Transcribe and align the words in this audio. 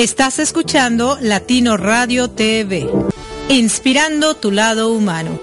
Estás 0.00 0.38
escuchando 0.38 1.18
Latino 1.20 1.76
Radio 1.76 2.30
TV, 2.30 2.88
inspirando 3.50 4.34
tu 4.34 4.50
lado 4.50 4.94
humano. 4.94 5.38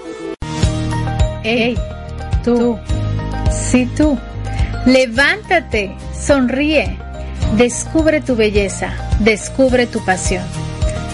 Hey, 1.44 1.78
tú, 2.42 2.76
sí 3.70 3.88
tú, 3.96 4.18
levántate, 4.84 5.94
sonríe, 6.12 6.98
descubre 7.56 8.20
tu 8.20 8.34
belleza, 8.34 8.94
descubre 9.20 9.86
tu 9.86 10.04
pasión, 10.04 10.42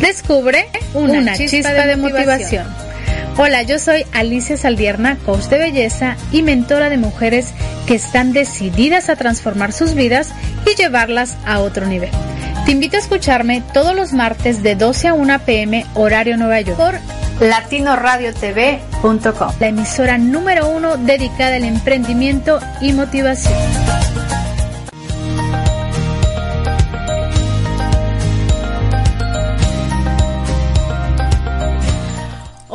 descubre 0.01 0.66
una, 0.95 1.37
chispa, 1.37 1.71
de, 1.71 1.97
motivación. 1.97 2.66
Hola, 3.37 3.61
yo 3.61 3.79
soy 3.79 4.07
Alicia 4.13 4.57
Saldierna, 4.57 5.19
coach 5.19 5.49
de 5.49 5.59
belleza 5.59 6.16
y 6.33 6.41
mentora 6.41 6.88
de 6.88 6.97
mujeres 6.97 7.52
que 7.87 7.95
están 7.95 8.33
decididas 8.33 9.11
a 9.11 9.16
transformar 9.16 9.74
sus 9.74 9.93
vidas 9.93 10.30
y 10.65 10.74
llevarlas 10.77 11.37
a 11.45 11.59
otro 11.61 11.85
nivel. 11.87 12.11
Te 12.64 12.73
invito 12.73 12.96
a 12.96 13.00
escucharme 13.00 13.62
todos 13.74 13.95
los 13.95 14.15
martes 14.15 14.62
de 14.62 14.74
12 14.74 15.09
a 15.09 15.15
1 15.15 15.38
pm 15.40 15.84
horario 15.95 16.38
Nueva 16.38 16.62
York 16.62 16.79
por 16.79 16.95
latinoradiotv.com, 17.46 19.52
la 19.60 19.66
emisora 19.66 20.16
número 20.16 20.71
uno 20.71 20.96
dedicada 20.96 21.56
al 21.56 21.65
emprendimiento 21.65 22.60
y 22.80 22.95
motivación. 22.95 23.52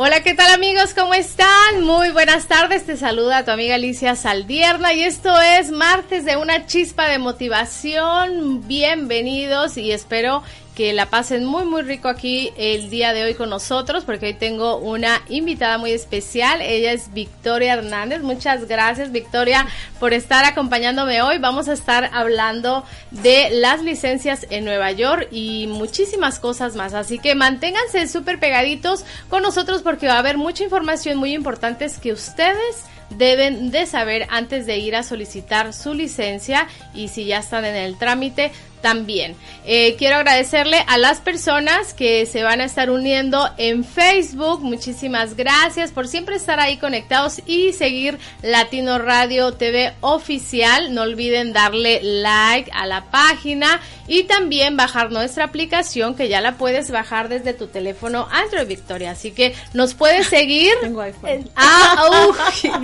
Hola, 0.02 0.22
¿qué 0.22 0.32
tal 0.32 0.50
amigos? 0.54 0.94
¿Cómo 0.94 1.12
están? 1.12 1.82
Muy 1.82 2.08
buenas 2.08 2.46
tardes. 2.46 2.86
Te 2.86 2.96
saluda 2.96 3.44
tu 3.44 3.50
amiga 3.50 3.74
Alicia 3.74 4.16
Saldierna 4.16 4.94
y 4.94 5.02
esto 5.02 5.38
es 5.38 5.70
martes 5.70 6.24
de 6.24 6.38
una 6.38 6.64
chispa 6.64 7.06
de 7.08 7.18
motivación. 7.18 8.66
Bienvenidos 8.66 9.76
y 9.76 9.92
espero 9.92 10.42
que 10.80 10.94
la 10.94 11.10
pasen 11.10 11.44
muy 11.44 11.66
muy 11.66 11.82
rico 11.82 12.08
aquí 12.08 12.54
el 12.56 12.88
día 12.88 13.12
de 13.12 13.22
hoy 13.22 13.34
con 13.34 13.50
nosotros 13.50 14.04
porque 14.06 14.28
hoy 14.28 14.32
tengo 14.32 14.78
una 14.78 15.20
invitada 15.28 15.76
muy 15.76 15.92
especial. 15.92 16.62
Ella 16.62 16.92
es 16.92 17.12
Victoria 17.12 17.74
Hernández. 17.74 18.22
Muchas 18.22 18.66
gracias 18.66 19.12
Victoria 19.12 19.66
por 19.98 20.14
estar 20.14 20.46
acompañándome 20.46 21.20
hoy. 21.20 21.36
Vamos 21.36 21.68
a 21.68 21.74
estar 21.74 22.08
hablando 22.14 22.82
de 23.10 23.50
las 23.50 23.82
licencias 23.82 24.46
en 24.48 24.64
Nueva 24.64 24.90
York 24.92 25.28
y 25.30 25.66
muchísimas 25.66 26.38
cosas 26.38 26.76
más. 26.76 26.94
Así 26.94 27.18
que 27.18 27.34
manténganse 27.34 28.08
súper 28.08 28.40
pegaditos 28.40 29.04
con 29.28 29.42
nosotros 29.42 29.82
porque 29.82 30.06
va 30.06 30.14
a 30.14 30.20
haber 30.20 30.38
mucha 30.38 30.64
información 30.64 31.18
muy 31.18 31.34
importante 31.34 31.88
que 32.00 32.14
ustedes 32.14 32.86
deben 33.10 33.70
de 33.70 33.86
saber 33.86 34.26
antes 34.30 34.66
de 34.66 34.78
ir 34.78 34.96
a 34.96 35.02
solicitar 35.02 35.72
su 35.72 35.94
licencia 35.94 36.68
y 36.94 37.08
si 37.08 37.24
ya 37.24 37.38
están 37.38 37.64
en 37.64 37.76
el 37.76 37.98
trámite 37.98 38.52
también. 38.80 39.36
Eh, 39.64 39.96
quiero 39.98 40.16
agradecerle 40.16 40.84
a 40.86 40.98
las 40.98 41.20
personas 41.20 41.94
que 41.94 42.26
se 42.26 42.42
van 42.42 42.60
a 42.60 42.64
estar 42.64 42.90
uniendo 42.90 43.48
en 43.58 43.84
Facebook. 43.84 44.62
Muchísimas 44.62 45.36
gracias 45.36 45.90
por 45.90 46.08
siempre 46.08 46.36
estar 46.36 46.60
ahí 46.60 46.78
conectados 46.78 47.42
y 47.46 47.72
seguir 47.72 48.18
Latino 48.42 48.98
Radio 48.98 49.52
TV 49.52 49.94
oficial. 50.00 50.94
No 50.94 51.02
olviden 51.02 51.52
darle 51.52 52.00
like 52.02 52.70
a 52.72 52.86
la 52.86 53.10
página 53.10 53.80
y 54.06 54.24
también 54.24 54.76
bajar 54.76 55.12
nuestra 55.12 55.44
aplicación 55.44 56.14
que 56.14 56.28
ya 56.28 56.40
la 56.40 56.56
puedes 56.56 56.90
bajar 56.90 57.28
desde 57.28 57.54
tu 57.54 57.68
teléfono 57.68 58.26
Android 58.30 58.66
Victoria. 58.66 59.12
Así 59.12 59.30
que 59.30 59.54
nos 59.72 59.94
puedes 59.94 60.26
seguir. 60.28 60.72
Tengo 60.80 61.02
iPhone. 61.02 61.48
Ah, 61.54 61.96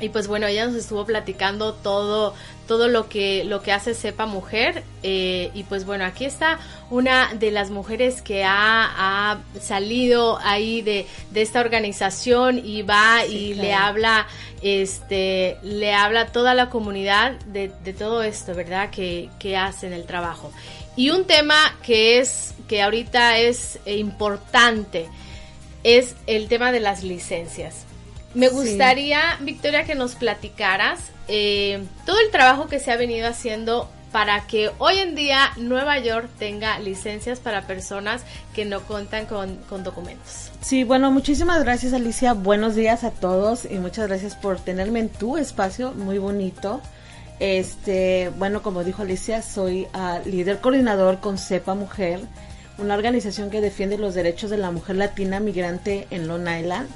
y 0.00 0.10
pues 0.10 0.28
bueno, 0.28 0.46
ella 0.46 0.66
nos 0.66 0.74
estuvo 0.74 1.06
platicando 1.06 1.72
todo, 1.72 2.34
todo 2.68 2.88
lo 2.88 3.08
que, 3.08 3.44
lo 3.44 3.62
que 3.62 3.72
hace 3.72 3.94
Sepa 3.94 4.26
Mujer. 4.26 4.84
eh, 5.02 5.50
y 5.54 5.62
pues 5.64 5.86
bueno, 5.86 6.04
aquí 6.04 6.24
está 6.24 6.58
una 6.90 7.32
de 7.34 7.50
las 7.50 7.70
mujeres 7.70 8.20
que 8.20 8.44
ha, 8.44 9.32
ha 9.32 9.38
salido 9.60 10.38
ahí 10.42 10.82
de, 10.82 11.06
de 11.30 11.42
esta 11.42 11.60
organización 11.60 12.60
y 12.64 12.82
va 12.82 13.24
y 13.24 13.54
le 13.54 13.72
habla, 13.72 14.26
este, 14.62 15.56
le 15.62 15.94
habla 15.94 16.22
a 16.22 16.26
toda 16.26 16.54
la 16.54 16.68
comunidad 16.68 17.32
de, 17.46 17.72
de 17.82 17.92
todo 17.92 18.22
esto, 18.22 18.54
¿verdad? 18.54 18.90
Que, 18.90 19.30
que 19.38 19.56
hacen 19.56 19.92
el 19.92 20.04
trabajo. 20.04 20.52
Y 20.94 21.10
un 21.10 21.24
tema 21.24 21.56
que 21.82 22.18
es, 22.18 22.54
que 22.68 22.82
ahorita 22.82 23.38
es 23.38 23.78
eh, 23.86 23.96
importante, 23.96 25.08
es 25.84 26.16
el 26.26 26.48
tema 26.48 26.72
de 26.72 26.80
las 26.80 27.02
licencias. 27.02 27.85
Me 28.36 28.50
gustaría, 28.50 29.38
Victoria, 29.40 29.84
que 29.84 29.94
nos 29.94 30.14
platicaras 30.14 31.00
eh, 31.26 31.82
todo 32.04 32.20
el 32.20 32.30
trabajo 32.30 32.66
que 32.66 32.78
se 32.78 32.92
ha 32.92 32.96
venido 32.96 33.26
haciendo 33.26 33.90
para 34.12 34.46
que 34.46 34.70
hoy 34.78 34.98
en 34.98 35.14
día 35.14 35.52
Nueva 35.56 35.98
York 35.98 36.28
tenga 36.38 36.78
licencias 36.78 37.40
para 37.40 37.66
personas 37.66 38.22
que 38.54 38.66
no 38.66 38.82
cuentan 38.82 39.24
con, 39.24 39.56
con 39.68 39.84
documentos. 39.84 40.50
Sí, 40.60 40.84
bueno, 40.84 41.10
muchísimas 41.10 41.64
gracias 41.64 41.94
Alicia, 41.94 42.34
buenos 42.34 42.74
días 42.74 43.04
a 43.04 43.10
todos 43.10 43.64
y 43.64 43.78
muchas 43.78 44.06
gracias 44.06 44.34
por 44.34 44.60
tenerme 44.60 45.00
en 45.00 45.08
tu 45.08 45.38
espacio, 45.38 45.92
muy 45.92 46.18
bonito. 46.18 46.82
Este, 47.40 48.30
bueno, 48.38 48.62
como 48.62 48.84
dijo 48.84 49.02
Alicia, 49.02 49.40
soy 49.40 49.86
ah, 49.94 50.20
líder 50.26 50.60
coordinador 50.60 51.20
con 51.20 51.38
CEPA 51.38 51.74
Mujer, 51.74 52.20
una 52.78 52.94
organización 52.94 53.50
que 53.50 53.62
defiende 53.62 53.96
los 53.96 54.14
derechos 54.14 54.50
de 54.50 54.58
la 54.58 54.70
mujer 54.70 54.96
latina 54.96 55.40
migrante 55.40 56.06
en 56.10 56.28
Long 56.28 56.46
Island. 56.48 56.88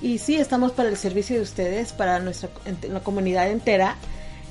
Y 0.00 0.18
sí, 0.18 0.36
estamos 0.36 0.72
para 0.72 0.88
el 0.88 0.96
servicio 0.96 1.36
de 1.36 1.42
ustedes, 1.42 1.92
para 1.92 2.18
nuestra 2.18 2.50
la 2.88 3.00
comunidad 3.00 3.50
entera, 3.50 3.96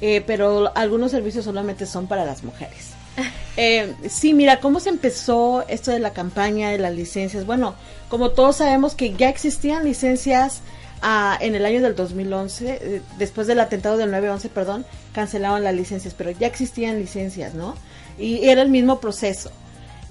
eh, 0.02 0.24
pero 0.26 0.76
algunos 0.76 1.12
servicios 1.12 1.46
solamente 1.46 1.86
son 1.86 2.08
para 2.08 2.26
las 2.26 2.44
mujeres. 2.44 2.92
Eh, 3.58 3.94
sí, 4.10 4.34
mira, 4.34 4.60
¿cómo 4.60 4.82
se 4.82 4.90
empezó 4.90 5.64
esto 5.70 5.90
de 5.90 6.00
la 6.00 6.12
campaña 6.12 6.72
de 6.72 6.78
las 6.78 6.94
licencias? 6.94 7.46
Bueno, 7.46 7.74
como 8.10 8.32
todos 8.32 8.58
sabemos 8.58 8.96
que 8.96 9.14
ya 9.14 9.30
existían 9.30 9.86
licencias 9.86 10.60
ah, 11.02 11.38
en 11.40 11.56
el 11.56 11.66
año 11.66 11.82
del 11.82 11.96
2011, 11.96 12.80
eh, 12.82 13.02
después 13.18 13.48
del 13.48 13.62
atentado 13.62 13.96
del 13.96 14.12
9-11, 14.12 14.50
perdón, 14.50 14.86
cancelaron 15.14 15.64
las 15.64 15.74
licencias, 15.74 16.14
pero 16.14 16.32
ya 16.32 16.48
existían 16.48 17.00
licencias, 17.00 17.54
¿no? 17.54 17.76
Y 18.20 18.46
era 18.50 18.62
el 18.62 18.68
mismo 18.68 19.00
proceso. 19.00 19.52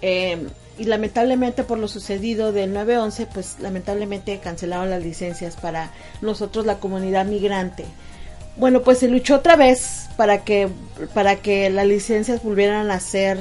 Eh, 0.00 0.46
y 0.79 0.85
lamentablemente 0.85 1.65
por 1.65 1.79
lo 1.79 1.88
sucedido 1.88 2.53
del 2.53 2.75
9-11, 2.75 3.29
pues 3.32 3.56
lamentablemente 3.61 4.38
cancelaron 4.38 4.91
las 4.91 5.03
licencias 5.03 5.56
para 5.56 5.91
nosotros, 6.21 6.67
la 6.67 6.79
comunidad 6.79 7.26
migrante. 7.26 7.85
Bueno, 8.56 8.82
pues 8.82 8.99
se 8.99 9.09
luchó 9.09 9.37
otra 9.37 9.56
vez 9.56 10.09
para 10.17 10.44
que, 10.44 10.69
para 11.12 11.37
que 11.37 11.71
las 11.71 11.87
licencias 11.87 12.43
volvieran 12.43 12.91
a 12.91 13.00
ser 13.00 13.38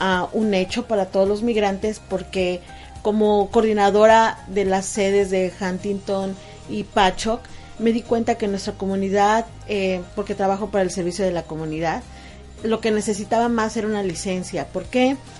uh, 0.00 0.36
un 0.36 0.52
hecho 0.54 0.86
para 0.86 1.06
todos 1.06 1.26
los 1.26 1.42
migrantes, 1.42 2.00
porque 2.00 2.60
como 3.02 3.50
coordinadora 3.50 4.38
de 4.48 4.64
las 4.66 4.86
sedes 4.86 5.30
de 5.30 5.52
Huntington 5.60 6.36
y 6.68 6.84
Pachoc, 6.84 7.40
me 7.78 7.92
di 7.92 8.02
cuenta 8.02 8.36
que 8.36 8.46
nuestra 8.46 8.74
comunidad, 8.74 9.46
eh, 9.66 10.02
porque 10.14 10.34
trabajo 10.34 10.70
para 10.70 10.84
el 10.84 10.90
servicio 10.90 11.24
de 11.24 11.32
la 11.32 11.44
comunidad, 11.44 12.02
lo 12.62 12.80
que 12.80 12.90
necesitaba 12.90 13.48
más 13.48 13.76
era 13.76 13.86
una 13.86 14.02
licencia. 14.02 14.66
¿Por 14.66 14.84
qué? 14.84 15.16
Porque 15.16 15.39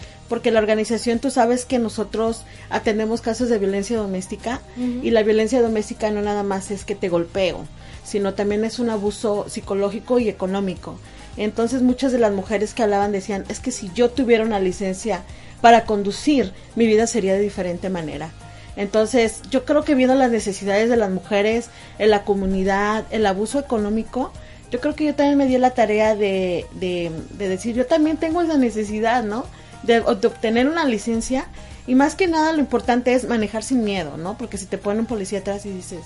la 0.51 0.61
organización, 0.61 1.19
tú 1.19 1.31
sabes 1.31 1.65
que 1.65 1.79
nosotros 1.79 2.45
atendemos 2.71 3.21
casos 3.21 3.49
de 3.49 3.59
violencia 3.59 3.97
doméstica 3.97 4.61
y 4.77 5.11
la 5.11 5.23
violencia 5.23 5.61
doméstica 5.61 6.11
no 6.11 6.23
nada 6.23 6.43
más 6.43 6.71
es 6.71 6.85
que 6.85 6.95
te 6.95 7.09
golpeo, 7.09 7.67
sino 8.05 8.35
también 8.35 8.65
es 8.65 8.79
un 8.79 8.91
abuso 8.91 9.47
psicológico 9.49 10.19
y 10.19 10.29
económico. 10.29 10.99
Entonces 11.37 11.83
muchas 11.83 12.13
de 12.13 12.19
las 12.19 12.33
mujeres 12.33 12.75
que 12.75 12.83
hablaban 12.83 13.13
decían, 13.13 13.45
es 13.49 13.61
que 13.61 13.73
si 13.73 13.91
yo 13.95 14.11
tuviera 14.11 14.45
una 14.45 14.61
licencia 14.61 15.23
para 15.61 15.85
conducir, 15.85 16.53
mi 16.77 16.87
vida 16.87 17.07
sería 17.07 17.35
de 17.35 17.41
diferente 17.41 17.91
manera. 17.91 18.31
Entonces, 18.77 19.43
yo 19.51 19.65
creo 19.65 19.85
que 19.85 19.95
viendo 19.95 20.15
las 20.15 20.31
necesidades 20.31 20.89
de 20.89 20.97
las 20.97 21.11
mujeres 21.11 21.69
en 21.99 22.11
la 22.11 22.23
comunidad, 22.23 23.05
el 23.11 23.27
abuso 23.27 23.59
económico, 23.59 24.33
yo 24.71 24.81
creo 24.81 24.95
que 24.95 25.05
yo 25.05 25.15
también 25.15 25.37
me 25.37 25.47
di 25.47 25.59
la 25.59 25.71
tarea 25.71 26.15
de, 26.15 26.67
de, 26.73 27.11
decir, 27.37 27.75
yo 27.75 27.87
también 27.87 28.17
tengo 28.17 28.41
esa 28.41 28.57
necesidad, 28.57 29.25
¿no? 29.25 29.45
De, 29.83 30.01
obtener 30.01 30.69
una 30.69 30.85
licencia 30.85 31.47
y 31.87 31.95
más 31.95 32.15
que 32.15 32.27
nada 32.27 32.53
lo 32.53 32.61
importante 32.61 33.15
es 33.15 33.27
manejar 33.27 33.63
sin 33.63 33.83
miedo, 33.85 34.17
¿no? 34.17 34.37
Porque 34.37 34.59
si 34.59 34.67
te 34.67 34.79
pone 34.79 35.01
un 35.01 35.07
policía 35.07 35.41
atrás 35.41 35.67
y 35.67 35.71
dices... 35.71 36.01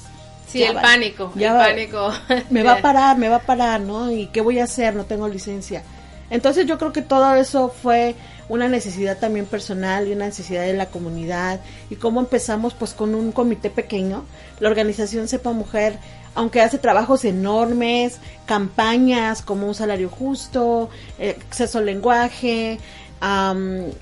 Sí, 0.46 0.62
el 0.62 0.74
pánico, 0.74 1.32
ya 1.34 1.50
el 1.50 1.74
pánico. 1.74 2.12
Me 2.50 2.62
va 2.62 2.74
a 2.74 2.80
parar, 2.80 3.18
me 3.18 3.28
va 3.28 3.36
a 3.36 3.40
parar, 3.40 3.80
¿no? 3.80 4.12
¿Y 4.12 4.28
qué 4.28 4.40
voy 4.40 4.60
a 4.60 4.64
hacer? 4.64 4.94
No 4.94 5.04
tengo 5.04 5.26
licencia. 5.26 5.82
Entonces 6.30 6.66
yo 6.66 6.78
creo 6.78 6.92
que 6.92 7.02
todo 7.02 7.34
eso 7.34 7.70
fue 7.70 8.14
una 8.48 8.68
necesidad 8.68 9.18
también 9.18 9.46
personal 9.46 10.06
y 10.06 10.12
una 10.12 10.26
necesidad 10.26 10.62
de 10.62 10.74
la 10.74 10.86
comunidad 10.86 11.60
y 11.90 11.96
cómo 11.96 12.20
empezamos 12.20 12.74
pues 12.74 12.92
con 12.92 13.14
un 13.14 13.32
comité 13.32 13.70
pequeño, 13.70 14.24
la 14.60 14.68
organización 14.68 15.28
Sepa 15.28 15.52
Mujer, 15.52 15.98
aunque 16.34 16.60
hace 16.60 16.78
trabajos 16.78 17.24
enormes, 17.24 18.18
campañas 18.46 19.42
como 19.42 19.66
un 19.66 19.74
salario 19.74 20.08
justo, 20.08 20.90
eh, 21.18 21.36
acceso 21.48 21.78
al 21.78 21.86
lenguaje, 21.86 22.78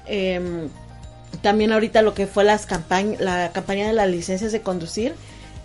em, 0.07 0.69
también 1.41 1.73
ahorita 1.73 2.03
lo 2.03 2.15
que 2.15 2.27
fue 2.27 2.45
las 2.45 2.67
campañas, 2.67 3.21
la 3.21 3.53
campaña 3.53 3.87
de 3.87 3.93
las 3.93 4.09
licencias 4.09 4.53
de 4.53 4.61
conducir, 4.61 5.15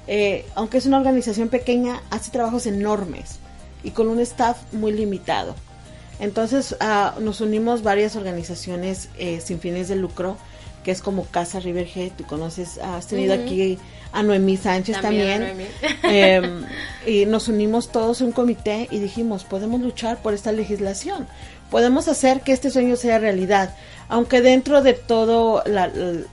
eh, 0.08 0.46
aunque 0.56 0.78
es 0.78 0.86
una 0.86 0.98
organización 0.98 1.50
pequeña, 1.50 2.02
hace 2.10 2.32
trabajos 2.32 2.66
enormes 2.66 3.40
y 3.84 3.92
con 3.92 4.08
un 4.08 4.20
staff 4.20 4.58
muy 4.72 4.94
limitado. 4.94 5.56
Entonces 6.20 6.76
ah, 6.80 7.16
nos 7.20 7.42
unimos 7.42 7.84
varias 7.84 8.16
organizaciones 8.16 9.10
eh, 9.18 9.40
sin 9.44 9.60
fines 9.60 9.88
de 9.88 9.96
lucro, 9.96 10.38
que 10.84 10.92
es 10.92 11.02
como 11.02 11.26
Casa 11.26 11.60
Riverhead, 11.60 12.12
tú 12.18 12.26
conoces, 12.26 12.78
has 12.78 13.08
tenido 13.08 13.34
aquí 13.34 13.78
a 14.12 14.24
Noemí 14.24 14.58
Sánchez 14.58 15.02
también. 15.02 15.68
Em, 16.04 16.64
y 17.06 17.26
nos 17.26 17.48
unimos 17.48 17.92
todos 17.92 18.22
en 18.22 18.28
un 18.28 18.34
comité 18.34 18.88
y 18.92 19.00
dijimos, 19.00 19.44
podemos 19.44 19.82
luchar 19.82 20.18
por 20.18 20.34
esta 20.34 20.52
legislación, 20.52 21.28
podemos 21.70 22.08
hacer 22.08 22.42
que 22.42 22.54
este 22.54 22.70
sueño 22.70 22.96
sea 22.96 23.20
realidad, 23.20 23.76
aunque 24.10 24.42
dentro 24.42 24.82
de 24.82 24.94
todo 24.94 25.64
el, 25.66 26.26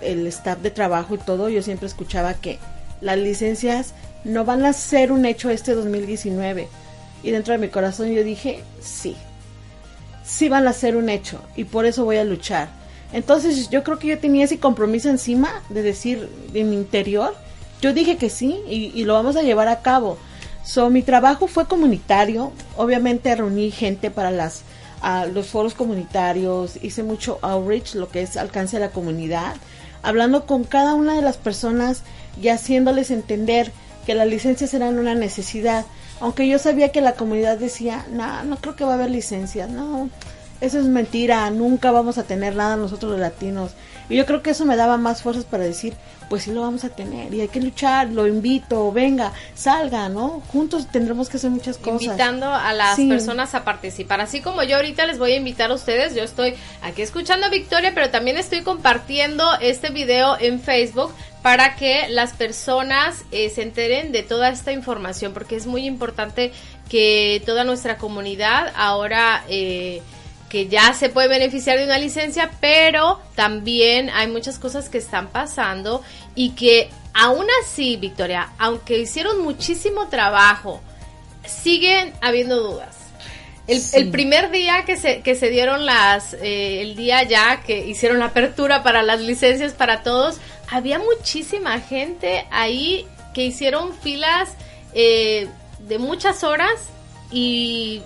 el 0.00 0.26
staff 0.26 0.58
de 0.58 0.70
trabajo 0.70 1.14
y 1.14 1.18
todo, 1.18 1.48
yo 1.48 1.62
siempre 1.62 1.86
escuchaba 1.86 2.34
que 2.34 2.58
las 3.00 3.18
licencias 3.18 3.94
no 4.24 4.44
van 4.44 4.64
a 4.64 4.72
ser 4.72 5.12
un 5.12 5.24
hecho 5.24 5.50
este 5.50 5.74
2019 5.74 6.68
y 7.22 7.30
dentro 7.30 7.52
de 7.52 7.58
mi 7.58 7.68
corazón 7.68 8.12
yo 8.12 8.24
dije, 8.24 8.62
sí, 8.80 9.16
sí 10.24 10.48
van 10.48 10.66
a 10.66 10.72
ser 10.72 10.96
un 10.96 11.08
hecho 11.08 11.40
y 11.56 11.64
por 11.64 11.86
eso 11.86 12.04
voy 12.04 12.16
a 12.16 12.24
luchar. 12.24 12.68
Entonces 13.12 13.70
yo 13.70 13.82
creo 13.82 13.98
que 13.98 14.08
yo 14.08 14.18
tenía 14.18 14.44
ese 14.44 14.58
compromiso 14.58 15.08
encima 15.08 15.62
de 15.68 15.82
decir 15.82 16.28
en 16.54 16.70
mi 16.70 16.76
interior, 16.76 17.34
yo 17.80 17.92
dije 17.92 18.16
que 18.16 18.30
sí 18.30 18.60
y, 18.68 19.04
lo 19.04 19.14
vamos 19.14 19.36
a 19.36 19.42
llevar 19.42 19.68
a 19.68 19.82
cabo. 19.82 20.18
So, 20.64 20.90
mi 20.90 21.02
trabajo 21.02 21.46
fue 21.46 21.66
comunitario, 21.68 22.52
obviamente 22.76 23.34
reuní 23.34 23.70
gente 23.70 24.10
para 24.10 24.30
las 24.30 24.62
los 25.32 25.46
foros 25.46 25.74
comunitarios, 25.74 26.82
hice 26.82 27.04
mucho 27.04 27.38
outreach, 27.42 27.94
lo 27.94 28.08
que 28.08 28.22
es 28.22 28.36
alcance 28.36 28.76
a 28.76 28.80
la 28.80 28.90
comunidad, 28.90 29.54
hablando 30.02 30.46
con 30.46 30.64
cada 30.64 30.94
una 30.94 31.14
de 31.14 31.22
las 31.22 31.36
personas 31.36 32.02
y 32.42 32.48
haciéndoles 32.48 33.12
entender 33.12 33.70
que 34.04 34.16
las 34.16 34.26
licencias 34.26 34.74
eran 34.74 34.98
una 34.98 35.14
necesidad 35.14 35.84
aunque 36.20 36.48
yo 36.48 36.58
sabía 36.58 36.92
que 36.92 37.00
la 37.00 37.14
comunidad 37.14 37.58
decía, 37.58 38.06
no, 38.10 38.44
no 38.44 38.56
creo 38.56 38.76
que 38.76 38.84
va 38.84 38.92
a 38.92 38.94
haber 38.94 39.10
licencias, 39.10 39.68
no, 39.70 40.08
eso 40.60 40.78
es 40.78 40.86
mentira, 40.86 41.48
nunca 41.50 41.90
vamos 41.90 42.18
a 42.18 42.24
tener 42.24 42.56
nada 42.56 42.76
nosotros 42.76 43.12
los 43.12 43.20
latinos. 43.20 43.72
Y 44.08 44.16
yo 44.16 44.24
creo 44.24 44.42
que 44.42 44.50
eso 44.50 44.64
me 44.64 44.76
daba 44.76 44.96
más 44.96 45.22
fuerzas 45.22 45.44
para 45.44 45.64
decir, 45.64 45.94
pues 46.28 46.44
sí 46.44 46.52
lo 46.52 46.60
vamos 46.60 46.84
a 46.84 46.88
tener 46.88 47.32
y 47.32 47.40
hay 47.40 47.48
que 47.48 47.60
luchar, 47.60 48.08
lo 48.10 48.26
invito, 48.26 48.90
venga, 48.92 49.32
salga, 49.54 50.08
¿no? 50.08 50.42
Juntos 50.48 50.88
tendremos 50.90 51.28
que 51.28 51.36
hacer 51.36 51.50
muchas 51.50 51.78
cosas. 51.78 52.02
Invitando 52.02 52.52
a 52.52 52.72
las 52.72 52.98
personas 52.98 53.54
a 53.54 53.64
participar, 53.64 54.20
así 54.20 54.40
como 54.40 54.62
yo 54.62 54.76
ahorita 54.76 55.06
les 55.06 55.18
voy 55.18 55.32
a 55.32 55.36
invitar 55.36 55.70
a 55.70 55.74
ustedes, 55.74 56.14
yo 56.14 56.22
estoy 56.22 56.54
aquí 56.82 57.02
escuchando 57.02 57.46
a 57.46 57.48
Victoria, 57.48 57.92
pero 57.94 58.10
también 58.10 58.36
estoy 58.36 58.62
compartiendo 58.62 59.44
este 59.60 59.90
video 59.90 60.36
en 60.38 60.60
Facebook 60.60 61.12
para 61.42 61.76
que 61.76 62.08
las 62.08 62.32
personas 62.32 63.24
eh, 63.30 63.50
se 63.50 63.62
enteren 63.62 64.10
de 64.10 64.22
toda 64.22 64.48
esta 64.48 64.72
información, 64.72 65.32
porque 65.32 65.56
es 65.56 65.66
muy 65.66 65.86
importante 65.86 66.52
que 66.88 67.42
toda 67.44 67.64
nuestra 67.64 67.98
comunidad 67.98 68.72
ahora... 68.76 69.44
Eh, 69.48 70.02
que 70.56 70.68
ya 70.68 70.94
se 70.94 71.10
puede 71.10 71.28
beneficiar 71.28 71.76
de 71.76 71.84
una 71.84 71.98
licencia, 71.98 72.50
pero 72.62 73.20
también 73.34 74.08
hay 74.08 74.26
muchas 74.26 74.58
cosas 74.58 74.88
que 74.88 74.96
están 74.96 75.28
pasando 75.28 76.02
y 76.34 76.52
que 76.52 76.88
aún 77.12 77.44
así, 77.62 77.98
Victoria, 77.98 78.48
aunque 78.56 78.98
hicieron 78.98 79.42
muchísimo 79.42 80.08
trabajo, 80.08 80.80
siguen 81.46 82.14
habiendo 82.22 82.56
dudas. 82.62 82.96
El, 83.66 84.10
primer 84.10 84.50
día 84.50 84.86
que 84.86 84.96
se, 84.96 85.20
que 85.20 85.34
se 85.34 85.50
dieron 85.50 85.84
las, 85.84 86.32
eh, 86.32 86.80
el 86.80 86.96
día 86.96 87.22
ya 87.24 87.60
que 87.60 87.84
hicieron 87.84 88.18
la 88.18 88.26
apertura 88.26 88.82
para 88.82 89.02
las 89.02 89.20
licencias 89.20 89.74
para 89.74 90.02
todos, 90.02 90.38
había 90.70 90.98
muchísima 90.98 91.80
gente 91.80 92.46
ahí 92.50 93.06
que 93.34 93.44
hicieron 93.44 93.92
filas 93.92 94.54
eh, 94.94 95.48
de 95.80 95.98
muchas 95.98 96.44
horas 96.44 96.88
y 97.30 98.00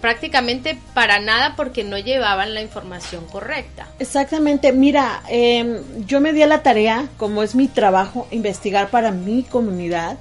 prácticamente 0.00 0.78
para 0.94 1.20
nada 1.20 1.54
porque 1.56 1.84
no 1.84 1.98
llevaban 1.98 2.54
la 2.54 2.62
información 2.62 3.24
correcta. 3.26 3.88
Exactamente, 3.98 4.72
mira, 4.72 5.22
em, 5.28 5.82
yo 6.06 6.20
me 6.20 6.32
di 6.32 6.42
a 6.42 6.46
la 6.46 6.62
tarea, 6.62 7.08
como 7.16 7.42
es 7.42 7.54
mi 7.54 7.68
trabajo, 7.68 8.26
investigar 8.30 8.90
para 8.90 9.10
mi 9.10 9.42
comunidad. 9.42 10.18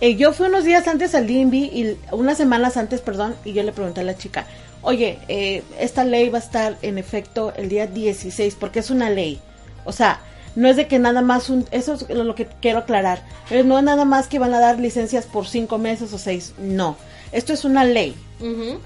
Eh, 0.00 0.16
yo 0.16 0.32
fui 0.32 0.48
unos 0.48 0.64
días 0.64 0.86
antes 0.88 1.14
al 1.14 1.26
DMV 1.26 1.54
y 1.54 1.96
unas 2.12 2.36
semanas 2.36 2.76
antes, 2.76 3.00
perdón, 3.00 3.34
y 3.44 3.52
yo 3.52 3.62
le 3.62 3.72
pregunté 3.72 4.02
a 4.02 4.04
la 4.04 4.16
chica, 4.16 4.46
oye, 4.82 5.18
eh, 5.28 5.62
esta 5.80 6.04
ley 6.04 6.28
va 6.28 6.38
a 6.38 6.42
estar 6.42 6.76
en 6.82 6.98
efecto 6.98 7.52
el 7.56 7.68
día 7.68 7.86
16 7.86 8.56
porque 8.56 8.80
es 8.80 8.90
una 8.90 9.10
ley. 9.10 9.40
O 9.84 9.92
sea, 9.92 10.20
no 10.56 10.68
es 10.68 10.76
de 10.76 10.88
que 10.88 10.98
nada 10.98 11.22
más 11.22 11.48
un, 11.50 11.66
eso 11.70 11.94
es 11.94 12.08
lo 12.08 12.34
que 12.34 12.46
quiero 12.46 12.80
aclarar, 12.80 13.22
eh, 13.50 13.62
no 13.62 13.78
es 13.78 13.84
nada 13.84 14.04
más 14.04 14.26
que 14.26 14.38
van 14.38 14.54
a 14.54 14.60
dar 14.60 14.80
licencias 14.80 15.26
por 15.26 15.46
cinco 15.46 15.78
meses 15.78 16.12
o 16.12 16.18
seis, 16.18 16.54
no, 16.58 16.96
esto 17.30 17.52
es 17.52 17.64
una 17.64 17.84
ley, 17.84 18.16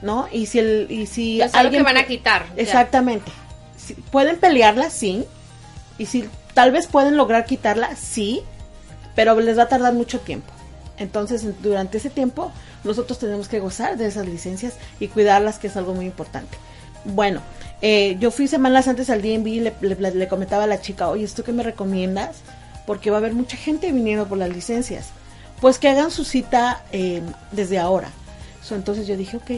¿no? 0.03 0.29
Y 0.33 0.47
si 0.47 0.59
el, 0.59 0.87
y 0.91 1.07
si 1.07 1.41
es 1.41 1.55
alguien 1.55 1.83
van 1.83 1.97
a 1.97 2.05
quitar. 2.05 2.47
Exactamente. 2.57 3.31
pueden 4.11 4.39
pelearla, 4.39 4.91
sí, 4.91 5.25
y 5.99 6.07
si 6.07 6.29
tal 6.55 6.73
vez 6.73 6.87
pueden 6.87 7.17
lograr 7.17 7.45
quitarla, 7.45 7.95
sí, 7.97 8.43
pero 9.15 9.39
les 9.41 9.59
va 9.59 9.65
a 9.65 9.69
tardar 9.69 9.95
mucho 9.95 10.21
tiempo. 10.21 10.53
Entonces, 10.99 11.45
durante 11.63 11.99
ese 11.99 12.11
tiempo, 12.11 12.53
nosotros 12.85 13.19
tenemos 13.19 13.49
que 13.49 13.61
gozar 13.61 13.97
de 13.97 14.07
esas 14.07 14.27
licencias 14.27 14.75
y 14.99 15.09
cuidarlas, 15.09 15.59
que 15.59 15.67
es 15.67 15.77
algo 15.77 15.95
muy 15.95 16.07
importante. 16.07 16.57
Bueno, 17.05 17.41
eh, 17.83 18.17
yo 18.21 18.31
fui 18.31 18.49
semanas 18.49 18.89
antes 18.89 19.09
al 19.11 19.23
DMV 19.23 19.47
y 19.47 19.61
le, 19.61 20.29
comentaba 20.29 20.65
a 20.65 20.67
la 20.67 20.81
chica, 20.81 21.09
oye, 21.09 21.25
¿esto 21.25 21.45
qué 21.45 21.53
me 21.53 21.63
recomiendas? 21.63 22.39
Porque 22.87 23.11
va 23.11 23.17
a 23.17 23.21
haber 23.21 23.35
mucha 23.35 23.57
gente 23.57 23.93
viniendo 23.93 24.27
por 24.27 24.39
las 24.39 24.51
licencias. 24.51 25.09
Pues 25.61 25.79
que 25.79 25.89
hagan 25.89 26.11
su 26.11 26.25
cita 26.25 26.83
eh, 26.93 27.23
desde 27.53 27.79
ahora. 27.79 28.11
Entonces 28.75 29.07
yo 29.07 29.17
dije, 29.17 29.37
ok. 29.37 29.51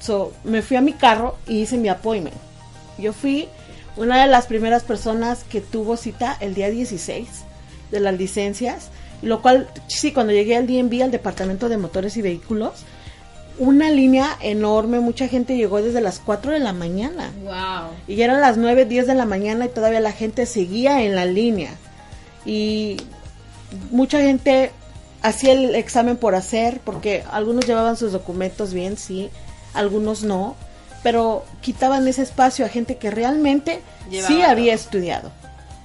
So, 0.00 0.32
me 0.44 0.62
fui 0.62 0.76
a 0.76 0.80
mi 0.80 0.92
carro 0.92 1.36
y 1.46 1.62
hice 1.62 1.76
mi 1.76 1.88
appointment. 1.88 2.36
Yo 2.98 3.12
fui 3.12 3.48
una 3.96 4.20
de 4.22 4.28
las 4.28 4.46
primeras 4.46 4.82
personas 4.82 5.44
que 5.44 5.60
tuvo 5.60 5.96
cita 5.96 6.36
el 6.40 6.54
día 6.54 6.70
16 6.70 7.28
de 7.90 8.00
las 8.00 8.14
licencias. 8.14 8.90
Lo 9.22 9.40
cual, 9.40 9.68
sí, 9.86 10.12
cuando 10.12 10.32
llegué 10.32 10.56
al 10.56 10.66
DMV, 10.66 11.04
al 11.04 11.10
Departamento 11.10 11.68
de 11.68 11.78
Motores 11.78 12.16
y 12.16 12.22
Vehículos, 12.22 12.84
una 13.58 13.90
línea 13.90 14.36
enorme, 14.40 15.00
mucha 15.00 15.28
gente 15.28 15.56
llegó 15.56 15.80
desde 15.80 16.00
las 16.00 16.18
4 16.18 16.52
de 16.52 16.58
la 16.58 16.72
mañana. 16.72 17.30
Wow. 17.42 17.92
Y 18.08 18.20
eran 18.20 18.40
las 18.40 18.56
9, 18.56 18.84
10 18.84 19.06
de 19.06 19.14
la 19.14 19.26
mañana 19.26 19.66
y 19.66 19.68
todavía 19.68 20.00
la 20.00 20.12
gente 20.12 20.44
seguía 20.44 21.02
en 21.02 21.14
la 21.14 21.24
línea. 21.24 21.70
Y 22.44 22.96
mucha 23.90 24.20
gente 24.20 24.72
hacía 25.24 25.52
el 25.54 25.74
examen 25.74 26.18
por 26.18 26.34
hacer, 26.34 26.80
porque 26.84 27.24
algunos 27.32 27.66
llevaban 27.66 27.96
sus 27.96 28.12
documentos 28.12 28.74
bien, 28.74 28.98
sí, 28.98 29.30
algunos 29.72 30.22
no, 30.22 30.54
pero 31.02 31.46
quitaban 31.62 32.06
ese 32.06 32.22
espacio 32.22 32.66
a 32.66 32.68
gente 32.68 32.98
que 32.98 33.10
realmente 33.10 33.80
sí 34.10 34.42
había 34.42 34.74
todo. 34.74 34.82
estudiado, 34.82 35.32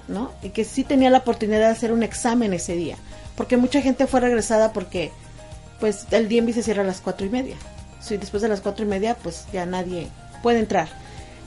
¿no? 0.10 0.32
Y 0.44 0.50
que 0.50 0.66
sí 0.66 0.84
tenía 0.84 1.10
la 1.10 1.20
oportunidad 1.20 1.60
de 1.60 1.66
hacer 1.68 1.94
un 1.94 2.04
examen 2.04 2.54
ese 2.54 2.76
día, 2.76 2.98
porque 3.38 3.56
mucha 3.56 3.82
gente 3.82 4.08
fue 4.08 4.20
regresada 4.20 4.74
porque, 4.74 5.10
pues, 5.80 6.06
el 6.12 6.28
DMV 6.28 6.54
se 6.54 6.64
cierra 6.64 6.84
a 6.84 6.86
las 6.86 7.00
cuatro 7.00 7.26
y 7.26 7.30
media. 7.30 7.56
Si 8.02 8.18
después 8.18 8.44
de 8.44 8.50
las 8.50 8.60
cuatro 8.60 8.84
y 8.84 8.90
media, 8.90 9.16
pues 9.16 9.46
ya 9.54 9.66
nadie 9.66 10.10
puede 10.44 10.60
entrar. 10.60 10.90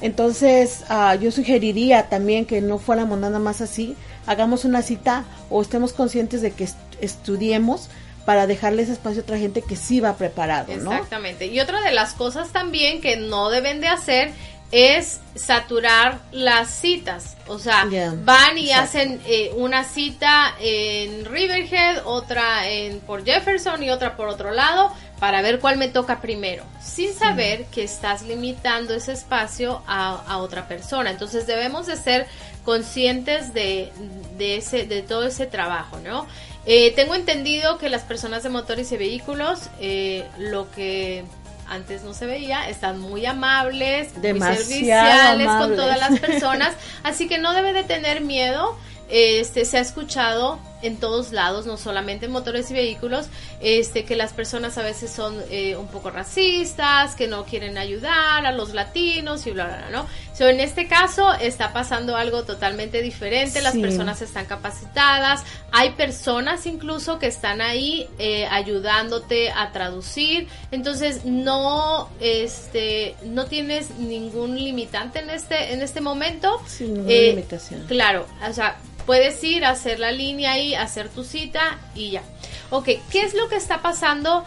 Entonces, 0.01 0.83
ah, 0.89 1.15
yo 1.15 1.31
sugeriría 1.31 2.09
también 2.09 2.47
que 2.47 2.63
no 2.63 2.79
fuéramos 2.79 3.19
nada 3.19 3.39
más 3.39 3.61
así, 3.61 3.97
hagamos 4.27 4.65
una 4.65 4.81
cita 4.81 5.25
o 5.51 5.61
estemos 5.61 5.93
conscientes 5.93 6.41
de 6.41 6.53
que 6.53 6.65
estudiemos 7.03 7.91
para 8.25 8.47
dejarle 8.47 8.83
ese 8.83 8.93
espacio 8.93 9.21
a 9.21 9.25
otra 9.25 9.39
gente 9.39 9.63
que 9.63 9.77
sí 9.77 10.01
va 10.01 10.17
preparado, 10.17 10.75
¿no? 10.77 10.93
Exactamente. 10.93 11.47
Y 11.47 11.61
otra 11.61 11.81
de 11.81 11.93
las 11.93 12.15
cosas 12.15 12.51
también 12.51 13.01
que 13.01 13.17
no 13.17 13.51
deben 13.51 13.81
de 13.81 13.89
hacer 13.89 14.33
es 14.71 15.21
saturar 15.35 16.21
las 16.33 16.71
citas. 16.71 17.37
O 17.47 17.59
sea, 17.59 17.85
van 18.25 18.57
y 18.57 18.71
exacto. 18.71 18.83
hacen 18.85 19.21
eh, 19.27 19.51
una 19.57 19.85
cita 19.85 20.55
en 20.61 21.27
Riverhead, 21.27 22.03
otra 22.07 22.69
en 22.69 23.01
por 23.01 23.25
Jefferson 23.25 23.83
y 23.83 23.91
otra 23.91 24.17
por 24.17 24.29
otro 24.29 24.51
lado 24.51 24.91
para 25.21 25.43
ver 25.43 25.61
cuál 25.61 25.77
me 25.77 25.89
toca 25.89 26.21
primero, 26.21 26.65
sin 26.83 27.15
saber 27.15 27.67
que 27.67 27.85
estás 27.85 28.23
limitando 28.23 28.93
ese 28.93 29.13
espacio 29.13 29.83
a, 29.87 30.15
a 30.27 30.39
otra 30.39 30.67
persona. 30.67 31.11
Entonces 31.11 31.47
debemos 31.47 31.87
de 31.87 31.97
ser 31.97 32.27
conscientes 32.65 33.55
de, 33.55 33.93
de 34.37 34.57
ese, 34.57 34.85
de 34.85 35.03
todo 35.03 35.25
ese 35.27 35.47
trabajo, 35.47 35.99
¿no? 36.01 36.27
Eh, 36.65 36.93
tengo 36.95 37.15
entendido 37.15 37.79
que 37.79 37.89
las 37.89 38.03
personas 38.03 38.43
de 38.43 38.49
motores 38.49 38.93
y 38.93 38.97
vehículos, 38.97 39.69
eh, 39.81 40.25
lo 40.39 40.71
que 40.71 41.25
antes 41.69 42.03
no 42.03 42.15
se 42.15 42.27
veía, 42.27 42.69
están 42.69 43.01
muy 43.01 43.27
amables, 43.27 44.17
muy 44.17 44.41
serviciales 44.41 45.49
con 45.49 45.75
todas 45.75 45.99
las 45.99 46.21
personas, 46.21 46.75
así 47.03 47.27
que 47.27 47.39
no 47.39 47.53
debe 47.55 47.73
de 47.73 47.83
tener 47.83 48.21
miedo. 48.21 48.77
Este 49.09 49.65
se 49.65 49.79
ha 49.79 49.81
escuchado 49.81 50.59
en 50.83 50.99
todos 50.99 51.33
lados, 51.33 51.67
no 51.67 51.77
solamente 51.77 52.27
en 52.27 52.33
motores 52.33 52.71
y 52.71 52.75
vehículos, 52.75 53.27
este 53.61 54.05
que 54.05 54.17
las 54.17 54.33
personas 54.33 54.77
a 54.79 54.83
veces 54.83 55.11
son 55.11 55.37
eh, 55.51 55.77
un 55.77 55.89
poco 55.89 56.11
racistas, 56.11 57.15
que 57.15 57.29
no 57.29 57.45
quieren 57.45 57.79
ayudar 57.79 58.45
a 58.47 58.53
los 58.53 58.75
latinos 58.75 59.47
y 59.47 59.51
bla 59.53 59.67
bla, 59.67 59.77
bla 59.79 59.91
¿no? 59.91 60.07
So, 60.37 60.49
en 60.49 60.61
este 60.61 60.89
caso 60.89 61.33
está 61.35 61.73
pasando 61.73 62.17
algo 62.17 62.45
totalmente 62.45 63.03
diferente, 63.03 63.61
las 63.63 63.75
Sí. 63.75 63.81
personas 63.81 64.23
están 64.23 64.47
capacitadas, 64.47 65.43
hay 65.71 65.91
personas 65.91 66.67
incluso 66.67 67.19
que 67.19 67.27
están 67.27 67.61
ahí 67.61 68.09
eh, 68.19 68.47
ayudándote 68.51 69.51
a 69.51 69.73
traducir, 69.73 70.49
entonces 70.71 71.25
no 71.25 72.09
este 72.21 73.15
no 73.25 73.47
tienes 73.47 73.91
ningún 73.99 74.57
limitante 74.59 75.21
en 75.21 75.31
este 75.31 75.73
en 75.73 75.83
este 75.83 76.01
momento. 76.01 76.61
Sin 76.67 76.95
ninguna 76.95 77.13
Eh, 77.15 77.29
limitación. 77.31 77.85
Claro, 77.87 78.27
o 78.49 78.53
sea, 78.53 78.77
puedes 79.07 79.43
ir 79.45 79.65
a 79.65 79.71
hacer 79.71 79.99
la 79.99 80.13
línea 80.13 80.53
ahí, 80.53 80.75
hacer 80.75 81.09
tu 81.09 81.25
cita 81.25 81.79
y 81.95 82.13
ya. 82.13 82.23
Ok, 82.71 82.89
¿qué 83.11 83.23
es 83.23 83.35
lo 83.35 83.49
que 83.49 83.57
está 83.57 83.83
pasando? 83.83 84.45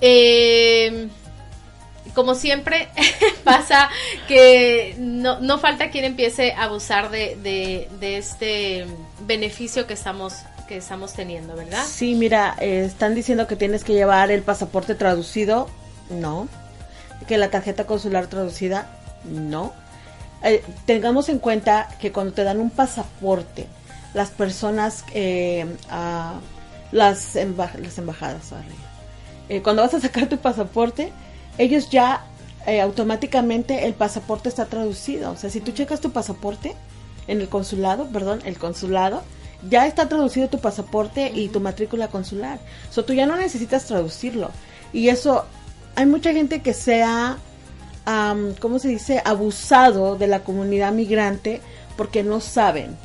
Eh, 0.00 1.08
como 2.14 2.34
siempre 2.34 2.88
pasa 3.44 3.90
que 4.26 4.96
no, 4.98 5.40
no 5.40 5.58
falta 5.58 5.90
quien 5.90 6.04
empiece 6.04 6.52
a 6.52 6.64
abusar 6.64 7.10
de, 7.10 7.36
de, 7.36 7.88
de 8.00 8.16
este 8.16 8.86
beneficio 9.20 9.86
que 9.86 9.94
estamos, 9.94 10.34
que 10.66 10.78
estamos 10.78 11.12
teniendo, 11.12 11.54
¿verdad? 11.54 11.84
Sí, 11.86 12.14
mira, 12.14 12.56
eh, 12.60 12.84
están 12.86 13.14
diciendo 13.14 13.46
que 13.46 13.56
tienes 13.56 13.84
que 13.84 13.92
llevar 13.92 14.30
el 14.30 14.42
pasaporte 14.42 14.94
traducido, 14.94 15.68
no. 16.10 16.48
Que 17.28 17.38
la 17.38 17.50
tarjeta 17.50 17.84
consular 17.84 18.26
traducida, 18.28 18.90
no. 19.24 19.72
Eh, 20.42 20.62
tengamos 20.86 21.28
en 21.28 21.38
cuenta 21.38 21.88
que 22.00 22.12
cuando 22.12 22.32
te 22.32 22.44
dan 22.44 22.60
un 22.60 22.70
pasaporte, 22.70 23.66
las 24.14 24.30
personas, 24.30 25.04
eh, 25.12 25.66
ah, 25.90 26.40
las, 26.92 27.36
emba- 27.36 27.74
las 27.78 27.98
embajadas. 27.98 28.52
Eh, 29.48 29.62
cuando 29.62 29.82
vas 29.82 29.94
a 29.94 30.00
sacar 30.00 30.28
tu 30.28 30.38
pasaporte, 30.38 31.12
ellos 31.58 31.90
ya 31.90 32.24
eh, 32.66 32.80
automáticamente 32.80 33.86
el 33.86 33.94
pasaporte 33.94 34.48
está 34.48 34.66
traducido. 34.66 35.32
O 35.32 35.36
sea, 35.36 35.50
si 35.50 35.60
tú 35.60 35.72
checas 35.72 36.00
tu 36.00 36.10
pasaporte 36.10 36.74
en 37.28 37.40
el 37.40 37.48
consulado, 37.48 38.08
perdón, 38.08 38.40
el 38.44 38.58
consulado, 38.58 39.22
ya 39.68 39.86
está 39.86 40.08
traducido 40.08 40.48
tu 40.48 40.58
pasaporte 40.58 41.30
y 41.34 41.48
tu 41.48 41.60
matrícula 41.60 42.08
consular. 42.08 42.58
O 42.90 42.92
sea, 42.92 43.04
tú 43.06 43.14
ya 43.14 43.26
no 43.26 43.36
necesitas 43.36 43.86
traducirlo. 43.86 44.50
Y 44.92 45.08
eso, 45.08 45.44
hay 45.94 46.06
mucha 46.06 46.32
gente 46.32 46.60
que 46.62 46.74
se 46.74 47.02
ha, 47.02 47.38
am, 48.04 48.54
¿cómo 48.60 48.78
se 48.78 48.88
dice?, 48.88 49.22
abusado 49.24 50.16
de 50.16 50.26
la 50.26 50.40
comunidad 50.40 50.92
migrante 50.92 51.60
porque 51.96 52.22
no 52.22 52.40
saben. 52.40 52.96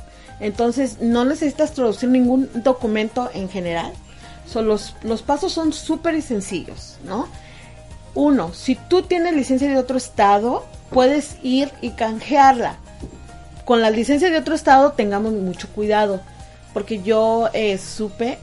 Entonces, 0.42 1.00
no 1.00 1.24
necesitas 1.24 1.72
traducir 1.74 2.10
ningún 2.10 2.50
documento 2.56 3.30
en 3.34 3.48
general. 3.48 3.94
So, 4.48 4.64
los, 4.64 4.96
pasos 5.26 5.54
son 5.54 5.72
súper 5.72 6.20
sencillos, 6.22 6.98
¿no? 7.06 7.28
Uno, 8.16 8.52
si 8.54 8.76
tú 8.76 9.04
tienes 9.04 9.36
licencia 9.36 9.70
de 9.70 9.78
otro 9.78 9.98
estado, 9.98 10.66
puedes 10.90 11.38
ir 11.44 11.72
y 11.82 11.92
canjearla. 11.92 12.78
Con 13.66 13.82
la 13.82 13.92
licencia 13.92 14.32
de 14.32 14.38
otro 14.38 14.56
estado 14.56 14.94
tengamos 14.94 15.32
mucho 15.34 15.70
cuidado, 15.70 16.20
porque 16.74 17.02
yo 17.04 17.50
eh, 17.54 17.78
supe 17.78 18.40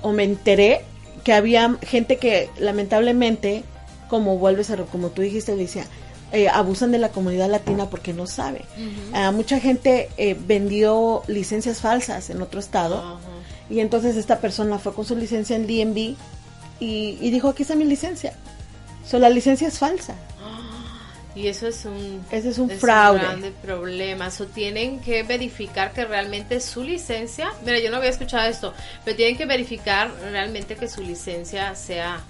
o 0.00 0.12
me 0.12 0.22
enteré 0.22 0.84
que 1.24 1.32
había 1.34 1.76
gente 1.82 2.16
que 2.16 2.48
lamentablemente, 2.56 3.64
como 4.08 4.38
vuelves 4.38 4.70
a, 4.70 4.76
como 4.76 5.08
tú 5.08 5.22
dijiste, 5.22 5.52
Alicia, 5.52 5.86
eh, 6.32 6.48
abusan 6.48 6.92
de 6.92 6.98
la 6.98 7.08
comunidad 7.10 7.48
latina 7.50 7.90
porque 7.90 8.12
no 8.12 8.26
sabe. 8.26 8.64
Ah, 9.12 9.30
mucha 9.32 9.58
gente 9.60 10.08
eh, 10.16 10.36
vendió 10.38 11.22
licencias 11.26 11.80
falsas 11.80 12.30
en 12.30 12.40
otro 12.42 12.60
estado 12.60 12.98
Ajá. 12.98 13.18
y 13.68 13.80
entonces 13.80 14.16
esta 14.16 14.38
persona 14.40 14.78
fue 14.78 14.94
con 14.94 15.04
su 15.04 15.16
licencia 15.16 15.56
en 15.56 15.66
DMV 15.66 15.96
y, 15.98 16.16
y 17.20 17.30
dijo, 17.30 17.48
aquí 17.48 17.62
está 17.62 17.74
mi 17.74 17.84
licencia. 17.84 18.32
So, 19.06 19.18
la 19.18 19.28
licencia 19.28 19.68
es 19.68 19.78
falsa. 19.78 20.14
Y 21.32 21.46
eso 21.46 21.68
es 21.68 21.84
un, 21.84 22.24
Ese 22.32 22.48
es 22.48 22.58
un 22.58 22.68
fraude. 22.70 23.20
grande 23.20 23.52
problema. 23.62 24.28
O 24.40 24.46
tienen 24.46 24.98
que 24.98 25.22
verificar 25.22 25.92
que 25.92 26.04
realmente 26.04 26.60
su 26.60 26.82
licencia, 26.82 27.52
mira, 27.64 27.78
yo 27.78 27.88
no 27.90 27.98
había 27.98 28.10
escuchado 28.10 28.48
esto, 28.48 28.74
pero 29.04 29.16
tienen 29.16 29.36
que 29.36 29.46
verificar 29.46 30.10
realmente 30.32 30.74
que 30.74 30.88
su 30.88 31.02
licencia 31.02 31.76
sea 31.76 32.20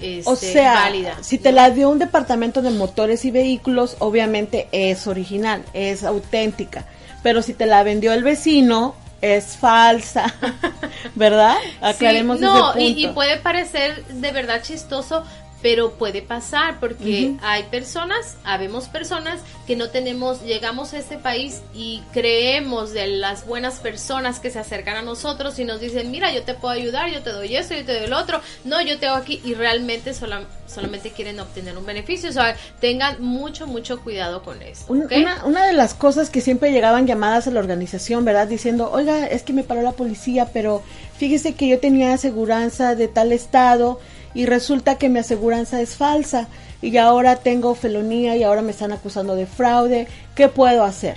este, 0.00 0.30
O 0.30 0.36
sea, 0.36 0.74
válida. 0.74 1.16
si 1.22 1.38
te 1.38 1.52
la 1.52 1.70
dio 1.70 1.88
un 1.90 1.98
departamento 1.98 2.62
de 2.62 2.70
motores 2.70 3.24
y 3.24 3.30
vehículos, 3.30 3.96
obviamente 3.98 4.68
es 4.72 5.06
original, 5.06 5.64
es 5.72 6.04
auténtica. 6.04 6.84
Pero 7.22 7.42
si 7.42 7.54
te 7.54 7.66
la 7.66 7.82
vendió 7.82 8.12
el 8.12 8.22
vecino, 8.22 8.94
es 9.22 9.56
falsa. 9.56 10.32
¿Verdad? 11.14 11.56
Aclaremos 11.80 12.38
Sí, 12.38 12.44
no, 12.44 12.72
ese 12.74 12.82
y, 12.82 12.92
punto. 12.94 13.08
y 13.10 13.12
puede 13.14 13.36
parecer 13.38 14.04
de 14.06 14.32
verdad 14.32 14.62
chistoso, 14.62 15.24
pero 15.66 15.94
puede 15.94 16.22
pasar 16.22 16.78
porque 16.78 17.34
hay 17.42 17.64
personas, 17.64 18.36
habemos 18.44 18.86
personas 18.86 19.40
que 19.66 19.74
no 19.74 19.88
tenemos, 19.90 20.42
llegamos 20.42 20.94
a 20.94 20.98
este 20.98 21.18
país 21.18 21.60
y 21.74 22.04
creemos 22.12 22.92
de 22.92 23.08
las 23.08 23.44
buenas 23.48 23.80
personas 23.80 24.38
que 24.38 24.52
se 24.52 24.60
acercan 24.60 24.96
a 24.96 25.02
nosotros 25.02 25.58
y 25.58 25.64
nos 25.64 25.80
dicen, 25.80 26.12
mira, 26.12 26.32
yo 26.32 26.44
te 26.44 26.54
puedo 26.54 26.72
ayudar, 26.72 27.10
yo 27.10 27.20
te 27.20 27.30
doy 27.30 27.56
esto, 27.56 27.74
yo 27.74 27.84
te 27.84 27.94
doy 27.96 28.04
el 28.04 28.12
otro, 28.12 28.40
no, 28.64 28.80
yo 28.80 28.96
te 29.00 29.06
hago 29.08 29.16
aquí 29.16 29.40
y 29.44 29.54
realmente 29.54 30.14
sola- 30.14 30.44
solamente 30.68 31.10
quieren 31.10 31.40
obtener 31.40 31.76
un 31.76 31.84
beneficio, 31.84 32.30
o 32.30 32.32
sea, 32.32 32.54
tengan 32.80 33.20
mucho, 33.20 33.66
mucho 33.66 34.00
cuidado 34.04 34.44
con 34.44 34.62
eso. 34.62 34.84
Una, 35.22 35.44
una 35.46 35.66
de 35.66 35.72
las 35.72 35.94
cosas 35.94 36.30
que 36.30 36.40
siempre 36.40 36.70
llegaban 36.70 37.08
llamadas 37.08 37.48
a 37.48 37.50
la 37.50 37.58
organización, 37.58 38.24
¿verdad? 38.24 38.46
Diciendo, 38.46 38.88
oiga, 38.92 39.26
es 39.26 39.42
que 39.42 39.52
me 39.52 39.64
paró 39.64 39.82
la 39.82 39.92
policía, 39.92 40.48
pero 40.52 40.84
fíjese 41.18 41.54
que 41.54 41.66
yo 41.66 41.80
tenía 41.80 42.12
aseguranza 42.14 42.94
de 42.94 43.08
tal 43.08 43.32
estado 43.32 43.98
y 44.36 44.44
resulta 44.44 44.96
que 44.96 45.08
mi 45.08 45.18
aseguranza 45.18 45.80
es 45.80 45.96
falsa 45.96 46.46
y 46.82 46.98
ahora 46.98 47.36
tengo 47.36 47.74
felonía 47.74 48.36
y 48.36 48.42
ahora 48.42 48.60
me 48.60 48.70
están 48.70 48.92
acusando 48.92 49.34
de 49.34 49.46
fraude, 49.46 50.08
¿qué 50.34 50.48
puedo 50.48 50.84
hacer? 50.84 51.16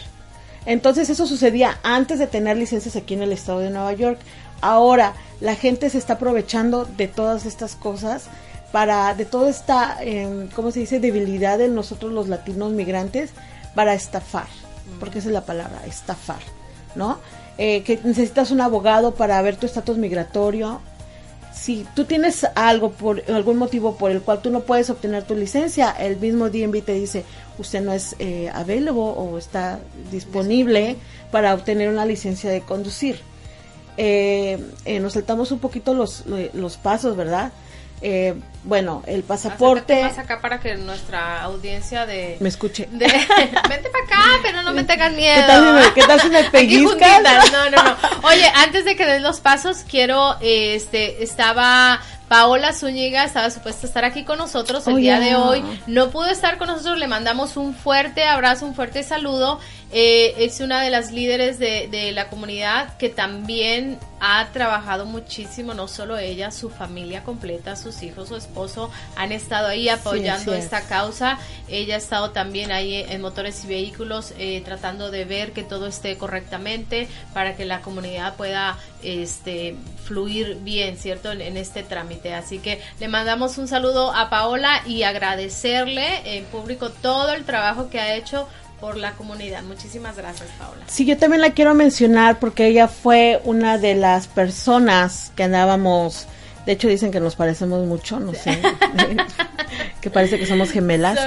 Entonces 0.66 1.10
eso 1.10 1.28
sucedía 1.28 1.80
antes 1.84 2.18
de 2.18 2.28
tener 2.28 2.56
licencias 2.56 2.96
aquí 2.96 3.16
en 3.16 3.22
el 3.22 3.34
estado 3.34 3.60
de 3.60 3.72
Nueva 3.72 3.92
York. 3.92 4.20
Ahora 4.62 5.16
la 5.42 5.56
gente 5.56 5.90
se 5.90 5.98
está 5.98 6.14
aprovechando 6.14 6.86
de 6.86 7.10
todas 7.10 7.46
estas 7.46 7.76
cosas 7.76 8.28
para, 8.72 9.14
de 9.16 9.26
toda 9.26 9.50
esta, 9.50 9.98
eh, 10.02 10.48
¿cómo 10.56 10.72
se 10.72 10.80
dice?, 10.80 11.02
debilidad 11.02 11.58
de 11.58 11.68
nosotros 11.68 12.14
los 12.14 12.30
latinos 12.30 12.72
migrantes 12.72 13.32
para 13.76 13.96
estafar, 13.96 14.48
porque 14.98 15.20
esa 15.20 15.28
es 15.28 15.34
la 15.34 15.46
palabra, 15.46 15.82
estafar, 15.86 16.40
¿no? 16.96 17.18
Eh, 17.58 17.84
que 17.84 18.00
necesitas 18.02 18.52
un 18.52 18.62
abogado 18.62 19.14
para 19.16 19.42
ver 19.42 19.58
tu 19.58 19.66
estatus 19.66 19.98
migratorio. 19.98 20.80
Si 21.53 21.86
tú 21.96 22.06
tienes 22.06 22.46
algo 22.56 22.91
por 22.91 23.24
algún 23.29 23.58
motivo 23.58 23.96
por 23.98 24.12
el 24.12 24.22
cual 24.22 24.41
tú 24.41 24.50
no 24.50 24.62
puedes 24.62 24.89
obtener 24.89 25.24
tu 25.24 25.36
licencia, 25.36 25.91
el 25.91 26.18
mismo 26.18 26.50
DMV 26.50 26.84
te 26.84 26.94
dice 26.94 27.25
usted 27.58 27.82
no 27.82 27.91
es 27.94 28.15
eh, 28.20 28.50
available 28.53 29.01
o 29.01 29.38
está 29.38 29.79
disponible 30.12 30.96
para 31.32 31.53
obtener 31.53 31.89
una 31.89 32.06
licencia 32.06 32.50
de 32.50 32.62
conducir. 32.62 33.20
Eh, 33.98 34.58
eh, 34.86 35.00
nos 35.00 35.13
saltamos 35.13 35.51
un 35.51 35.60
poquito 35.60 35.94
los, 35.94 36.24
los 36.53 36.77
pasos, 36.77 37.18
¿verdad? 37.18 37.51
Eh, 38.01 38.36
bueno, 38.63 39.03
el 39.08 39.24
pasaporte. 39.24 40.03
más 40.03 40.18
acá 40.18 40.41
para 40.41 40.60
que 40.60 40.75
nuestra 40.75 41.41
audiencia 41.44 42.06
de. 42.06 42.38
Me 42.39 42.50
escuche. 42.50 42.88
vente 42.91 43.89
para 43.89 44.06
acá, 44.06 44.39
pero 44.41 44.62
no 44.63 44.74
me 44.74 44.84
tengan 44.84 45.15
miedo. 45.15 45.36
¿Qué 45.36 45.48
tal 45.48 45.63
si 45.63 45.72
me, 45.72 45.94
qué 45.94 46.01
tal 46.01 46.22
si 46.22 46.29
me 46.29 46.44
pellizcas? 46.51 47.51
No, 47.51 47.70
no, 47.70 47.84
no. 47.84 47.98
Oye, 48.24 48.51
antes 48.56 48.86
de 48.86 48.96
que 48.96 49.06
den 49.06 49.24
los 49.24 49.39
pasos, 49.39 49.86
quiero. 49.88 50.38
Este, 50.41 51.24
estaba 51.24 52.01
Paola 52.29 52.74
Zúñiga 52.74 53.24
estaba 53.24 53.50
supuesta 53.50 53.88
a 53.88 53.89
estar 53.89 54.06
aquí 54.06 54.24
con 54.24 54.38
nosotros 54.38 54.86
el 54.88 54.98
día 54.98 55.20
de 55.20 55.36
hoy. 55.36 55.63
No 55.88 56.12
pudo 56.12 56.27
estar 56.27 56.60
con 56.60 56.68
nosotros, 56.68 57.00
le 57.00 57.08
mandamos 57.08 57.58
un 57.58 57.74
fuerte 57.74 58.24
abrazo, 58.24 58.68
un 58.68 58.75
fuerte 58.75 59.01
saludo. 59.01 59.60
Eh, 59.91 60.36
es 60.46 60.60
una 60.60 60.84
de 60.84 60.91
las 60.91 61.12
líderes 61.12 61.58
de, 61.58 61.88
de, 61.89 62.12
la 62.12 62.29
comunidad 62.29 62.96
que 62.98 63.10
también 63.10 63.98
ha 64.19 64.48
trabajado 64.51 65.05
muchísimo, 65.05 65.74
no 65.74 65.88
solo 65.88 66.17
ella, 66.19 66.51
su 66.51 66.69
familia 66.69 67.24
completa, 67.24 67.75
sus 67.75 68.03
hijos, 68.03 68.29
su 68.29 68.36
esposo 68.36 68.91
han 69.15 69.31
estado 69.31 69.67
ahí 69.67 69.89
apoyando 69.89 70.53
esta 70.53 70.81
causa. 70.81 71.39
Ella 71.67 71.96
ha 71.96 71.98
estado 71.98 72.29
también 72.31 72.72
ahí 72.72 72.96
en 72.96 73.22
motores 73.22 73.63
y 73.63 73.67
vehículos 73.67 74.34
eh, 74.38 74.62
tratando 74.63 75.10
de 75.10 75.25
ver 75.25 75.53
que 75.53 75.63
todo 75.63 75.88
esté 75.88 76.17
correctamente 76.17 77.08
para 77.34 77.55
que 77.55 77.65
la 77.65 77.81
comunidad 77.81 78.36
pueda 78.36 78.77
este, 79.01 79.75
fluir 80.03 80.58
bien, 80.62 80.98
¿cierto? 80.98 81.31
En, 81.31 81.41
en 81.41 81.58
este 81.58 81.81
trámite. 81.81 82.36
Así 82.36 82.60
que 82.60 82.79
le 83.00 83.08
mandamos 83.08 83.58
un 83.58 83.67
saludo 83.67 84.13
a 84.13 84.29
Paola 84.29 84.84
y 84.86 85.01
agradecerle 85.01 86.38
en 86.38 86.46
público 86.46 86.89
todo 86.89 87.34
el 87.34 87.43
trabajo 87.46 87.89
que 87.89 88.00
ha 88.00 88.15
hecho 88.15 88.48
por 88.79 88.98
la 88.98 89.13
comunidad. 89.13 89.63
Muchísimas 89.63 90.15
gracias, 90.15 90.50
Paola. 90.57 90.81
Sí, 90.88 91.05
yo 91.05 91.17
también 91.17 91.41
la 91.41 91.51
quiero 91.51 91.74
mencionar 91.74 92.39
porque 92.39 92.67
ella 92.67 92.88
fue 92.88 93.41
una 93.43 93.77
de 93.77 93.95
las 93.95 94.27
personas 94.27 95.31
que 95.36 95.43
andábamos, 95.43 96.27
de 96.65 96.74
hecho 96.74 96.88
dicen 96.88 97.12
que 97.12 97.19
nos 97.19 97.36
parecemos 97.36 97.86
mucho, 97.86 98.19
no 98.19 98.33
sé, 98.33 98.59
que 100.01 100.09
parece 100.09 100.39
que 100.39 100.45
somos 100.45 100.71
gemelas, 100.71 101.19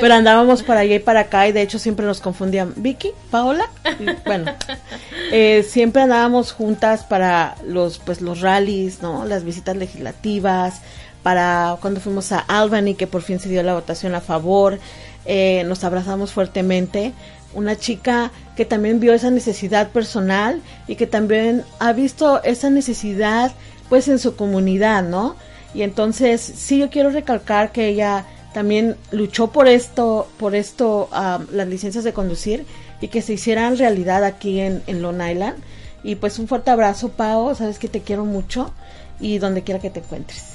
pero 0.00 0.14
andábamos 0.14 0.62
para 0.62 0.80
allá 0.80 0.96
y 0.96 1.00
para 1.00 1.20
acá 1.20 1.46
y 1.48 1.52
de 1.52 1.62
hecho 1.62 1.78
siempre 1.78 2.06
nos 2.06 2.20
confundían, 2.20 2.72
Vicky, 2.76 3.12
Paola, 3.30 3.68
y, 3.98 4.06
bueno, 4.26 4.52
eh, 5.32 5.64
siempre 5.68 6.02
andábamos 6.02 6.52
juntas 6.52 7.04
para 7.04 7.56
los, 7.64 7.98
pues 7.98 8.20
los 8.20 8.40
rallies, 8.40 9.02
¿no? 9.02 9.24
Las 9.24 9.44
visitas 9.44 9.76
legislativas, 9.76 10.80
para 11.22 11.76
cuando 11.80 12.00
fuimos 12.00 12.30
a 12.30 12.38
Albany 12.38 12.94
que 12.94 13.08
por 13.08 13.20
fin 13.20 13.40
se 13.40 13.48
dio 13.48 13.60
la 13.64 13.74
votación 13.74 14.14
a 14.14 14.20
favor 14.20 14.78
eh, 15.26 15.64
nos 15.66 15.84
abrazamos 15.84 16.32
fuertemente. 16.32 17.12
Una 17.54 17.76
chica 17.76 18.30
que 18.56 18.64
también 18.64 19.00
vio 19.00 19.14
esa 19.14 19.30
necesidad 19.30 19.90
personal 19.90 20.62
y 20.86 20.96
que 20.96 21.06
también 21.06 21.64
ha 21.78 21.92
visto 21.92 22.42
esa 22.42 22.70
necesidad 22.70 23.52
pues 23.88 24.08
en 24.08 24.18
su 24.18 24.36
comunidad, 24.36 25.02
¿no? 25.02 25.36
Y 25.74 25.82
entonces 25.82 26.40
sí 26.40 26.78
yo 26.78 26.90
quiero 26.90 27.10
recalcar 27.10 27.72
que 27.72 27.88
ella 27.88 28.24
también 28.52 28.96
luchó 29.10 29.48
por 29.48 29.68
esto, 29.68 30.28
por 30.38 30.54
esto, 30.54 31.08
las 31.52 31.68
licencias 31.68 32.04
de 32.04 32.12
conducir 32.12 32.64
y 33.00 33.08
que 33.08 33.20
se 33.20 33.34
hicieran 33.34 33.76
realidad 33.76 34.24
aquí 34.24 34.60
en, 34.60 34.82
en 34.86 35.02
Long 35.02 35.20
Island. 35.20 35.56
Y 36.02 36.14
pues 36.14 36.38
un 36.38 36.48
fuerte 36.48 36.70
abrazo, 36.70 37.10
Pao, 37.10 37.54
sabes 37.54 37.78
que 37.78 37.88
te 37.88 38.00
quiero 38.00 38.24
mucho 38.24 38.72
y 39.20 39.38
donde 39.38 39.62
quiera 39.62 39.80
que 39.80 39.90
te 39.90 40.00
encuentres. 40.00 40.54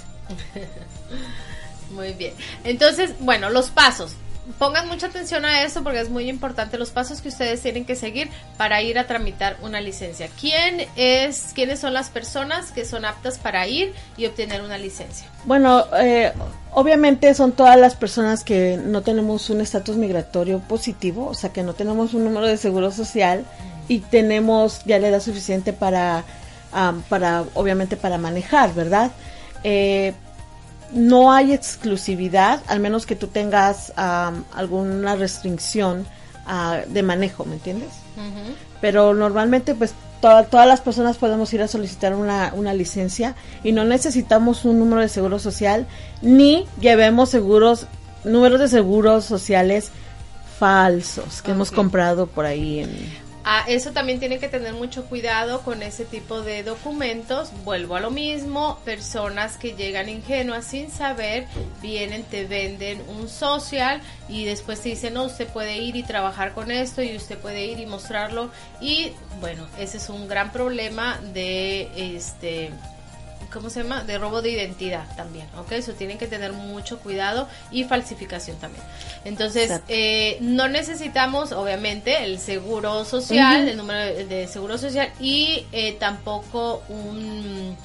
Muy 1.92 2.14
bien. 2.14 2.34
Entonces, 2.64 3.12
bueno, 3.20 3.50
los 3.50 3.70
pasos 3.70 4.16
pongan 4.58 4.88
mucha 4.88 5.08
atención 5.08 5.46
a 5.46 5.64
esto 5.64 5.84
porque 5.84 6.00
es 6.00 6.10
muy 6.10 6.30
importante 6.30 6.78
los 6.78 6.90
pasos 6.90 7.22
que 7.22 7.30
ustedes 7.30 7.62
tienen 7.62 7.86
que 7.86 7.96
seguir 7.96 8.30
para 8.58 8.82
ir 8.82 8.98
a 9.00 9.08
tramitar 9.08 9.58
una 9.62 9.82
licencia. 9.82 10.30
¿Quién 10.40 10.88
es, 10.96 11.52
quiénes 11.54 11.80
son 11.80 11.94
las 11.94 12.10
personas 12.10 12.72
que 12.72 12.86
son 12.86 13.06
aptas 13.06 13.38
para 13.38 13.68
ir 13.68 13.94
y 14.18 14.26
obtener 14.26 14.62
una 14.62 14.78
licencia? 14.78 15.28
Bueno, 15.46 15.86
eh, 15.98 16.32
obviamente 16.74 17.34
son 17.34 17.52
todas 17.52 17.78
las 17.78 17.96
personas 17.96 18.44
que 18.44 18.80
no 18.84 19.02
tenemos 19.02 19.50
un 19.50 19.62
estatus 19.62 19.98
migratorio 19.98 20.60
positivo, 20.60 21.28
o 21.28 21.34
sea 21.34 21.52
que 21.52 21.64
no 21.64 21.74
tenemos 21.74 22.14
un 22.14 22.24
número 22.24 22.48
de 22.48 22.58
seguro 22.58 22.92
social 22.92 23.46
y 23.88 24.00
tenemos 24.00 24.84
ya 24.86 25.00
la 25.00 25.10
edad 25.10 25.22
suficiente 25.22 25.74
para, 25.74 26.24
um, 26.74 27.02
para 27.04 27.44
obviamente 27.54 27.98
para 27.98 28.18
manejar, 28.18 28.74
¿verdad? 28.74 29.12
Eh, 29.64 30.14
no 30.94 31.32
hay 31.32 31.54
exclusividad, 31.54 32.62
al 32.68 32.80
menos 32.80 33.06
que 33.06 33.16
tú 33.16 33.28
tengas 33.28 33.94
um, 33.98 34.44
alguna 34.54 35.16
restricción 35.16 36.06
uh, 36.48 36.92
de 36.92 37.04
manejo, 37.04 37.46
¿me 37.46 37.54
entiendes? 37.56 37.90
Pero 38.82 39.14
normalmente, 39.14 39.74
pues 39.74 39.94
todas 40.22 40.68
las 40.68 40.82
personas 40.82 41.18
podemos 41.18 41.52
ir 41.54 41.62
a 41.62 41.68
solicitar 41.68 42.14
una, 42.14 42.52
una, 42.56 42.74
licencia 42.74 43.36
y 43.64 43.72
no 43.72 43.86
necesitamos 43.86 44.66
un 44.66 44.78
número 44.78 45.02
de 45.02 45.10
seguro 45.10 45.40
social 45.40 45.88
ni 46.22 46.68
llevemos 46.80 47.30
seguros, 47.30 47.88
números 48.24 48.60
de 48.60 48.68
seguros 48.68 49.26
sociales 49.26 49.92
falsos 50.60 51.42
que 51.42 51.52
hemos 51.52 51.72
comprado 51.72 52.28
por 52.28 52.46
ahí 52.46 52.82
en 52.82 52.92
a 53.44 53.62
eso 53.68 53.92
también 53.92 54.20
tienen 54.20 54.40
que 54.40 54.48
tener 54.48 54.74
mucho 54.74 55.06
cuidado 55.06 55.62
con 55.62 55.82
ese 55.82 56.06
tipo 56.06 56.42
de 56.42 56.64
documentos. 56.64 57.52
Vuelvo 57.64 57.96
a 57.96 58.00
lo 58.00 58.12
mismo, 58.12 58.80
personas 58.86 59.58
que 59.58 59.74
llegan 59.74 60.10
ingenuas 60.10 60.66
sin 60.66 60.92
saber, 60.92 61.48
vienen, 61.82 62.24
te 62.24 62.46
venden 62.46 63.02
un 63.08 63.28
social 63.28 64.02
y 64.30 64.46
después 64.46 64.82
te 64.82 64.90
dicen, 64.90 65.16
no, 65.16 65.24
usted 65.24 65.48
puede 65.48 65.78
ir 65.78 65.96
y 65.96 66.04
trabajar 66.04 66.54
con 66.54 66.70
esto 66.72 67.02
y 67.02 67.16
usted 67.16 67.38
puede 67.38 67.66
ir 67.66 67.80
y 67.80 67.86
mostrarlo. 67.86 68.52
Y 68.80 69.12
bueno, 69.40 69.66
ese 69.80 69.98
es 69.98 70.10
un 70.10 70.28
gran 70.28 70.52
problema 70.52 71.20
de 71.34 72.16
este 72.16 72.72
¿cómo 73.52 73.70
se 73.70 73.84
llama? 73.84 74.04
De 74.04 74.18
robo 74.18 74.42
de 74.42 74.52
identidad 74.52 75.06
también, 75.16 75.48
¿ok? 75.58 75.74
Eso 75.74 75.94
tienen 75.94 76.18
que 76.18 76.28
tener 76.28 76.54
mucho 76.54 77.00
cuidado 77.00 77.48
y 77.72 77.84
falsificación 77.84 78.58
también. 78.58 78.84
Entonces, 79.26 79.82
eh, 79.88 80.38
no 80.42 80.68
necesitamos, 80.68 81.52
obviamente, 81.52 82.24
el 82.24 82.40
seguro 82.40 83.06
social, 83.06 83.68
el 83.68 83.78
número 83.78 84.00
de 84.26 84.48
seguro 84.48 84.78
social 84.78 85.12
y 85.20 85.66
eh, 85.72 85.98
tampoco 86.00 86.84
un 86.90 87.76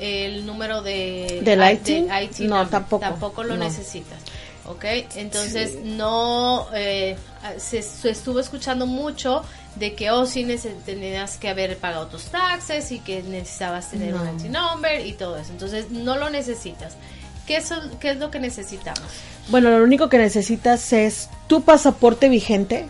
el 0.00 0.46
número 0.46 0.82
de, 0.82 1.40
¿Del 1.42 1.60
IT? 1.60 2.40
no, 2.40 2.66
tampoco. 2.68 3.00
Tampoco 3.00 3.44
lo 3.44 3.56
necesitas. 3.56 4.18
¿Ok? 4.70 4.84
Entonces 5.16 5.76
no 5.82 6.68
eh, 6.74 7.16
se, 7.58 7.82
se, 7.82 8.10
estuvo 8.10 8.40
escuchando 8.40 8.86
mucho 8.86 9.42
de 9.76 9.94
que 9.94 10.10
oh 10.10 10.26
sí 10.26 10.46
tenías 10.84 11.36
que 11.36 11.48
haber 11.48 11.76
pagado 11.78 12.06
tus 12.06 12.24
taxes 12.24 12.90
y 12.92 12.98
que 12.98 13.22
necesitabas 13.22 13.90
tener 13.90 14.14
un 14.14 14.28
IT 14.28 14.50
number 14.50 15.04
y 15.04 15.12
todo 15.12 15.36
eso. 15.36 15.52
Entonces 15.52 15.90
no 15.90 16.16
lo 16.16 16.30
necesitas. 16.30 16.96
¿Qué 17.46 17.56
es, 17.56 17.72
¿Qué 17.98 18.10
es 18.10 18.16
lo 18.18 18.30
que 18.30 18.40
necesitamos? 18.40 19.02
Bueno, 19.48 19.70
lo 19.70 19.82
único 19.82 20.08
que 20.08 20.18
necesitas 20.18 20.92
es 20.92 21.28
tu 21.46 21.62
pasaporte 21.62 22.28
vigente, 22.28 22.88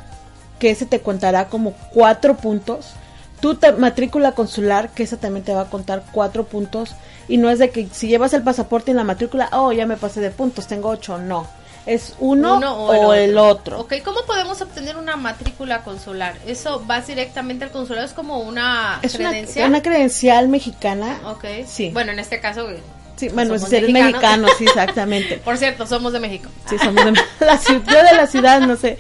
que 0.59 0.71
ese 0.71 0.87
te 0.87 1.01
contará 1.01 1.49
como 1.49 1.73
cuatro 1.93 2.37
puntos. 2.37 2.93
Tu 3.41 3.59
matrícula 3.79 4.33
consular, 4.33 4.91
que 4.91 5.03
esa 5.03 5.17
también 5.17 5.45
te 5.45 5.55
va 5.55 5.63
a 5.63 5.71
contar 5.71 6.05
cuatro 6.13 6.45
puntos. 6.45 6.95
Y 7.27 7.39
no 7.39 7.49
es 7.49 7.59
de 7.59 7.71
que 7.71 7.89
si 7.91 8.09
llevas 8.09 8.35
el 8.35 8.43
pasaporte 8.43 8.91
en 8.91 8.99
la 8.99 9.05
matrícula, 9.05 9.49
oh, 9.53 9.73
ya 9.73 9.87
me 9.87 9.97
pasé 9.97 10.21
de 10.21 10.31
puntos, 10.31 10.67
tengo 10.67 10.91
ocho. 10.91 11.17
No 11.17 11.47
es 11.87 12.15
uno, 12.19 12.59
o, 12.59 13.15
el, 13.15 13.39
otro. 13.39 13.81
Ok, 13.81 13.95
¿cómo 14.05 14.21
podemos 14.27 14.61
obtener 14.61 14.97
una 14.97 15.17
matrícula 15.17 15.83
consular? 15.83 16.37
¿Eso 16.47 16.85
va 16.89 17.01
directamente 17.01 17.65
al 17.65 17.71
consulado? 17.71 18.07
¿Es 18.07 18.13
como 18.13 18.41
una 18.41 19.01
credencial? 19.01 19.69
Una, 19.69 19.83
credencial 19.83 20.49
mexicana. 20.49 21.21
Ok. 21.27 21.45
Sí. 21.67 21.91
Bueno, 21.93 22.13
en 22.13 22.19
este 22.19 22.41
caso... 22.41 22.69
Sí, 23.17 23.29
bueno, 23.29 23.59
si 23.59 23.77
eres 23.77 23.91
mexicano, 23.91 24.49
sí, 24.57 24.65
exactamente. 24.69 25.37
Por 25.39 25.59
cierto, 25.59 25.87
somos 25.87 26.15
de 26.15 26.21
México. 26.21 26.49
Sí, 26.69 26.79
somos 26.79 27.05
de 27.05 27.13
la 27.41 27.59
ciudad, 27.59 28.11
de 28.11 28.17
la 28.17 28.27
ciudad, 28.27 28.61
no 28.61 28.77
sé. 28.77 28.97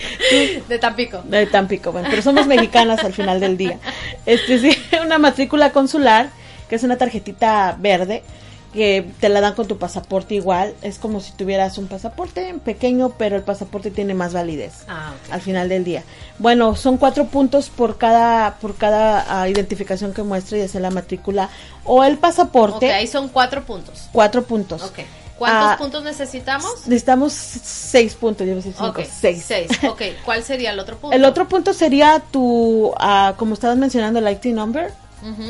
De 0.68 0.78
Tampico. 0.78 1.22
De 1.24 1.46
Tampico, 1.46 1.90
bueno, 1.90 2.08
pero 2.10 2.20
somos 2.20 2.46
mexicanas 2.46 3.02
al 3.02 3.14
final 3.14 3.40
del 3.40 3.56
día. 3.56 3.78
Este 4.26 4.58
sí, 4.58 4.76
una 5.04 5.18
matrícula 5.18 5.72
consular, 5.72 6.28
que 6.68 6.76
es 6.76 6.82
una 6.82 6.98
tarjetita 6.98 7.76
verde, 7.78 8.22
que 8.72 9.10
te 9.18 9.28
la 9.28 9.40
dan 9.40 9.54
con 9.54 9.66
tu 9.66 9.78
pasaporte 9.78 10.34
igual. 10.34 10.74
Es 10.82 10.98
como 10.98 11.20
si 11.20 11.32
tuvieras 11.32 11.78
un 11.78 11.86
pasaporte 11.86 12.54
pequeño, 12.64 13.14
pero 13.18 13.36
el 13.36 13.42
pasaporte 13.42 13.90
tiene 13.90 14.14
más 14.14 14.32
validez 14.32 14.84
ah, 14.88 15.12
al 15.30 15.40
final 15.40 15.68
del 15.68 15.84
día. 15.84 16.04
Bueno, 16.38 16.76
son 16.76 16.96
cuatro 16.96 17.26
puntos 17.26 17.70
por 17.70 17.98
cada 17.98 18.56
por 18.56 18.76
cada 18.76 19.44
uh, 19.44 19.48
identificación 19.48 20.12
que 20.12 20.22
muestre, 20.22 20.58
ya 20.58 20.68
sea 20.68 20.80
la 20.80 20.90
matrícula 20.90 21.50
o 21.84 22.04
el 22.04 22.18
pasaporte. 22.18 22.86
Ok, 22.86 22.92
ahí 22.92 23.06
son 23.06 23.28
cuatro 23.28 23.64
puntos. 23.64 24.08
Cuatro 24.12 24.44
puntos. 24.44 24.82
Ok. 24.82 25.00
¿Cuántos 25.36 25.74
uh, 25.74 25.78
puntos 25.78 26.04
necesitamos? 26.04 26.86
Necesitamos 26.86 27.32
seis 27.32 28.14
puntos, 28.14 28.46
yo 28.46 28.60
cinco, 28.60 28.88
okay, 28.88 29.06
seis. 29.06 29.42
seis. 29.46 29.70
Ok, 29.88 30.02
¿cuál 30.22 30.44
sería 30.44 30.70
el 30.70 30.78
otro 30.78 30.98
punto? 30.98 31.16
El 31.16 31.24
otro 31.24 31.48
punto 31.48 31.72
sería 31.72 32.22
tu, 32.30 32.88
uh, 32.88 33.34
como 33.38 33.54
estabas 33.54 33.78
mencionando, 33.78 34.18
el 34.18 34.30
IT 34.30 34.44
number 34.46 34.92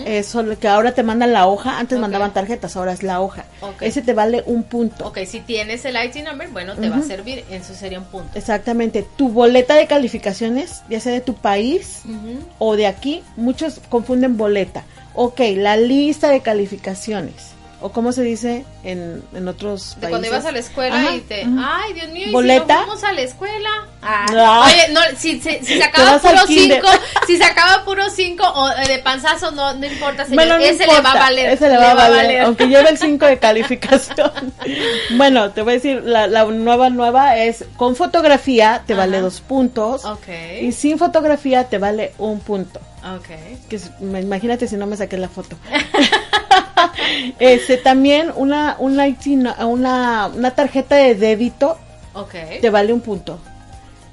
Eso 0.07 0.43
lo 0.43 0.59
que 0.59 0.69
ahora 0.69 0.93
te 0.93 1.03
mandan 1.03 1.33
la 1.33 1.47
hoja, 1.47 1.79
antes 1.79 1.99
mandaban 1.99 2.33
tarjetas, 2.33 2.77
ahora 2.77 2.93
es 2.93 3.03
la 3.03 3.21
hoja. 3.21 3.45
Ok. 3.61 3.83
Ese 3.83 4.03
te 4.03 4.15
vale 4.15 4.43
un 4.47 4.65
punto. 4.65 5.07
Ok, 5.07 5.19
si 5.27 5.41
tienes 5.41 5.85
el 5.85 5.97
IT 5.97 6.17
number, 6.25 6.49
bueno, 6.49 6.75
te 6.75 6.89
va 6.89 6.97
a 6.97 7.03
servir, 7.03 7.45
eso 7.51 7.75
sería 7.75 7.99
un 7.99 8.07
punto. 8.07 8.39
Exactamente. 8.39 9.07
Tu 9.17 9.29
boleta 9.29 9.75
de 9.75 9.87
calificaciones, 9.87 10.83
ya 10.89 11.01
sea 11.01 11.13
de 11.13 11.21
tu 11.21 11.35
país 11.35 12.03
o 12.59 12.77
de 12.77 12.87
aquí, 12.87 13.23
muchos 13.37 13.81
confunden 13.89 14.37
boleta. 14.37 14.85
Ok, 15.15 15.41
la 15.57 15.77
lista 15.77 16.31
de 16.31 16.41
calificaciones. 16.41 17.60
O 17.83 17.91
cómo 17.91 18.13
se 18.13 18.23
dice 18.23 18.65
en, 18.85 19.23
en 19.35 19.49
otros 19.49 19.95
De 19.95 20.03
países. 20.03 20.09
cuando 20.11 20.27
ibas 20.29 20.45
a 20.45 20.53
la 20.53 20.59
escuela 20.59 21.01
Ajá, 21.01 21.15
y 21.17 21.21
te, 21.21 21.43
ay, 21.45 21.93
Dios 21.95 22.09
mío, 22.11 22.27
¿y 22.29 22.33
¿Boleta? 22.33 22.65
si 22.67 22.81
no 22.81 22.87
fuimos 22.87 23.05
a 23.05 23.13
la 23.13 23.21
escuela? 23.23 23.69
Ah, 24.03 24.27
No. 24.33 24.65
Oye, 24.65 24.89
no, 24.93 25.01
si, 25.17 25.41
si, 25.41 25.59
si 25.65 25.79
sacaba 25.81 26.19
puro. 26.19 26.47
5, 26.47 26.87
si 27.27 27.37
sacaba 27.39 27.85
puro 27.85 28.11
5 28.11 28.45
o 28.47 28.71
eh, 28.71 28.87
de 28.89 28.99
panzazo, 28.99 29.51
no, 29.53 29.73
no 29.75 29.87
importa, 29.87 30.25
señor, 30.25 30.37
Bueno, 30.37 30.59
no 30.59 30.65
ese 30.65 30.87
le 30.87 31.01
va 31.01 31.13
a 31.13 31.19
valer. 31.19 31.51
Ese 31.51 31.69
le 31.69 31.77
va, 31.79 31.91
a 31.93 31.95
valer, 31.95 32.41
aunque 32.43 32.67
lleve 32.67 32.91
el 32.91 32.99
5 32.99 33.27
de 33.27 33.39
calificación. 33.39 34.31
bueno, 35.17 35.51
te 35.51 35.63
voy 35.63 35.73
a 35.73 35.77
decir, 35.77 36.03
la, 36.05 36.27
la 36.27 36.45
nueva 36.45 36.91
nueva 36.91 37.37
es 37.39 37.65
con 37.77 37.97
fotografía 37.97 38.83
te 38.87 38.95
vale 38.95 39.21
dos 39.21 39.41
puntos. 39.41 40.03
Y 40.61 40.73
sin 40.73 40.99
fotografía 40.99 41.65
te 41.65 41.79
vale 41.79 42.13
un 42.19 42.41
punto. 42.41 42.81
Ok. 43.05 43.29
Que 43.69 43.77
es- 43.77 43.91
imagínate 44.01 44.69
si 44.69 44.77
no 44.77 44.87
me 44.87 44.97
saqué 44.97 45.17
la 45.17 45.29
foto. 45.29 45.57
este 47.39 47.77
también 47.77 48.33
una 48.37 48.77
una, 48.79 49.07
una 49.67 50.27
una 50.35 50.51
tarjeta 50.55 50.97
de 50.97 51.15
débito 51.15 51.79
Ok. 52.15 52.35
te 52.61 52.71
vale 52.71 52.93
un 52.93 53.01
punto. 53.01 53.39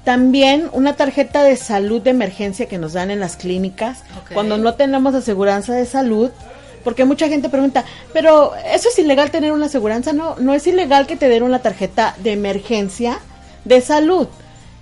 También 0.04 0.70
una 0.72 0.94
tarjeta 0.96 1.42
de 1.42 1.56
salud 1.56 2.00
de 2.00 2.10
emergencia 2.10 2.66
que 2.66 2.78
nos 2.78 2.94
dan 2.94 3.10
en 3.10 3.20
las 3.20 3.36
clínicas 3.36 4.04
cuando 4.32 4.56
no 4.56 4.74
tenemos 4.74 5.14
aseguranza 5.14 5.74
de 5.74 5.84
salud. 5.84 6.30
Porque 6.84 7.04
mucha 7.04 7.28
gente 7.28 7.48
pregunta, 7.50 7.84
pero 8.14 8.52
¿eso 8.72 8.88
es 8.88 8.98
ilegal 8.98 9.30
tener 9.30 9.52
una 9.52 9.66
aseguranza? 9.66 10.12
No, 10.14 10.36
no 10.38 10.54
es 10.54 10.66
ilegal 10.66 11.06
que 11.06 11.16
te 11.16 11.28
den 11.28 11.42
una 11.42 11.58
tarjeta 11.58 12.14
de 12.22 12.32
emergencia 12.32 13.18
de 13.64 13.80
salud. 13.82 14.28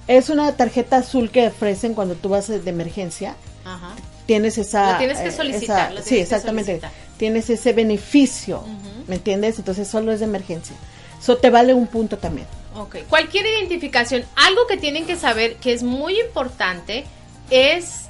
Es 0.07 0.29
una 0.29 0.53
tarjeta 0.53 0.99
azul 0.99 1.31
que 1.31 1.49
ofrecen 1.49 1.95
cuando 1.95 2.14
tú 2.14 2.29
vas 2.29 2.47
de 2.49 2.71
emergencia. 2.71 3.35
Ajá. 3.66 3.90
Tienes 4.26 4.57
esa... 4.59 4.92
Lo 4.92 4.98
tienes 4.98 5.18
que 5.18 5.29
eh, 5.29 5.33
solicitar, 5.33 5.87
esa- 5.92 5.94
lo 5.94 6.02
sí, 6.02 6.14
que 6.16 6.20
exactamente. 6.22 6.81
solicitar. 6.81 6.92
Tienes 7.18 7.50
ese 7.50 7.72
beneficio, 7.72 8.64
¿me 9.07 9.16
entiendes? 9.16 9.59
Entonces 9.59 9.88
solo 9.88 10.12
es 10.12 10.20
de 10.20 10.26
emergencia. 10.26 10.76
Eso 11.20 11.37
te 11.37 11.50
vale 11.50 11.74
un 11.74 11.87
punto 11.87 12.18
también. 12.18 12.46
Ok. 12.76 12.96
Cualquier 13.09 13.46
identificación, 13.46 14.24
algo 14.37 14.66
que 14.66 14.76
tienen 14.76 15.07
que 15.07 15.16
saber 15.16 15.57
que 15.57 15.72
es 15.72 15.83
muy 15.83 16.18
importante 16.20 17.05
es 17.50 18.02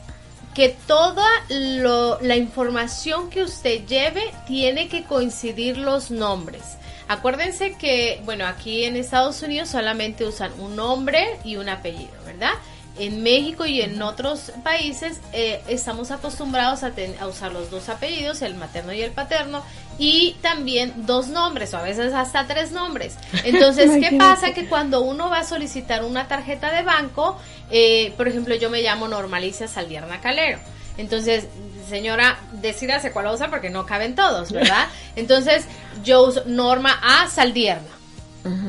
que 0.54 0.70
toda 0.86 1.26
lo- 1.50 2.18
la 2.22 2.36
información 2.36 3.28
que 3.30 3.42
usted 3.42 3.86
lleve 3.86 4.22
tiene 4.46 4.88
que 4.88 5.04
coincidir 5.04 5.76
los 5.78 6.10
nombres. 6.10 6.62
Acuérdense 7.08 7.74
que, 7.74 8.20
bueno, 8.24 8.46
aquí 8.46 8.84
en 8.84 8.96
Estados 8.96 9.40
Unidos 9.42 9.68
solamente 9.68 10.24
usan 10.24 10.50
un 10.58 10.74
nombre 10.74 11.38
y 11.44 11.56
un 11.56 11.68
apellido, 11.68 12.10
¿verdad? 12.24 12.50
En 12.98 13.22
México 13.22 13.66
y 13.66 13.80
en 13.82 14.00
otros 14.02 14.52
países 14.64 15.20
eh, 15.32 15.62
estamos 15.68 16.10
acostumbrados 16.10 16.82
a, 16.82 16.92
ten- 16.92 17.14
a 17.20 17.26
usar 17.26 17.52
los 17.52 17.70
dos 17.70 17.88
apellidos, 17.88 18.40
el 18.42 18.54
materno 18.54 18.92
y 18.92 19.02
el 19.02 19.10
paterno, 19.10 19.62
y 19.98 20.36
también 20.42 20.92
dos 21.06 21.28
nombres, 21.28 21.74
o 21.74 21.78
a 21.78 21.82
veces 21.82 22.12
hasta 22.14 22.46
tres 22.46 22.72
nombres. 22.72 23.16
Entonces, 23.44 23.90
¿qué 24.00 24.16
pasa? 24.18 24.52
Que 24.54 24.66
cuando 24.66 25.00
uno 25.02 25.28
va 25.30 25.40
a 25.40 25.44
solicitar 25.44 26.04
una 26.04 26.26
tarjeta 26.28 26.70
de 26.72 26.82
banco, 26.82 27.38
eh, 27.70 28.12
por 28.16 28.28
ejemplo, 28.28 28.54
yo 28.54 28.70
me 28.70 28.82
llamo 28.82 29.08
Normalicia 29.08 29.68
Saldierna 29.68 30.20
Calero. 30.20 30.58
Entonces, 30.98 31.46
señora, 31.90 32.38
decídase 32.52 33.12
cuál 33.12 33.26
va 33.26 33.30
a 33.30 33.34
usar 33.34 33.50
porque 33.50 33.68
no 33.68 33.84
caben 33.84 34.14
todos, 34.14 34.50
¿verdad? 34.52 34.86
Entonces, 35.16 35.64
yo 36.02 36.22
uso 36.22 36.42
Norma 36.46 36.98
A 37.02 37.28
Saldierna. 37.28 37.88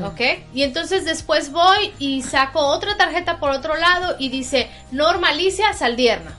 ¿Ok? 0.04 0.20
Y 0.54 0.62
entonces 0.62 1.04
después 1.04 1.52
voy 1.52 1.92
y 1.98 2.22
saco 2.22 2.60
otra 2.60 2.96
tarjeta 2.96 3.38
por 3.38 3.50
otro 3.50 3.76
lado 3.76 4.16
y 4.18 4.28
dice 4.28 4.68
Norma 4.90 5.28
Alicia 5.30 5.72
Saldierna. 5.72 6.32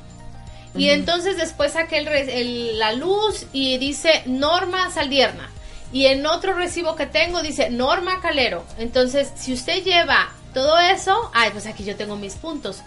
Y 0.76 0.90
entonces 0.90 1.38
después 1.38 1.74
saqué 1.74 1.98
el 1.98 2.08
el- 2.08 2.80
la 2.80 2.94
luz 2.94 3.46
y 3.54 3.78
dice 3.80 4.22
Norma 4.26 4.92
Saldierna. 4.92 5.50
Y 5.92 6.06
en 6.06 6.26
otro 6.28 6.54
recibo 6.54 6.96
que 6.96 7.08
tengo 7.08 7.42
dice 7.42 7.70
Norma 7.72 8.22
Calero. 8.22 8.64
Entonces, 8.78 9.32
si 9.36 9.54
usted 9.54 9.84
lleva 9.84 10.30
todo 10.54 10.78
eso, 10.78 11.32
ay, 11.34 11.50
pues 11.52 11.66
aquí 11.66 11.84
yo 11.84 11.96
tengo 11.96 12.16
mis 12.16 12.36
puntos. 12.36 12.82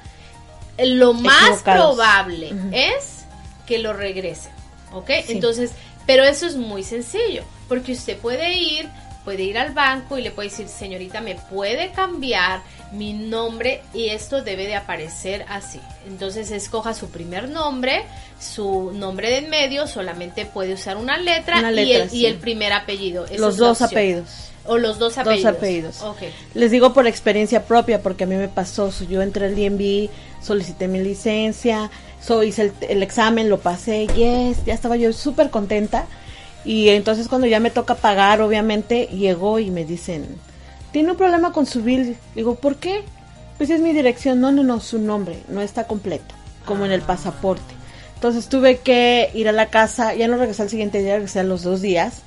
Lo 0.78 1.12
más 1.12 1.62
probable 1.62 2.52
Ujú. 2.54 2.68
es 2.72 3.24
que 3.66 3.78
lo 3.78 3.92
regresen. 3.92 4.52
¿Ok? 4.92 5.10
Sí. 5.26 5.32
Entonces, 5.32 5.72
pero 6.06 6.22
eso 6.24 6.46
es 6.46 6.54
muy 6.56 6.82
sencillo, 6.84 7.42
porque 7.68 7.92
usted 7.92 8.16
puede 8.18 8.52
ir, 8.56 8.88
puede 9.24 9.42
ir 9.44 9.58
al 9.58 9.72
banco 9.72 10.18
y 10.18 10.22
le 10.22 10.30
puede 10.30 10.48
decir, 10.48 10.68
señorita, 10.68 11.20
me 11.20 11.36
puede 11.36 11.90
cambiar 11.92 12.62
mi 12.92 13.12
nombre 13.12 13.82
y 13.94 14.08
esto 14.08 14.42
debe 14.42 14.66
de 14.66 14.74
aparecer 14.74 15.44
así. 15.48 15.80
Entonces 16.06 16.50
escoja 16.50 16.94
su 16.94 17.08
primer 17.10 17.48
nombre, 17.48 18.04
su 18.40 18.92
nombre 18.92 19.30
de 19.30 19.38
en 19.38 19.50
medio, 19.50 19.86
solamente 19.86 20.46
puede 20.46 20.74
usar 20.74 20.96
una 20.96 21.18
letra, 21.18 21.58
Una 21.60 21.72
y, 21.82 21.92
el, 21.92 22.10
sí. 22.10 22.18
y 22.18 22.26
el 22.26 22.36
primer 22.36 22.72
apellido. 22.72 23.24
Esa 23.26 23.38
Los 23.38 23.56
dos 23.56 23.80
opción. 23.80 23.98
apellidos. 23.98 24.28
O 24.64 24.78
los 24.78 24.98
dos 24.98 25.18
apellidos. 25.18 25.42
Dos 25.52 25.58
apellidos. 25.58 26.02
Ok. 26.02 26.18
Les 26.54 26.70
digo 26.70 26.92
por 26.92 27.06
experiencia 27.06 27.64
propia, 27.64 28.00
porque 28.00 28.24
a 28.24 28.26
mí 28.28 28.36
me 28.36 28.48
pasó, 28.48 28.92
yo 29.08 29.20
entré 29.20 29.46
al 29.46 29.56
DMV, 29.56 30.08
solicité 30.40 30.86
mi 30.86 31.00
licencia, 31.00 31.90
so, 32.20 32.42
hice 32.44 32.62
el, 32.62 32.72
el 32.88 33.02
examen, 33.02 33.48
lo 33.48 33.58
pasé, 33.58 34.06
yes, 34.08 34.64
ya 34.64 34.74
estaba 34.74 34.96
yo 34.96 35.12
súper 35.12 35.50
contenta. 35.50 36.06
Y 36.64 36.88
entonces 36.90 37.28
cuando 37.28 37.46
ya 37.46 37.60
me 37.60 37.70
toca 37.70 37.94
pagar, 37.94 38.40
obviamente, 38.40 39.06
llegó 39.06 39.58
y 39.58 39.70
me 39.70 39.84
dicen, 39.84 40.26
tiene 40.92 41.10
un 41.10 41.16
problema 41.16 41.52
con 41.52 41.66
su 41.66 41.82
bill. 41.82 42.16
Digo, 42.34 42.54
¿por 42.54 42.76
qué? 42.76 43.02
Pues 43.58 43.70
es 43.70 43.80
mi 43.80 43.92
dirección. 43.92 44.40
No, 44.40 44.52
no, 44.52 44.62
no, 44.62 44.80
su 44.80 44.98
nombre 44.98 45.38
no 45.48 45.60
está 45.60 45.86
completo, 45.86 46.34
como 46.64 46.84
en 46.84 46.92
el 46.92 47.02
pasaporte. 47.02 47.74
Entonces 48.14 48.48
tuve 48.48 48.78
que 48.78 49.30
ir 49.34 49.48
a 49.48 49.52
la 49.52 49.66
casa, 49.66 50.14
ya 50.14 50.28
no 50.28 50.36
regresé 50.36 50.62
al 50.62 50.70
siguiente 50.70 51.02
día, 51.02 51.14
regresé 51.14 51.40
a 51.40 51.44
los 51.44 51.62
dos 51.62 51.80
días. 51.80 52.22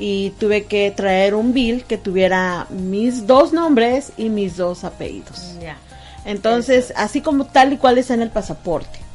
Y 0.00 0.30
tuve 0.38 0.66
que 0.66 0.92
traer 0.92 1.34
un 1.34 1.52
bill 1.52 1.84
que 1.84 1.98
tuviera 1.98 2.66
mis 2.70 3.26
dos 3.26 3.52
nombres 3.52 4.12
y 4.16 4.28
mis 4.28 4.56
dos 4.56 4.84
apellidos. 4.84 5.54
Ya. 5.60 5.76
Entonces, 6.24 6.92
así 6.94 7.20
como 7.20 7.46
tal 7.46 7.72
y 7.72 7.78
cual 7.78 7.98
está 7.98 8.14
en 8.14 8.22
el 8.22 8.30
pasaporte. 8.30 9.07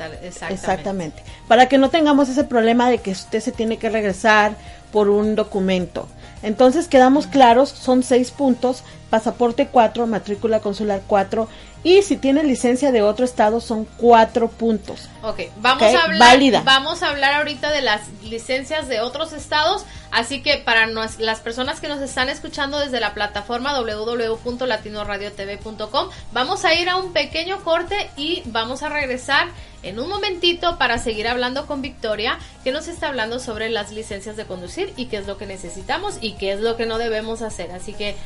Exactamente. 0.00 0.54
Exactamente. 0.54 1.22
Para 1.46 1.66
que 1.66 1.78
no 1.78 1.90
tengamos 1.90 2.28
ese 2.28 2.44
problema 2.44 2.90
de 2.90 2.98
que 2.98 3.12
usted 3.12 3.40
se 3.40 3.52
tiene 3.52 3.78
que 3.78 3.90
regresar 3.90 4.56
por 4.92 5.08
un 5.08 5.34
documento. 5.34 6.08
Entonces 6.42 6.88
quedamos 6.88 7.26
claros, 7.26 7.68
son 7.68 8.02
seis 8.02 8.30
puntos, 8.30 8.84
pasaporte 9.10 9.66
cuatro, 9.66 10.06
matrícula 10.06 10.60
consular 10.60 11.02
cuatro 11.06 11.48
y 11.82 12.02
si 12.02 12.16
tiene 12.16 12.42
licencia 12.44 12.92
de 12.92 13.02
otro 13.02 13.24
estado 13.24 13.60
son 13.60 13.86
cuatro 13.96 14.48
puntos. 14.48 15.08
Ok, 15.22 15.40
vamos 15.60 15.82
a 15.82 16.04
hablar, 16.04 16.18
válida. 16.18 16.62
vamos 16.64 17.02
a 17.02 17.10
hablar 17.10 17.34
ahorita 17.34 17.70
de 17.70 17.82
las 17.82 18.02
licencias 18.22 18.88
de 18.88 19.00
otros 19.00 19.32
estados, 19.32 19.84
así 20.10 20.42
que 20.42 20.58
para 20.58 20.86
las 20.86 21.40
personas 21.40 21.80
que 21.80 21.88
nos 21.88 22.00
están 22.00 22.28
escuchando 22.28 22.78
desde 22.78 23.00
la 23.00 23.14
plataforma 23.14 23.76
www.latinoradiotv.com, 23.78 26.08
vamos 26.32 26.64
a 26.64 26.74
ir 26.74 26.88
a 26.88 26.96
un 26.96 27.12
pequeño 27.12 27.62
corte 27.64 28.10
y 28.16 28.42
vamos 28.46 28.82
a 28.82 28.88
regresar 28.88 29.48
en 29.82 30.00
un 30.00 30.08
momentito 30.08 30.78
para 30.78 30.98
seguir 30.98 31.28
hablando 31.28 31.66
con 31.66 31.82
Victoria, 31.82 32.38
que 32.64 32.72
nos 32.72 32.88
está 32.88 33.08
hablando 33.08 33.38
sobre 33.38 33.70
las 33.70 33.92
licencias 33.92 34.36
de 34.36 34.44
conducir 34.44 34.92
y 34.96 35.06
qué 35.06 35.18
es 35.18 35.26
lo 35.26 35.38
que 35.38 35.46
necesitamos 35.46 36.18
y 36.20 36.32
qué 36.32 36.52
es 36.52 36.60
lo 36.60 36.76
que 36.76 36.86
no 36.86 36.98
debemos 36.98 37.42
hacer. 37.42 37.70
Así 37.72 37.94
que 37.94 38.16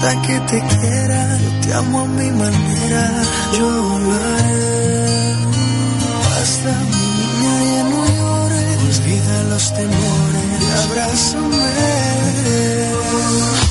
importa 0.02 0.22
que 0.22 0.40
te 0.40 0.60
quiera, 0.60 1.38
yo 1.38 1.50
te 1.62 1.74
amo 1.74 2.02
a 2.02 2.06
mi 2.06 2.32
manera, 2.32 3.24
yo 3.54 3.70
lo 3.70 4.12
haré. 4.14 5.36
Hasta 6.42 6.72
mi 6.92 7.06
niña 7.20 7.56
ya 7.72 7.84
no 7.84 8.06
llore, 8.18 8.64
olvida 8.90 9.44
los 9.50 9.74
temores, 9.74 10.62
abrázame. 10.86 11.72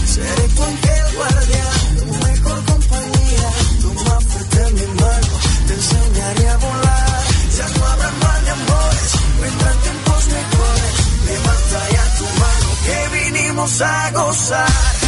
Seré 0.06 0.48
tu 0.54 0.62
ángel 0.62 1.06
guardián, 1.16 1.96
tu 1.98 2.04
mejor 2.26 2.64
compañía, 2.64 3.46
tu 3.80 3.94
más 3.94 4.24
fuerte 4.24 4.72
mi 4.72 4.86
mano, 5.00 5.34
te 5.66 5.74
enseñaré 5.74 6.48
a 6.48 6.56
volar. 6.56 7.22
Ya 7.56 7.66
no 7.76 7.86
habrá 7.86 8.10
mal 8.22 8.44
de 8.44 8.50
amores, 8.50 9.10
vendrán 9.40 9.76
tiempos 9.82 10.26
mejores, 10.36 10.94
levanta 11.26 11.80
ya 11.94 12.04
tu 12.18 12.24
mano 12.42 12.68
que 12.84 13.18
vinimos 13.18 13.82
a 13.82 14.10
gozar. 14.12 14.99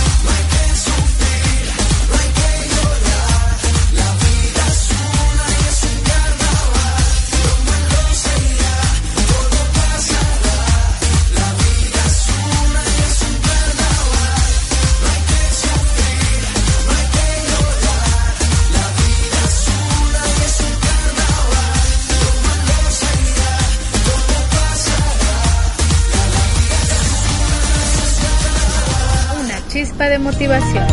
Motivación. 30.18 30.86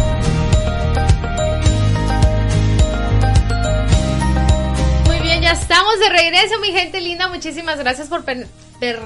Muy 5.08 5.20
bien, 5.20 5.42
ya 5.42 5.52
estamos 5.52 6.00
de 6.00 6.10
regreso, 6.10 6.60
mi 6.60 6.72
gente 6.72 7.02
linda. 7.02 7.28
Muchísimas 7.28 7.78
gracias 7.80 8.08
por 8.08 8.24
per- 8.24 8.48
per- 8.80 9.00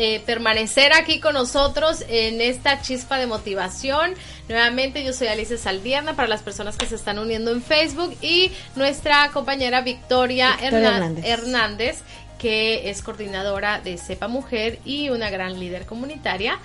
eh, 0.00 0.22
permanecer 0.24 0.92
aquí 0.92 1.18
con 1.18 1.34
nosotros 1.34 2.04
en 2.08 2.40
esta 2.40 2.80
chispa 2.82 3.18
de 3.18 3.26
motivación. 3.26 4.14
Nuevamente, 4.48 5.02
yo 5.02 5.12
soy 5.12 5.26
Alicia 5.26 5.58
Saldierna 5.58 6.14
para 6.14 6.28
las 6.28 6.42
personas 6.42 6.76
que 6.76 6.86
se 6.86 6.94
están 6.94 7.18
uniendo 7.18 7.50
en 7.50 7.60
Facebook 7.62 8.16
y 8.22 8.52
nuestra 8.76 9.28
compañera 9.32 9.80
Victoria, 9.80 10.52
Victoria 10.52 10.78
Herna- 10.78 10.94
Hernández. 10.96 11.24
Hernández, 11.26 11.98
que 12.38 12.88
es 12.90 13.02
coordinadora 13.02 13.80
de 13.80 13.98
CEPA 13.98 14.28
Mujer 14.28 14.78
y 14.84 15.10
una 15.10 15.30
gran 15.30 15.58
líder 15.58 15.86
comunitaria. 15.86 16.58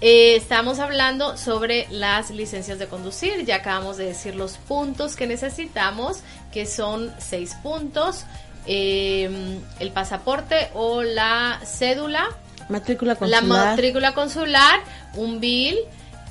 Eh, 0.00 0.36
estamos 0.36 0.78
hablando 0.78 1.36
sobre 1.36 1.86
las 1.90 2.30
licencias 2.30 2.78
de 2.78 2.86
conducir. 2.86 3.44
Ya 3.44 3.56
acabamos 3.56 3.96
de 3.96 4.06
decir 4.06 4.34
los 4.34 4.56
puntos 4.56 5.16
que 5.16 5.26
necesitamos, 5.26 6.20
que 6.52 6.66
son 6.66 7.12
seis 7.18 7.54
puntos. 7.62 8.24
eh, 8.70 9.58
el 9.80 9.90
pasaporte 9.92 10.68
o 10.74 11.02
la 11.02 11.58
cédula, 11.64 12.28
Matrícula 12.68 13.16
la 13.20 13.40
matrícula 13.40 14.12
consular, 14.12 14.80
un 15.14 15.40
bill 15.40 15.78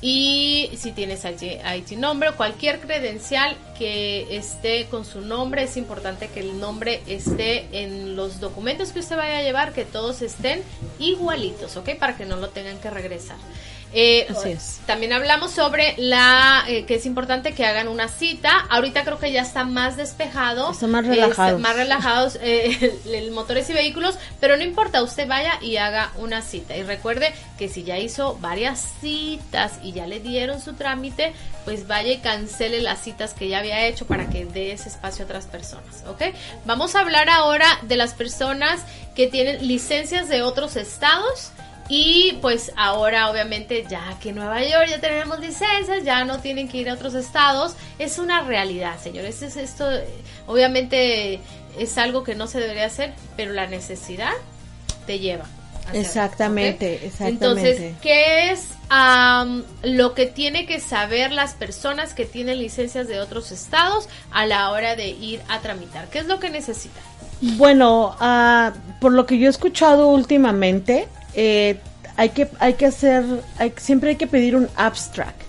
y 0.00 0.70
si 0.76 0.92
tienes 0.92 1.24
IT 1.24 1.92
nombre, 1.98 2.32
cualquier 2.32 2.80
credencial 2.80 3.56
que 3.76 4.36
esté 4.36 4.86
con 4.86 5.04
su 5.04 5.20
nombre, 5.20 5.64
es 5.64 5.76
importante 5.76 6.28
que 6.28 6.40
el 6.40 6.60
nombre 6.60 7.02
esté 7.06 7.66
en 7.72 8.14
los 8.14 8.40
documentos 8.40 8.92
que 8.92 9.00
usted 9.00 9.16
vaya 9.16 9.38
a 9.38 9.42
llevar, 9.42 9.72
que 9.72 9.84
todos 9.84 10.22
estén 10.22 10.62
igualitos, 10.98 11.76
¿ok? 11.76 11.90
Para 11.98 12.16
que 12.16 12.26
no 12.26 12.36
lo 12.36 12.50
tengan 12.50 12.78
que 12.78 12.90
regresar. 12.90 13.36
Eh, 13.92 14.26
Así 14.30 14.50
es. 14.50 14.80
También 14.86 15.12
hablamos 15.12 15.50
sobre 15.50 15.94
la 15.96 16.64
eh, 16.68 16.84
que 16.84 16.96
es 16.96 17.06
importante 17.06 17.54
que 17.54 17.64
hagan 17.64 17.88
una 17.88 18.08
cita. 18.08 18.66
Ahorita 18.68 19.04
creo 19.04 19.18
que 19.18 19.32
ya 19.32 19.42
está 19.42 19.64
más 19.64 19.96
despejado. 19.96 20.72
Están 20.72 20.90
más 20.90 21.06
relajados. 21.06 21.60
más 21.60 21.76
relajados 21.76 22.38
eh, 22.42 22.98
el, 23.06 23.14
el 23.14 23.30
motores 23.30 23.68
y 23.70 23.72
vehículos, 23.72 24.18
pero 24.40 24.56
no 24.56 24.62
importa, 24.62 25.02
usted 25.02 25.26
vaya 25.26 25.58
y 25.62 25.76
haga 25.76 26.12
una 26.16 26.42
cita. 26.42 26.76
Y 26.76 26.82
recuerde 26.82 27.32
que 27.58 27.68
si 27.68 27.84
ya 27.84 27.98
hizo 27.98 28.36
varias 28.40 28.94
citas 29.00 29.78
y 29.82 29.92
ya 29.92 30.06
le 30.06 30.20
dieron 30.20 30.60
su 30.60 30.74
trámite, 30.74 31.32
pues 31.64 31.86
vaya 31.86 32.12
y 32.12 32.18
cancele 32.18 32.80
las 32.80 33.02
citas 33.02 33.34
que 33.34 33.48
ya 33.48 33.58
había 33.58 33.86
hecho 33.86 34.06
para 34.06 34.30
que 34.30 34.46
dé 34.46 34.72
ese 34.72 34.88
espacio 34.88 35.24
a 35.24 35.26
otras 35.26 35.46
personas, 35.46 36.02
¿ok? 36.08 36.34
Vamos 36.64 36.94
a 36.94 37.00
hablar 37.00 37.28
ahora 37.28 37.66
de 37.82 37.96
las 37.96 38.14
personas 38.14 38.80
que 39.14 39.26
tienen 39.26 39.66
licencias 39.66 40.28
de 40.28 40.42
otros 40.42 40.76
estados. 40.76 41.50
Y 41.88 42.38
pues 42.42 42.72
ahora 42.76 43.30
obviamente 43.30 43.86
ya 43.88 44.18
que 44.20 44.30
en 44.30 44.36
Nueva 44.36 44.62
York 44.62 44.88
ya 44.90 45.00
tenemos 45.00 45.40
licencias, 45.40 46.04
ya 46.04 46.24
no 46.24 46.38
tienen 46.40 46.68
que 46.68 46.78
ir 46.78 46.90
a 46.90 46.94
otros 46.94 47.14
estados, 47.14 47.74
es 47.98 48.18
una 48.18 48.42
realidad, 48.42 49.00
señores. 49.00 49.40
Es 49.42 49.56
esto 49.56 49.88
obviamente 50.46 51.40
es 51.78 51.98
algo 51.98 52.24
que 52.24 52.34
no 52.34 52.46
se 52.46 52.60
debería 52.60 52.86
hacer, 52.86 53.14
pero 53.36 53.52
la 53.52 53.66
necesidad 53.66 54.32
te 55.06 55.18
lleva. 55.18 55.46
Exactamente, 55.92 56.96
¿ok? 56.96 57.02
exactamente. 57.04 57.46
Entonces, 57.46 57.96
¿qué 58.02 58.50
es 58.50 58.68
am, 58.90 59.64
lo 59.82 60.14
que 60.14 60.26
tiene 60.26 60.66
que 60.66 60.80
saber 60.80 61.32
las 61.32 61.54
personas 61.54 62.14
que 62.14 62.26
tienen 62.26 62.58
licencias 62.58 63.08
de 63.08 63.20
otros 63.20 63.52
estados 63.52 64.08
a 64.30 64.46
la 64.46 64.70
hora 64.70 64.96
de 64.96 65.08
ir 65.08 65.40
a 65.48 65.60
tramitar? 65.60 66.08
¿Qué 66.08 66.18
es 66.18 66.26
lo 66.26 66.40
que 66.40 66.50
necesitan? 66.50 67.02
Bueno, 67.40 68.16
ah, 68.20 68.72
por 69.00 69.12
lo 69.12 69.24
que 69.24 69.38
yo 69.38 69.46
he 69.46 69.50
escuchado 69.50 70.08
últimamente, 70.08 71.08
eh, 71.40 71.78
hay 72.16 72.30
que 72.30 72.48
hay 72.58 72.74
que 72.74 72.86
hacer, 72.86 73.22
hay- 73.58 73.72
siempre 73.76 74.10
hay 74.10 74.16
que 74.16 74.26
pedir 74.26 74.56
un 74.56 74.68
abstract. 74.76 75.40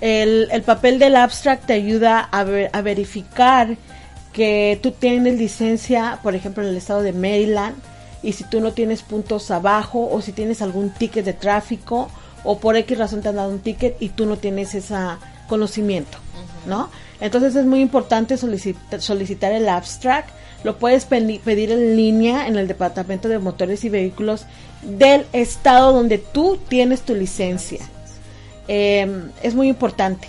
El, 0.00 0.48
el 0.50 0.62
papel 0.62 0.98
del 0.98 1.14
abstract 1.16 1.66
te 1.66 1.74
ayuda 1.74 2.20
a, 2.20 2.42
ver- 2.44 2.70
a 2.72 2.80
verificar 2.80 3.76
que 4.32 4.78
tú 4.82 4.92
tienes 4.92 5.36
licencia, 5.38 6.18
por 6.22 6.34
ejemplo, 6.34 6.62
en 6.62 6.70
el 6.70 6.76
estado 6.76 7.02
de 7.02 7.12
Maryland, 7.12 7.74
y 8.22 8.32
si 8.32 8.44
tú 8.44 8.60
no 8.60 8.72
tienes 8.72 9.02
puntos 9.02 9.50
abajo, 9.50 10.08
o 10.10 10.22
si 10.22 10.32
tienes 10.32 10.62
algún 10.62 10.90
ticket 10.90 11.24
de 11.24 11.32
tráfico, 11.34 12.08
o 12.44 12.58
por 12.58 12.76
X 12.76 12.96
razón 12.96 13.20
te 13.20 13.28
han 13.28 13.36
dado 13.36 13.50
un 13.50 13.58
ticket 13.60 13.96
y 14.00 14.08
tú 14.10 14.24
no 14.24 14.36
tienes 14.38 14.74
ese 14.74 14.96
conocimiento, 15.48 16.16
¿no? 16.66 16.88
Entonces 17.20 17.54
es 17.56 17.66
muy 17.66 17.80
importante 17.80 18.36
solicita- 18.38 19.00
solicitar 19.00 19.52
el 19.52 19.68
abstract. 19.68 20.30
Lo 20.62 20.76
puedes 20.78 21.04
pedir 21.06 21.70
en 21.72 21.96
línea 21.96 22.46
en 22.46 22.56
el 22.56 22.68
Departamento 22.68 23.28
de 23.28 23.38
Motores 23.38 23.84
y 23.84 23.88
Vehículos 23.88 24.44
del 24.82 25.26
estado 25.32 25.92
donde 25.92 26.18
tú 26.18 26.58
tienes 26.68 27.02
tu 27.02 27.14
licencia. 27.14 27.80
Eh, 28.68 29.08
es 29.42 29.54
muy 29.54 29.68
importante 29.68 30.28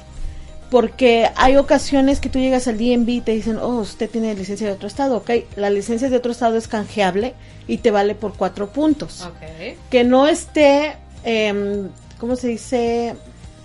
porque 0.71 1.29
hay 1.35 1.57
ocasiones 1.57 2.21
que 2.21 2.29
tú 2.29 2.39
llegas 2.39 2.65
al 2.69 2.77
DMV 2.77 3.09
y 3.09 3.21
te 3.21 3.33
dicen, 3.33 3.57
oh, 3.57 3.79
usted 3.79 4.09
tiene 4.09 4.33
licencia 4.33 4.65
de 4.65 4.73
otro 4.73 4.87
estado, 4.87 5.17
ok, 5.17 5.29
la 5.57 5.69
licencia 5.69 6.09
de 6.09 6.15
otro 6.15 6.31
estado 6.31 6.55
es 6.55 6.69
canjeable 6.69 7.33
y 7.67 7.79
te 7.79 7.91
vale 7.91 8.15
por 8.15 8.35
cuatro 8.35 8.69
puntos. 8.69 9.21
Ok. 9.23 9.77
Que 9.89 10.05
no 10.05 10.27
esté, 10.27 10.95
em, 11.25 11.89
¿cómo 12.19 12.37
se 12.37 12.47
dice? 12.47 13.15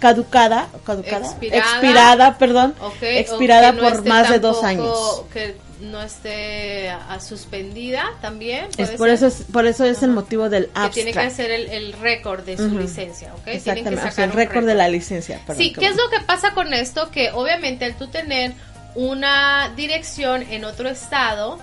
Caducada, 0.00 0.68
caducada, 0.84 1.26
Expirada. 1.26 1.58
expirada, 1.58 2.38
perdón, 2.38 2.74
expirada 3.00 3.72
no 3.72 3.80
por 3.80 4.04
más 4.04 4.28
de 4.28 4.40
dos 4.40 4.64
años. 4.64 5.22
Que 5.32 5.54
no 5.80 6.02
esté 6.02 6.90
ah, 6.90 7.18
suspendida 7.20 8.04
también. 8.20 8.66
Es 8.76 8.90
por 8.92 9.08
ser. 9.08 9.14
eso 9.14 9.26
es, 9.26 9.44
por 9.52 9.66
eso 9.66 9.84
es 9.84 10.02
el 10.02 10.10
motivo 10.10 10.48
del 10.48 10.64
que 10.64 10.70
abstract. 10.70 10.94
tiene 10.94 11.12
que 11.12 11.18
hacer 11.20 11.50
el, 11.50 11.68
el 11.68 11.92
récord 11.92 12.44
de 12.44 12.56
su 12.56 12.78
licencia, 12.78 13.34
¿ok? 13.34 13.44
Que 13.44 13.56
Exactamente, 13.56 13.98
o 13.98 14.02
sea, 14.02 14.10
sacar 14.10 14.28
el 14.30 14.34
récord 14.34 14.66
de 14.66 14.74
la 14.74 14.88
licencia. 14.88 15.40
perdón, 15.46 15.62
sí, 15.62 15.72
qué 15.72 15.80
¿qué 15.80 15.86
es 15.86 15.96
lo 15.96 16.08
que 16.10 16.20
pasa 16.20 16.52
con 16.52 16.72
esto? 16.72 17.10
Que 17.10 17.30
obviamente 17.32 17.84
al 17.84 17.96
tú 17.96 18.08
tener 18.08 18.52
una 18.94 19.72
dirección 19.76 20.42
en 20.42 20.64
otro 20.64 20.88
estado, 20.88 21.58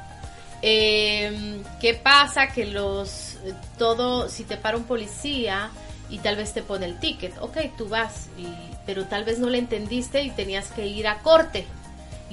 eh, 0.62 1.62
¿qué 1.82 1.94
pasa? 1.94 2.48
Que 2.48 2.66
los, 2.66 3.38
todo, 3.78 4.30
si 4.30 4.44
te 4.44 4.58
para 4.58 4.78
un 4.78 4.84
policía 4.84 5.72
y 6.10 6.20
tal 6.20 6.36
vez 6.36 6.54
te 6.54 6.62
pone 6.62 6.86
el 6.86 7.00
ticket, 7.00 7.34
ok, 7.42 7.58
tú 7.78 7.90
vas, 7.90 8.30
y, 8.38 8.48
pero 8.86 9.06
tal 9.06 9.24
vez 9.24 9.40
no 9.40 9.50
le 9.50 9.58
entendiste 9.58 10.22
y 10.22 10.30
tenías 10.30 10.70
que 10.70 10.86
ir 10.86 11.08
a 11.08 11.20
corte 11.20 11.66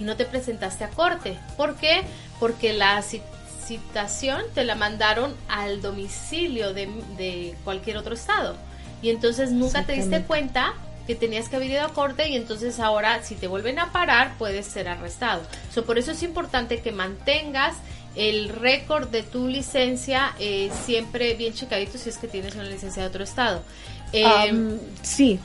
y 0.00 0.02
no 0.02 0.16
te 0.16 0.24
presentaste 0.24 0.82
a 0.82 0.88
corte. 0.90 1.38
¿Por 1.56 1.76
qué? 1.76 2.02
Porque 2.40 2.72
la 2.72 2.98
ci- 3.02 3.22
citación 3.64 4.42
te 4.54 4.64
la 4.64 4.74
mandaron 4.74 5.34
al 5.48 5.80
domicilio 5.80 6.74
de, 6.74 6.86
de 7.16 7.54
cualquier 7.62 7.98
otro 7.98 8.14
estado. 8.14 8.56
Y 9.02 9.10
entonces 9.10 9.52
nunca 9.52 9.84
te 9.86 9.92
diste 9.92 10.22
cuenta 10.22 10.74
que 11.06 11.14
tenías 11.14 11.48
que 11.48 11.56
haber 11.56 11.70
ido 11.70 11.84
a 11.84 11.88
corte 11.92 12.28
y 12.28 12.36
entonces 12.36 12.78
ahora 12.80 13.22
si 13.22 13.34
te 13.34 13.46
vuelven 13.46 13.78
a 13.78 13.92
parar 13.92 14.34
puedes 14.38 14.66
ser 14.66 14.88
arrestado. 14.88 15.42
So, 15.74 15.84
por 15.84 15.98
eso 15.98 16.12
es 16.12 16.22
importante 16.22 16.80
que 16.82 16.92
mantengas 16.92 17.76
el 18.16 18.48
récord 18.48 19.08
de 19.08 19.22
tu 19.22 19.46
licencia 19.48 20.32
eh, 20.40 20.70
siempre 20.84 21.34
bien 21.34 21.54
checadito 21.54 21.96
si 21.96 22.08
es 22.10 22.18
que 22.18 22.26
tienes 22.26 22.54
una 22.56 22.64
licencia 22.64 23.02
de 23.02 23.08
otro 23.08 23.22
estado. 23.24 23.62
Eh, 24.12 24.24
Am, 24.24 24.78
sí, 25.02 25.38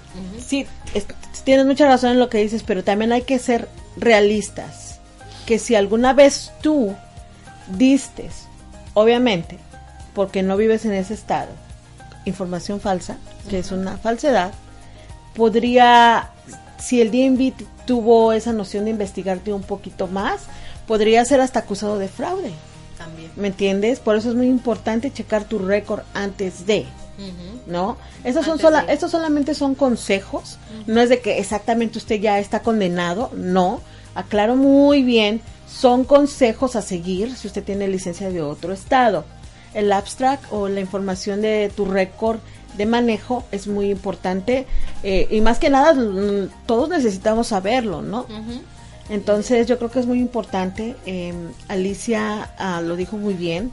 sí, 0.46 0.66
es- 0.94 1.06
tienes 1.44 1.66
mucha 1.66 1.86
razón 1.88 2.12
en 2.12 2.20
lo 2.20 2.30
que 2.30 2.40
dices, 2.40 2.64
pero 2.64 2.84
también 2.84 3.12
hay 3.12 3.22
que 3.24 3.38
ser 3.40 3.68
realistas. 3.98 5.00
Que 5.46 5.60
si 5.60 5.76
alguna 5.76 6.14
vez 6.14 6.52
tú 6.62 6.96
diste, 7.68 8.30
obviamente, 8.96 9.60
porque 10.16 10.42
no 10.44 10.58
vives 10.58 10.86
en 10.86 10.94
ese 10.94 11.14
estado, 11.14 11.52
información 12.26 12.80
falsa, 12.82 13.18
que 13.50 13.60
es 13.60 13.72
una 13.72 13.98
falsedad, 13.98 14.52
podría, 15.36 16.32
si 16.80 17.02
el 17.02 17.12
DMV 17.12 17.52
t- 17.56 17.66
tuvo 17.86 18.34
esa 18.34 18.54
noción 18.54 18.86
de 18.86 18.92
investigarte 18.92 19.54
un 19.54 19.62
poquito 19.64 20.08
más, 20.08 20.42
podría 20.88 21.24
ser 21.26 21.42
hasta 21.42 21.60
acusado 21.60 22.00
de 22.00 22.08
fraude. 22.08 22.52
también. 22.98 23.30
¿Me 23.36 23.50
entiendes? 23.50 24.00
Por 24.00 24.16
eso 24.16 24.30
es 24.30 24.36
muy 24.36 24.48
importante 24.48 25.12
checar 25.12 25.44
tu 25.44 25.60
récord 25.60 26.02
antes 26.14 26.66
de. 26.66 26.86
¿No? 27.68 27.98
Estos, 28.24 28.46
son 28.46 28.60
sola, 28.60 28.84
de- 28.84 28.94
estos 28.94 29.12
solamente 29.12 29.54
son 29.56 29.76
consejos, 29.76 30.58
no 30.88 31.02
es 31.02 31.10
de 31.10 31.20
que 31.22 31.40
exactamente 31.40 31.98
usted 31.98 32.20
ya 32.20 32.40
está 32.40 32.60
condenado, 32.62 33.32
no, 33.36 33.82
aclaro 34.16 34.56
muy 34.56 35.04
bien, 35.04 35.42
son 35.68 36.04
consejos 36.04 36.76
a 36.76 36.82
seguir 36.82 37.36
si 37.36 37.48
usted 37.48 37.64
tiene 37.64 37.88
licencia 37.88 38.30
de 38.30 38.42
otro 38.42 38.74
estado. 38.74 39.26
El 39.74 39.92
abstract 39.92 40.46
o 40.52 40.70
la 40.70 40.80
información 40.80 41.42
de 41.42 41.72
tu 41.76 41.86
récord 41.86 42.40
de 42.78 42.86
manejo 42.86 43.44
es 43.52 43.68
muy 43.68 43.90
importante 43.92 44.68
eh, 45.04 45.28
y 45.32 45.42
más 45.42 45.60
que 45.60 45.70
nada 45.70 45.94
todos 46.66 46.90
necesitamos 46.90 47.48
saberlo, 47.48 48.02
¿no? 48.02 48.26
Entonces 49.10 49.68
yo 49.68 49.78
creo 49.78 49.92
que 49.92 50.00
es 50.00 50.06
muy 50.08 50.20
importante, 50.20 50.96
eh, 51.06 51.34
Alicia 51.68 52.52
ah, 52.58 52.82
lo 52.82 52.96
dijo 52.96 53.18
muy 53.18 53.34
bien, 53.34 53.72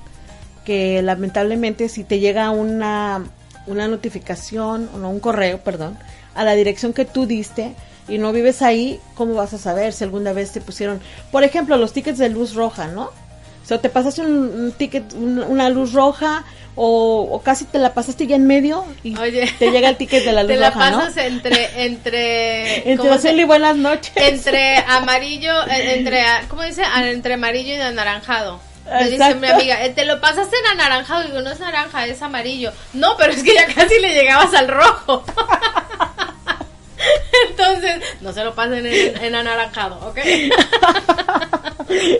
que 0.65 1.03
lamentablemente 1.03 1.89
si 1.89 2.05
te 2.05 2.19
llega 2.21 2.51
una, 2.51 3.25
una 3.67 3.89
notificación 3.89 4.89
o 4.95 4.99
no, 4.99 5.11
un 5.11 5.21
correo, 5.21 5.59
perdón, 5.59 5.99
a 6.35 6.45
la 6.45 6.55
dirección 6.55 6.93
que 6.93 7.05
tú 7.05 7.27
diste 7.27 7.75
y 8.09 8.19
no 8.19 8.33
vives 8.33 8.63
ahí, 8.63 9.01
¿cómo 9.15 9.35
vas 9.35 9.53
a 9.55 9.59
saber 9.59 9.93
si 9.93 10.05
alguna 10.05 10.33
vez 10.33 10.53
te 10.53 10.61
pusieron, 10.61 11.01
por 11.31 11.45
ejemplo, 11.45 11.77
los 11.77 11.93
tickets 11.93 12.19
de 12.19 12.29
luz 12.29 12.55
roja, 12.55 12.89
¿no? 12.89 13.05
O 13.05 13.65
sea, 13.65 13.81
te 13.81 13.89
pasaste 13.89 14.23
un, 14.23 14.33
un 14.33 14.73
ticket, 14.73 15.13
un- 15.15 15.39
una 15.39 15.69
luz 15.71 15.93
roja 15.93 16.45
o, 16.75 17.29
o 17.31 17.43
casi 17.43 17.65
te 17.67 17.79
la 17.79 17.95
pasaste 17.95 18.27
ya 18.27 18.35
en 18.35 18.47
medio 18.47 18.85
y 19.05 19.17
Oye, 19.19 19.49
te 19.59 19.71
llega 19.71 19.89
el 19.89 19.97
ticket 19.97 20.25
de 20.25 20.33
la 20.33 20.43
luz 20.45 20.53
te 20.53 20.57
la 20.57 20.71
roja, 20.71 20.91
¿no? 20.91 20.99
pasas 20.99 21.17
entre, 21.19 21.85
entre, 21.85 22.77
Entre 22.91 22.97
¿cómo 22.97 23.19
se- 23.19 23.29
azul 23.29 23.39
y 23.41 23.45
buenas 23.45 23.77
noches. 23.77 24.13
entre 24.17 24.79
amarillo, 24.79 25.53
eh, 25.69 25.95
entre, 25.99 26.23
¿cómo 26.49 26.63
dice? 26.65 26.83
Ah, 26.85 27.09
Entre 27.09 27.35
amarillo 27.35 27.75
y 27.75 27.81
anaranjado. 27.81 28.61
Me 28.85 29.11
dice 29.11 29.35
mi 29.37 29.49
amiga, 29.49 29.85
eh, 29.85 29.91
te 29.91 30.05
lo 30.05 30.21
pasaste 30.21 30.57
en 30.57 30.81
anaranjado. 30.81 31.25
Digo, 31.25 31.41
no 31.41 31.51
es 31.51 31.61
naranja, 31.61 32.07
es 32.07 32.23
amarillo. 32.23 32.73
No, 32.93 33.17
pero 33.17 33.33
es 33.33 33.43
que 33.43 33.55
ya 33.55 33.67
casi 33.67 33.99
le 34.01 34.15
llegabas 34.15 34.53
al 34.55 34.69
rojo. 34.69 35.25
Entonces, 37.49 38.03
no 38.21 38.33
se 38.33 38.45
lo 38.45 38.55
pasen 38.55 38.87
en, 38.87 39.25
en 39.25 39.35
anaranjado, 39.35 39.97
¿ok? 40.09 40.19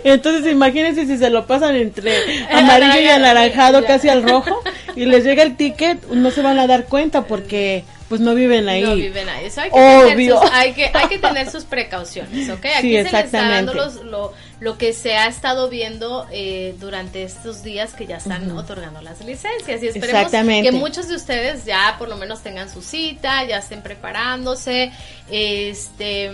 Entonces 0.03 0.51
imagínense 0.51 1.05
si 1.05 1.17
se 1.17 1.29
lo 1.29 1.45
pasan 1.45 1.75
entre 1.75 2.13
amarillo 2.51 3.01
y 3.01 3.07
anaranjado 3.07 3.85
casi 3.85 4.09
al 4.09 4.23
rojo 4.23 4.61
y 4.95 5.05
les 5.05 5.23
llega 5.23 5.43
el 5.43 5.55
ticket, 5.55 6.05
no 6.09 6.31
se 6.31 6.41
van 6.41 6.59
a 6.59 6.67
dar 6.67 6.85
cuenta 6.85 7.23
porque 7.23 7.83
pues 8.13 8.21
no 8.21 8.35
viven 8.35 8.69
ahí. 8.69 8.83
No 8.83 8.95
viven 8.95 9.27
ahí. 9.27 9.45
Eso 9.45 9.61
hay 9.61 9.71
que, 9.71 9.75
tener 9.75 10.15
Obvio. 10.15 10.39
sus, 10.41 10.51
hay, 10.51 10.73
que, 10.73 10.91
hay 10.93 11.07
que 11.07 11.17
tener 11.17 11.49
sus 11.49 11.63
precauciones, 11.63 12.47
¿ok? 12.49 12.65
Aquí 12.77 12.95
Sí, 12.95 13.03
se 13.03 13.11
le 13.11 13.19
está 13.21 13.49
dando 13.49 13.73
los- 13.73 13.95
lo, 14.03 14.33
lo 14.59 14.77
que 14.77 14.93
se 14.93 15.15
ha 15.15 15.27
estado 15.27 15.67
viendo 15.69 16.27
eh, 16.31 16.75
durante 16.79 17.23
estos 17.23 17.63
días 17.63 17.93
que 17.93 18.05
ya 18.05 18.17
están 18.17 18.51
otorgando 18.51 19.01
las 19.01 19.19
licencias. 19.25 19.81
Y 19.81 19.87
esperemos 19.87 20.31
que 20.31 20.71
muchos 20.71 21.07
de 21.07 21.15
ustedes 21.15 21.65
ya 21.65 21.95
por 21.97 22.07
lo 22.07 22.17
menos 22.17 22.41
tengan 22.43 22.69
su 22.69 22.83
cita, 22.83 23.43
ya 23.45 23.57
estén 23.57 23.81
preparándose. 23.81 24.91
Este. 25.31 26.31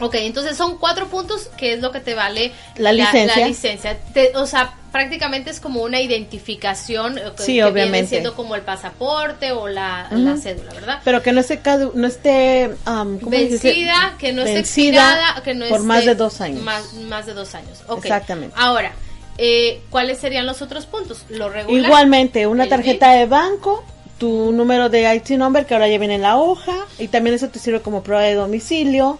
Ok, 0.00 0.14
entonces 0.16 0.56
son 0.56 0.78
cuatro 0.78 1.08
puntos 1.08 1.50
que 1.56 1.72
es 1.72 1.80
lo 1.80 1.90
que 1.90 2.00
te 2.00 2.14
vale 2.14 2.52
La 2.76 2.92
licencia. 2.92 3.40
la 3.40 3.48
licencia. 3.48 3.98
Te- 4.12 4.36
o 4.36 4.46
sea, 4.46 4.74
prácticamente 4.92 5.50
es 5.50 5.60
como 5.60 5.82
una 5.82 6.00
identificación 6.00 7.18
eh, 7.18 7.22
que, 7.36 7.42
Sí, 7.42 7.46
que 7.46 7.52
viene 7.52 7.68
obviamente. 7.70 8.08
siendo 8.08 8.34
como 8.34 8.54
el 8.54 8.62
pasaporte 8.62 9.52
o 9.52 9.68
la, 9.68 10.08
cédula, 10.40 10.72
¿verdad? 10.72 11.00
Pero 11.04 11.22
que 11.22 11.32
no 11.32 11.40
esté, 11.40 11.60
no 11.94 12.06
esté 12.06 12.70
um, 12.86 13.18
¿cómo 13.18 13.30
vencida, 13.30 14.16
que 14.18 14.32
no 14.32 14.42
esté 14.42 14.60
expirada, 14.60 15.42
que 15.42 15.54
no 15.54 15.66
por 15.68 15.78
esté 15.78 15.86
más 15.88 16.04
de 16.04 16.14
dos 16.14 16.40
años. 16.40 16.62
Más, 16.62 16.94
más 16.94 17.26
de 17.26 17.34
dos 17.34 17.54
años. 17.54 17.80
Ok. 17.88 18.04
Exactamente. 18.04 18.54
Ahora, 18.58 18.92
eh, 19.36 19.82
¿cuáles 19.90 20.18
serían 20.18 20.46
los 20.46 20.62
otros 20.62 20.86
puntos? 20.86 21.24
Lo 21.28 21.48
regular. 21.48 21.84
Igualmente, 21.84 22.46
una 22.46 22.68
tarjeta 22.68 23.12
de 23.12 23.26
banco, 23.26 23.84
tu 24.18 24.52
número 24.52 24.88
de 24.88 25.14
IT 25.14 25.30
number 25.30 25.66
que 25.66 25.74
ahora 25.74 25.88
ya 25.88 25.98
viene 25.98 26.16
en 26.16 26.22
la 26.22 26.36
hoja 26.36 26.74
y 26.98 27.08
también 27.08 27.34
eso 27.36 27.48
te 27.48 27.58
sirve 27.58 27.80
como 27.80 28.02
prueba 28.02 28.22
de 28.22 28.34
domicilio 28.34 29.18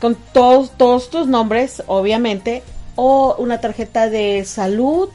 con 0.00 0.14
todos 0.32 0.70
todos 0.76 1.10
tus 1.10 1.26
nombres, 1.26 1.82
obviamente, 1.86 2.62
o 2.96 3.34
una 3.38 3.60
tarjeta 3.60 4.08
de 4.08 4.44
salud. 4.44 5.08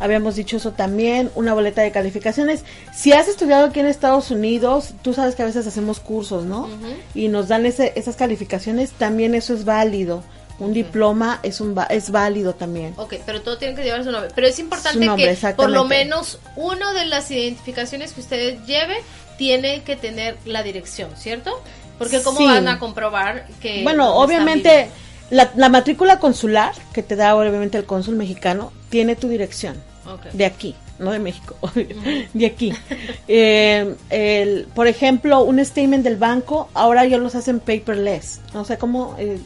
Habíamos 0.00 0.34
dicho 0.34 0.56
eso 0.56 0.72
también, 0.72 1.30
una 1.36 1.54
boleta 1.54 1.80
de 1.82 1.92
calificaciones. 1.92 2.64
Si 2.92 3.12
has 3.12 3.28
estudiado 3.28 3.66
aquí 3.66 3.78
en 3.78 3.86
Estados 3.86 4.32
Unidos, 4.32 4.94
tú 5.02 5.14
sabes 5.14 5.36
que 5.36 5.42
a 5.42 5.46
veces 5.46 5.64
hacemos 5.66 6.00
cursos, 6.00 6.44
¿no? 6.44 6.68
Y 7.14 7.28
nos 7.28 7.46
dan 7.46 7.66
ese- 7.66 7.92
esas 7.94 8.16
calificaciones, 8.16 8.90
también 8.92 9.36
eso 9.36 9.54
es 9.54 9.64
válido. 9.64 10.24
Un 10.58 10.72
diploma 10.72 11.38
es 11.44 11.60
un 11.60 11.76
es 11.88 12.10
válido 12.10 12.54
también. 12.54 12.94
Ok, 12.96 13.14
pero 13.24 13.42
todo 13.42 13.58
tiene 13.58 13.74
que 13.76 13.82
llevar 13.84 14.02
su 14.04 14.10
nombre. 14.10 14.30
Pero 14.34 14.46
es 14.48 14.58
importante 14.58 15.04
nombre, 15.06 15.36
que 15.36 15.54
por 15.54 15.70
lo 15.70 15.84
menos 15.84 16.38
una 16.56 16.92
de 16.92 17.06
las 17.06 17.30
identificaciones 17.30 18.12
que 18.12 18.20
usted 18.20 18.58
lleve 18.66 18.96
tiene 19.38 19.82
que 19.82 19.96
tener 19.96 20.36
la 20.44 20.62
dirección, 20.62 21.10
¿cierto? 21.16 21.60
Porque 21.98 22.22
cómo 22.22 22.38
Sí. 22.38 22.46
van 22.46 22.68
a 22.68 22.78
comprobar 22.78 23.46
que... 23.60 23.82
Bueno, 23.82 24.14
obviamente 24.16 24.88
la, 25.30 25.50
la 25.56 25.68
matrícula 25.68 26.18
consular 26.18 26.72
que 26.92 27.02
te 27.02 27.16
da 27.16 27.34
obviamente 27.36 27.78
el 27.78 27.84
cónsul 27.84 28.16
mexicano 28.16 28.72
tiene 28.90 29.16
tu 29.16 29.28
dirección 29.28 29.76
de 30.32 30.44
aquí, 30.46 30.74
no 30.98 31.12
de 31.12 31.18
México, 31.20 31.54
de 32.34 32.46
aquí. 32.46 32.72
Eh, 33.28 33.94
el- 34.10 34.66
por 34.74 34.88
ejemplo, 34.88 35.42
un 35.44 35.64
statement 35.64 36.02
del 36.04 36.16
banco, 36.16 36.68
ahora 36.74 37.04
ya 37.06 37.18
los 37.18 37.34
hacen 37.34 37.60
paperless, 37.60 38.40
no 38.52 38.64
sé 38.64 38.78
cómo 38.78 39.14
eh, 39.18 39.38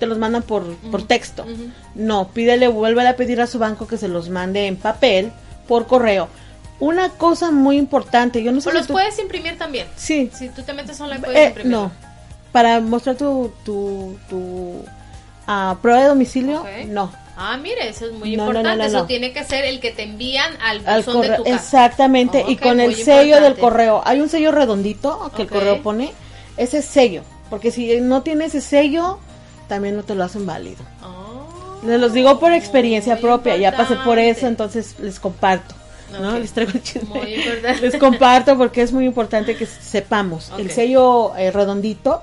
te 0.00 0.06
los 0.06 0.18
mandan 0.18 0.42
por, 0.42 0.74
por 0.90 1.02
texto. 1.06 1.46
No, 1.94 2.28
pídele, 2.28 2.66
vuélvele 2.68 3.08
a 3.10 3.16
pedir 3.16 3.40
a 3.40 3.46
su 3.46 3.58
banco 3.60 3.86
que 3.86 3.96
se 3.96 4.08
los 4.08 4.28
mande 4.30 4.66
en 4.66 4.76
papel, 4.76 5.30
por 5.68 5.86
correo. 5.86 6.28
Una 6.80 7.08
cosa 7.10 7.50
muy 7.50 7.76
importante, 7.78 8.42
yo 8.42 8.50
no 8.52 8.60
sé 8.60 8.68
O 8.68 8.72
si 8.72 8.78
los 8.78 8.86
tú- 8.88 8.92
puedes 8.94 9.18
imprimir 9.18 9.56
también. 9.56 9.86
Sí, 9.96 10.30
Si 10.34 10.48
tú 10.48 10.62
te 10.62 10.72
metes 10.74 11.00
online 11.00 11.20
puedes 11.20 11.38
eh, 11.38 11.46
imprimir. 11.48 11.72
no, 11.72 11.92
para 12.52 12.80
mostrar 12.80 13.16
tu, 13.16 13.52
tu, 13.64 14.16
tu 14.28 14.84
ah, 15.46 15.76
prueba 15.80 16.00
de 16.02 16.08
domicilio, 16.08 16.64
no. 16.88 17.12
Ah, 17.36 17.56
mire, 17.56 17.88
eso 17.88 18.06
es 18.06 18.12
muy 18.12 18.36
No, 18.36 18.46
no, 18.46 18.52
no, 18.52 18.58
importante. 18.60 18.92
no, 18.92 18.98
eso 18.98 19.06
tiene 19.06 19.32
que 19.32 19.42
ser 19.44 19.64
el 19.64 19.80
que 19.80 19.90
te 19.90 20.02
envían 20.04 20.52
al 20.62 20.86
Al 20.86 21.02
buzón 21.02 21.20
de 21.22 21.28
correo, 21.28 21.36
tu 21.38 21.44
casa. 21.44 21.56
exactamente, 21.56 22.44
y 22.46 22.56
con 22.56 22.78
el 22.80 22.94
sello 22.94 23.40
del 23.40 23.56
correo. 23.56 24.02
Hay 24.04 24.20
un 24.20 24.28
sello 24.28 24.52
redondito 24.52 25.32
que 25.34 25.42
el 25.42 25.48
correo 25.48 25.82
pone, 25.82 26.12
ese 26.56 26.80
sello, 26.82 27.22
porque 27.50 27.70
si 27.72 28.00
no 28.00 28.22
tiene 28.22 28.44
ese 28.46 28.60
sello, 28.60 29.18
también 29.68 29.96
no 29.96 30.02
te 30.04 30.14
lo 30.14 30.22
hacen 30.24 30.46
válido. 30.46 30.84
Oh, 31.02 31.84
Les 31.86 31.98
los 32.00 32.12
digo 32.12 32.38
por 32.38 32.52
experiencia 32.52 33.16
propia, 33.20 33.56
ya 33.56 33.76
pasé 33.76 33.96
por 34.04 34.18
eso, 34.20 34.46
entonces 34.46 34.96
les 35.00 35.18
comparto. 35.18 35.74
¿No? 36.20 36.38
Les 36.38 36.52
traigo 36.52 36.72
el 36.74 36.82
chisme. 36.82 37.08
Muy 37.20 37.34
importante. 37.34 37.80
Les 37.80 37.96
comparto 37.96 38.56
porque 38.56 38.82
es 38.82 38.92
muy 38.92 39.06
importante 39.06 39.56
que 39.56 39.66
sepamos. 39.66 40.52
El 40.58 40.70
sello 40.70 41.34
eh, 41.36 41.50
redondito 41.50 42.22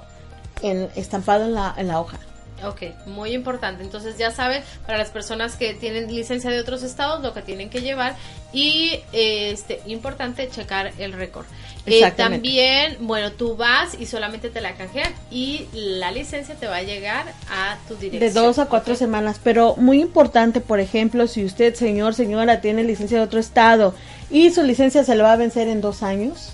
en, 0.62 0.90
estampado 0.96 1.46
en 1.46 1.54
la, 1.54 1.74
en 1.78 1.88
la 1.88 2.00
hoja. 2.00 2.20
Ok, 2.64 3.08
muy 3.08 3.34
importante. 3.34 3.84
Entonces 3.84 4.18
ya 4.18 4.32
saben, 4.32 4.64
para 4.86 4.98
las 4.98 5.10
personas 5.10 5.56
que 5.56 5.74
tienen 5.74 6.14
licencia 6.14 6.50
de 6.50 6.60
otros 6.60 6.84
estados, 6.84 7.22
lo 7.24 7.34
que 7.34 7.42
tienen 7.42 7.70
que 7.70 7.82
llevar. 7.82 8.16
Y 8.54 9.00
eh, 9.14 9.52
este 9.52 9.82
importante 9.88 10.48
checar 10.50 10.92
el 11.00 11.14
récord. 11.14 11.46
Eh, 11.86 12.12
también, 12.12 12.98
bueno, 13.00 13.32
tú 13.32 13.56
vas 13.56 14.00
y 14.00 14.06
solamente 14.06 14.50
te 14.50 14.62
la 14.62 14.76
canjean 14.76 15.12
y 15.32 15.66
la 15.74 16.12
licencia 16.12 16.54
te 16.56 16.68
va 16.68 16.78
a 16.78 16.84
llegar 16.84 17.34
a 17.50 17.78
tu 17.88 17.96
dirección. 17.96 18.20
De 18.20 18.40
dos 18.40 18.60
a 18.60 18.68
cuatro 18.68 18.96
semanas, 18.96 19.40
pero 19.44 19.76
muy 19.78 20.00
importante, 20.00 20.62
por 20.62 20.80
ejemplo, 20.80 21.26
si 21.26 21.44
usted, 21.44 21.74
señor, 21.74 22.14
señora, 22.14 22.62
tiene 22.62 22.84
licencia 22.84 23.18
de 23.18 23.24
otro 23.24 23.40
estado 23.40 23.96
y 24.30 24.52
su 24.52 24.62
licencia 24.62 25.04
se 25.04 25.16
le 25.16 25.24
va 25.24 25.34
a 25.34 25.38
vencer 25.38 25.68
en 25.68 25.82
dos 25.82 26.04
años, 26.04 26.54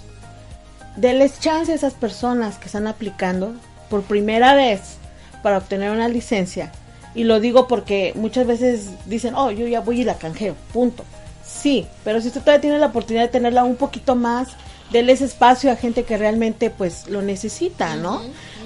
denles 0.95 1.39
chance 1.41 1.73
a 1.73 1.75
esas 1.75 1.93
personas 1.93 2.57
que 2.57 2.67
están 2.67 2.87
aplicando 2.87 3.53
por 3.89 4.03
primera 4.03 4.55
vez 4.55 4.97
para 5.43 5.57
obtener 5.57 5.91
una 5.91 6.07
licencia. 6.07 6.71
Y 7.15 7.25
lo 7.25 7.39
digo 7.39 7.67
porque 7.67 8.13
muchas 8.15 8.47
veces 8.47 8.91
dicen, 9.05 9.35
oh, 9.35 9.51
yo 9.51 9.67
ya 9.67 9.81
voy 9.81 10.01
y 10.01 10.03
la 10.05 10.17
canjeo, 10.17 10.55
punto. 10.71 11.03
Sí, 11.45 11.87
pero 12.03 12.21
si 12.21 12.27
usted 12.27 12.41
todavía 12.41 12.61
tiene 12.61 12.79
la 12.79 12.87
oportunidad 12.87 13.23
de 13.23 13.29
tenerla 13.29 13.63
un 13.63 13.75
poquito 13.75 14.15
más, 14.15 14.49
denle 14.91 15.13
ese 15.13 15.26
espacio 15.26 15.71
a 15.71 15.76
gente 15.76 16.04
que 16.04 16.17
realmente 16.17 16.69
pues 16.69 17.08
lo 17.08 17.21
necesita, 17.21 17.95
¿no? 17.95 18.21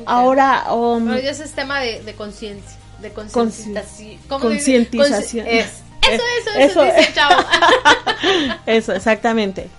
Ahora, 0.05 0.73
um, 0.73 1.07
Pero 1.07 1.21
ya 1.21 1.31
ese 1.31 1.43
es 1.43 1.51
tema 1.51 1.79
de, 1.79 2.01
de 2.01 2.13
conciencia. 2.13 2.77
De 3.01 3.11
concientización. 3.11 4.19
Concientización. 4.27 5.47
Es. 5.47 5.65
Eso, 5.65 5.81
Eh, 6.09 6.15
eso, 6.15 6.23
eso, 6.57 6.83
eso. 6.83 6.97
dice 6.97 7.13
chavo. 7.13 7.43
Eso, 8.65 8.93
exactamente. 8.93 9.69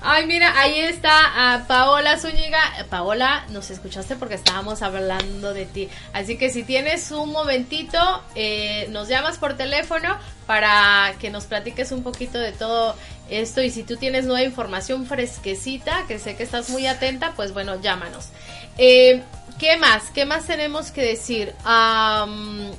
Ay, 0.00 0.26
mira, 0.26 0.52
ahí 0.60 0.78
está 0.80 1.10
ah, 1.12 1.64
Paola 1.66 2.18
Zúñiga. 2.18 2.60
Eh, 2.78 2.84
Paola, 2.88 3.44
nos 3.50 3.70
escuchaste 3.70 4.16
porque 4.16 4.34
estábamos 4.34 4.82
hablando 4.82 5.54
de 5.54 5.64
ti. 5.66 5.88
Así 6.12 6.36
que 6.36 6.50
si 6.50 6.62
tienes 6.64 7.10
un 7.10 7.32
momentito, 7.32 7.98
eh, 8.34 8.86
nos 8.90 9.08
llamas 9.08 9.38
por 9.38 9.56
teléfono 9.56 10.16
para 10.46 11.14
que 11.18 11.30
nos 11.30 11.44
platiques 11.44 11.92
un 11.92 12.02
poquito 12.02 12.38
de 12.38 12.52
todo 12.52 12.94
esto. 13.30 13.62
Y 13.62 13.70
si 13.70 13.82
tú 13.82 13.96
tienes 13.96 14.26
nueva 14.26 14.42
información 14.42 15.06
fresquecita, 15.06 16.04
que 16.06 16.18
sé 16.18 16.36
que 16.36 16.42
estás 16.42 16.70
muy 16.70 16.86
atenta, 16.86 17.32
pues 17.36 17.52
bueno, 17.52 17.80
llámanos. 17.80 18.28
Eh, 18.76 19.22
¿Qué 19.58 19.76
más? 19.76 20.10
¿Qué 20.14 20.24
más 20.24 20.46
tenemos 20.46 20.92
que 20.92 21.02
decir? 21.02 21.52
Am, 21.64 22.70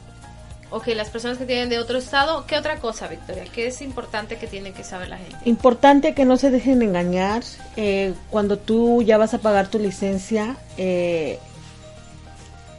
ok, 0.69 0.87
las 0.95 1.09
personas 1.09 1.37
que 1.37 1.45
tienen 1.45 1.69
de 1.69 1.77
otro 1.77 1.97
estado. 1.97 2.45
¿Qué 2.47 2.57
otra 2.57 2.77
cosa, 2.77 3.07
Victoria? 3.07 3.43
¿Qué 3.53 3.67
es 3.67 3.81
importante 3.81 4.37
que 4.37 4.47
tiene 4.47 4.71
que 4.71 4.83
saber 4.83 5.09
la 5.09 5.17
gente? 5.17 5.37
Importante 5.45 6.13
que 6.13 6.25
no 6.25 6.37
se 6.37 6.51
dejen 6.51 6.81
engañar. 6.81 7.43
eh, 7.75 8.13
cuando 8.29 8.57
tú 8.57 9.01
ya 9.01 9.17
vas 9.17 9.33
a 9.33 9.39
pagar 9.39 9.67
tu 9.67 9.79
licencia, 9.79 10.57
eh, 10.77 11.39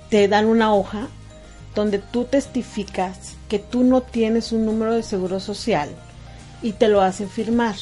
te 0.08 0.28
dan 0.28 0.46
una 0.46 0.74
hoja 0.74 1.08
donde 1.74 1.98
tú 1.98 2.24
testificas 2.24 3.34
que 3.48 3.58
tú 3.58 3.84
no 3.84 4.00
tienes 4.00 4.50
un 4.52 4.66
número 4.66 4.94
de 4.94 5.02
seguro 5.02 5.38
social 5.40 5.90
y 6.62 6.72
te 6.72 6.88
lo 6.88 7.00
hacen 7.00 7.28
firmar. 7.28 7.74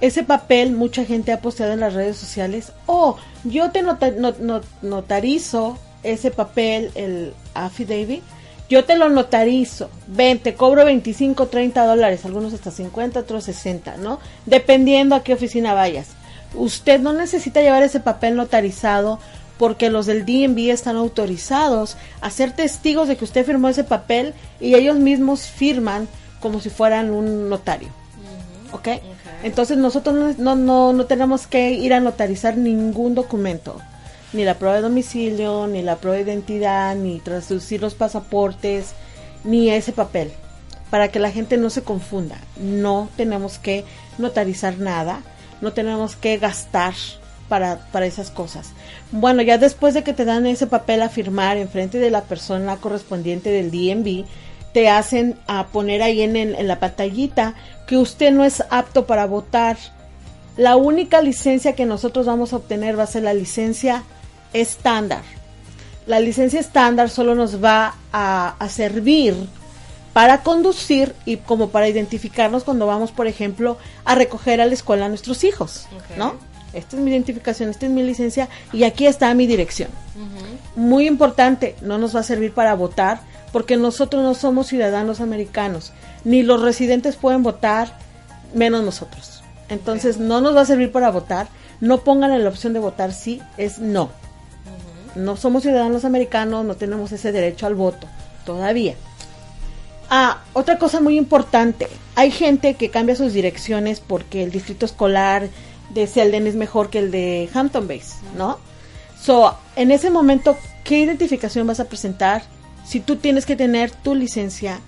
Ese 0.00 0.22
papel 0.24 0.72
mucha 0.72 1.04
gente 1.04 1.32
ha 1.32 1.40
posteado 1.40 1.72
en 1.72 1.80
las 1.80 1.94
redes 1.94 2.16
sociales. 2.16 2.72
Oh, 2.86 3.16
yo 3.44 3.70
te 3.70 3.82
nota- 3.82 4.10
no- 4.10 4.34
no- 4.40 4.60
notarizo 4.82 5.78
ese 6.02 6.30
papel, 6.30 6.90
el 6.94 7.32
affidavit. 7.54 8.22
Yo 8.68 8.84
te 8.84 8.96
lo 8.96 9.08
notarizo. 9.08 9.90
Ven, 10.06 10.38
te 10.38 10.54
cobro 10.54 10.84
25, 10.84 11.46
30 11.46 11.86
dólares. 11.86 12.24
Algunos 12.24 12.52
hasta 12.54 12.70
50, 12.70 13.20
otros 13.20 13.44
60, 13.44 13.96
¿no? 13.98 14.18
Dependiendo 14.46 15.14
a 15.14 15.22
qué 15.22 15.34
oficina 15.34 15.74
vayas. 15.74 16.08
Usted 16.54 17.00
no 17.00 17.12
necesita 17.12 17.60
llevar 17.62 17.82
ese 17.82 18.00
papel 18.00 18.36
notarizado 18.36 19.18
porque 19.58 19.90
los 19.90 20.06
del 20.06 20.24
DMV 20.26 20.70
están 20.70 20.96
autorizados 20.96 21.96
a 22.20 22.30
ser 22.30 22.52
testigos 22.52 23.06
de 23.08 23.16
que 23.16 23.24
usted 23.24 23.44
firmó 23.46 23.68
ese 23.68 23.84
papel 23.84 24.34
y 24.60 24.74
ellos 24.74 24.96
mismos 24.96 25.42
firman 25.46 26.08
como 26.44 26.60
si 26.60 26.68
fueran 26.68 27.10
un 27.10 27.48
notario. 27.48 27.88
¿Ok? 28.70 28.88
Entonces 29.44 29.78
nosotros 29.78 30.14
no, 30.14 30.34
no, 30.36 30.56
no, 30.56 30.92
no 30.92 31.06
tenemos 31.06 31.46
que 31.46 31.70
ir 31.70 31.94
a 31.94 32.00
notarizar 32.00 32.58
ningún 32.58 33.14
documento, 33.14 33.80
ni 34.34 34.44
la 34.44 34.58
prueba 34.58 34.76
de 34.76 34.82
domicilio, 34.82 35.66
ni 35.66 35.80
la 35.80 35.96
prueba 35.96 36.16
de 36.18 36.24
identidad, 36.24 36.96
ni 36.96 37.18
traducir 37.18 37.80
los 37.80 37.94
pasaportes, 37.94 38.92
ni 39.42 39.70
ese 39.70 39.92
papel, 39.92 40.32
para 40.90 41.08
que 41.08 41.18
la 41.18 41.30
gente 41.30 41.56
no 41.56 41.70
se 41.70 41.80
confunda. 41.80 42.36
No 42.58 43.08
tenemos 43.16 43.58
que 43.58 43.86
notarizar 44.18 44.78
nada, 44.78 45.22
no 45.62 45.72
tenemos 45.72 46.14
que 46.14 46.36
gastar 46.36 46.92
para, 47.48 47.86
para 47.90 48.04
esas 48.04 48.30
cosas. 48.30 48.72
Bueno, 49.12 49.40
ya 49.40 49.56
después 49.56 49.94
de 49.94 50.02
que 50.02 50.12
te 50.12 50.26
dan 50.26 50.44
ese 50.44 50.66
papel 50.66 51.00
a 51.00 51.08
firmar 51.08 51.56
en 51.56 51.70
frente 51.70 51.96
de 52.00 52.10
la 52.10 52.24
persona 52.24 52.76
correspondiente 52.76 53.48
del 53.48 53.70
DMV, 53.70 54.26
te 54.74 54.90
hacen 54.90 55.36
a 55.46 55.68
poner 55.68 56.02
ahí 56.02 56.20
en, 56.20 56.36
el- 56.36 56.54
en 56.56 56.68
la 56.68 56.78
pantallita 56.80 57.54
que 57.86 57.96
usted 57.96 58.30
no 58.32 58.44
es 58.44 58.62
apto 58.70 59.06
para 59.06 59.24
votar. 59.26 59.78
La 60.58 60.76
única 60.76 61.22
licencia 61.22 61.74
que 61.74 61.86
nosotros 61.86 62.26
vamos 62.26 62.52
a 62.52 62.56
obtener 62.56 62.98
va 62.98 63.04
a 63.04 63.06
ser 63.06 63.22
la 63.22 63.32
licencia 63.34 64.02
estándar. 64.52 65.22
La 66.06 66.20
licencia 66.20 66.60
estándar 66.60 67.08
solo 67.08 67.34
nos 67.34 67.64
va 67.64 67.94
a, 68.12 68.56
a 68.58 68.68
servir 68.68 69.34
para 70.12 70.42
conducir 70.42 71.14
y 71.24 71.38
como 71.38 71.70
para 71.70 71.88
identificarnos 71.88 72.62
cuando 72.62 72.86
vamos, 72.86 73.10
por 73.10 73.26
ejemplo, 73.26 73.78
a 74.04 74.14
recoger 74.14 74.60
a 74.60 74.66
la 74.66 74.74
escuela 74.74 75.06
a 75.06 75.08
nuestros 75.08 75.42
hijos. 75.44 75.86
¿no? 76.18 76.34
Esta 76.72 76.96
es 76.96 77.02
mi 77.02 77.10
identificación, 77.10 77.70
esta 77.70 77.86
es 77.86 77.92
mi 77.92 78.02
licencia 78.02 78.48
y 78.72 78.84
aquí 78.84 79.06
está 79.06 79.32
mi 79.34 79.46
dirección. 79.46 79.88
Muy 80.76 81.06
importante, 81.06 81.74
no 81.80 81.98
nos 81.98 82.14
va 82.14 82.20
a 82.20 82.24
servir 82.24 82.52
para 82.52 82.74
votar 82.74 83.20
porque 83.54 83.76
nosotros 83.76 84.24
no 84.24 84.34
somos 84.34 84.66
ciudadanos 84.66 85.20
americanos, 85.20 85.92
ni 86.24 86.42
los 86.42 86.60
residentes 86.60 87.14
pueden 87.14 87.44
votar, 87.44 87.96
menos 88.52 88.82
nosotros. 88.82 89.44
Entonces 89.68 90.18
no 90.18 90.40
nos 90.40 90.56
va 90.56 90.62
a 90.62 90.66
servir 90.66 90.90
para 90.90 91.12
votar, 91.12 91.46
no 91.80 91.98
pongan 91.98 92.32
en 92.32 92.42
la 92.42 92.50
opción 92.50 92.72
de 92.72 92.80
votar 92.80 93.12
sí, 93.12 93.40
es 93.56 93.78
no. 93.78 94.10
No 95.14 95.36
somos 95.36 95.62
ciudadanos 95.62 96.04
americanos, 96.04 96.64
no 96.64 96.74
tenemos 96.74 97.12
ese 97.12 97.30
derecho 97.30 97.66
al 97.66 97.76
voto, 97.76 98.08
todavía. 98.44 98.96
Ah, 100.10 100.42
otra 100.52 100.76
cosa 100.76 101.00
muy 101.00 101.16
importante, 101.16 101.86
hay 102.16 102.32
gente 102.32 102.74
que 102.74 102.90
cambia 102.90 103.14
sus 103.14 103.32
direcciones 103.32 104.00
porque 104.00 104.42
el 104.42 104.50
distrito 104.50 104.84
escolar 104.84 105.48
de 105.90 106.08
Selden 106.08 106.48
es 106.48 106.56
mejor 106.56 106.90
que 106.90 106.98
el 106.98 107.12
de 107.12 107.48
Hampton 107.54 107.86
Bays, 107.86 108.16
¿no? 108.36 108.58
So, 109.16 109.56
en 109.76 109.92
ese 109.92 110.10
momento, 110.10 110.58
¿qué 110.82 110.98
identificación 110.98 111.68
vas 111.68 111.78
a 111.78 111.84
presentar? 111.84 112.42
Si 112.84 113.00
tú 113.00 113.16
tienes 113.16 113.46
que 113.46 113.56
tener 113.56 113.90
tu 113.90 114.14
licencia 114.14 114.80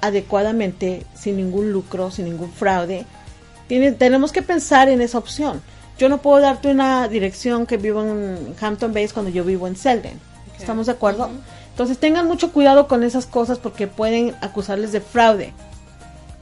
adecuadamente, 0.00 1.04
sin 1.14 1.36
ningún 1.36 1.72
lucro, 1.72 2.10
sin 2.10 2.26
ningún 2.26 2.52
fraude, 2.52 3.06
tiene- 3.68 3.92
tenemos 3.92 4.32
que 4.32 4.42
pensar 4.42 4.88
en 4.88 5.00
esa 5.00 5.18
opción. 5.18 5.62
Yo 5.98 6.08
no 6.08 6.18
puedo 6.20 6.40
darte 6.40 6.68
una 6.70 7.08
dirección 7.08 7.66
que 7.66 7.76
vivo 7.76 8.02
en 8.02 8.54
Hampton 8.60 8.92
Bays 8.92 9.12
cuando 9.12 9.30
yo 9.30 9.44
vivo 9.44 9.66
en 9.66 9.76
Selden. 9.76 10.18
¿Estamos 10.58 10.86
de 10.86 10.92
acuerdo? 10.92 11.30
Entonces 11.70 11.98
tengan 11.98 12.26
mucho 12.28 12.52
cuidado 12.52 12.86
con 12.86 13.02
esas 13.02 13.26
cosas 13.26 13.58
porque 13.58 13.86
pueden 13.86 14.34
acusarles 14.40 14.92
de 14.92 15.00
fraude. 15.00 15.52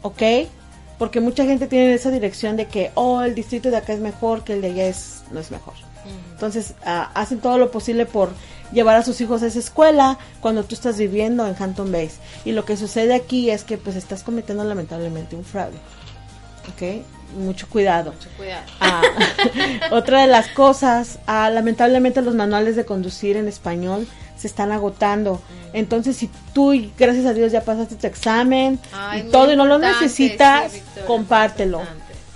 ¿Ok? 0.02 0.22
Porque 0.98 1.20
mucha 1.20 1.44
gente 1.44 1.66
tiene 1.66 1.94
esa 1.94 2.10
dirección 2.10 2.56
de 2.56 2.66
que, 2.66 2.90
oh, 2.94 3.22
el 3.22 3.34
distrito 3.34 3.70
de 3.70 3.76
acá 3.76 3.92
es 3.92 4.00
mejor 4.00 4.44
que 4.44 4.54
el 4.54 4.60
de 4.62 4.68
allá 4.68 4.86
es, 4.86 5.22
no 5.30 5.40
es 5.40 5.50
mejor. 5.50 5.74
Entonces 6.32 6.74
ah, 6.84 7.10
hacen 7.14 7.38
todo 7.38 7.58
lo 7.58 7.70
posible 7.70 8.06
por 8.06 8.30
llevar 8.72 8.96
a 8.96 9.02
sus 9.02 9.20
hijos 9.20 9.42
a 9.42 9.46
esa 9.46 9.58
escuela 9.58 10.18
cuando 10.40 10.64
tú 10.64 10.74
estás 10.74 10.98
viviendo 10.98 11.46
en 11.46 11.54
Hampton 11.58 11.92
Bays. 11.92 12.16
Y 12.44 12.52
lo 12.52 12.64
que 12.64 12.76
sucede 12.76 13.14
aquí 13.14 13.50
es 13.50 13.64
que 13.64 13.78
pues 13.78 13.96
estás 13.96 14.22
cometiendo 14.22 14.64
lamentablemente 14.64 15.36
un 15.36 15.44
fraude. 15.44 15.78
¿Ok? 16.68 17.04
Mucho 17.38 17.68
cuidado. 17.68 18.12
Mucho 18.12 18.28
cuidado. 18.36 18.64
Ah, 18.80 19.02
otra 19.90 20.22
de 20.22 20.26
las 20.26 20.48
cosas, 20.48 21.18
ah, 21.26 21.50
lamentablemente 21.50 22.22
los 22.22 22.34
manuales 22.34 22.76
de 22.76 22.84
conducir 22.84 23.36
en 23.36 23.48
español 23.48 24.06
se 24.36 24.48
están 24.48 24.72
agotando. 24.72 25.40
Entonces, 25.72 26.16
si 26.16 26.28
tú, 26.52 26.72
gracias 26.98 27.26
a 27.26 27.32
Dios, 27.32 27.52
ya 27.52 27.62
pasaste 27.62 27.94
tu 27.94 28.06
examen 28.06 28.78
Ay, 28.92 29.20
y 29.20 29.30
todo 29.30 29.52
y 29.52 29.56
no 29.56 29.64
lo 29.64 29.78
necesitas, 29.78 30.72
sí, 30.72 30.78
Victoria, 30.78 31.06
compártelo. 31.06 31.82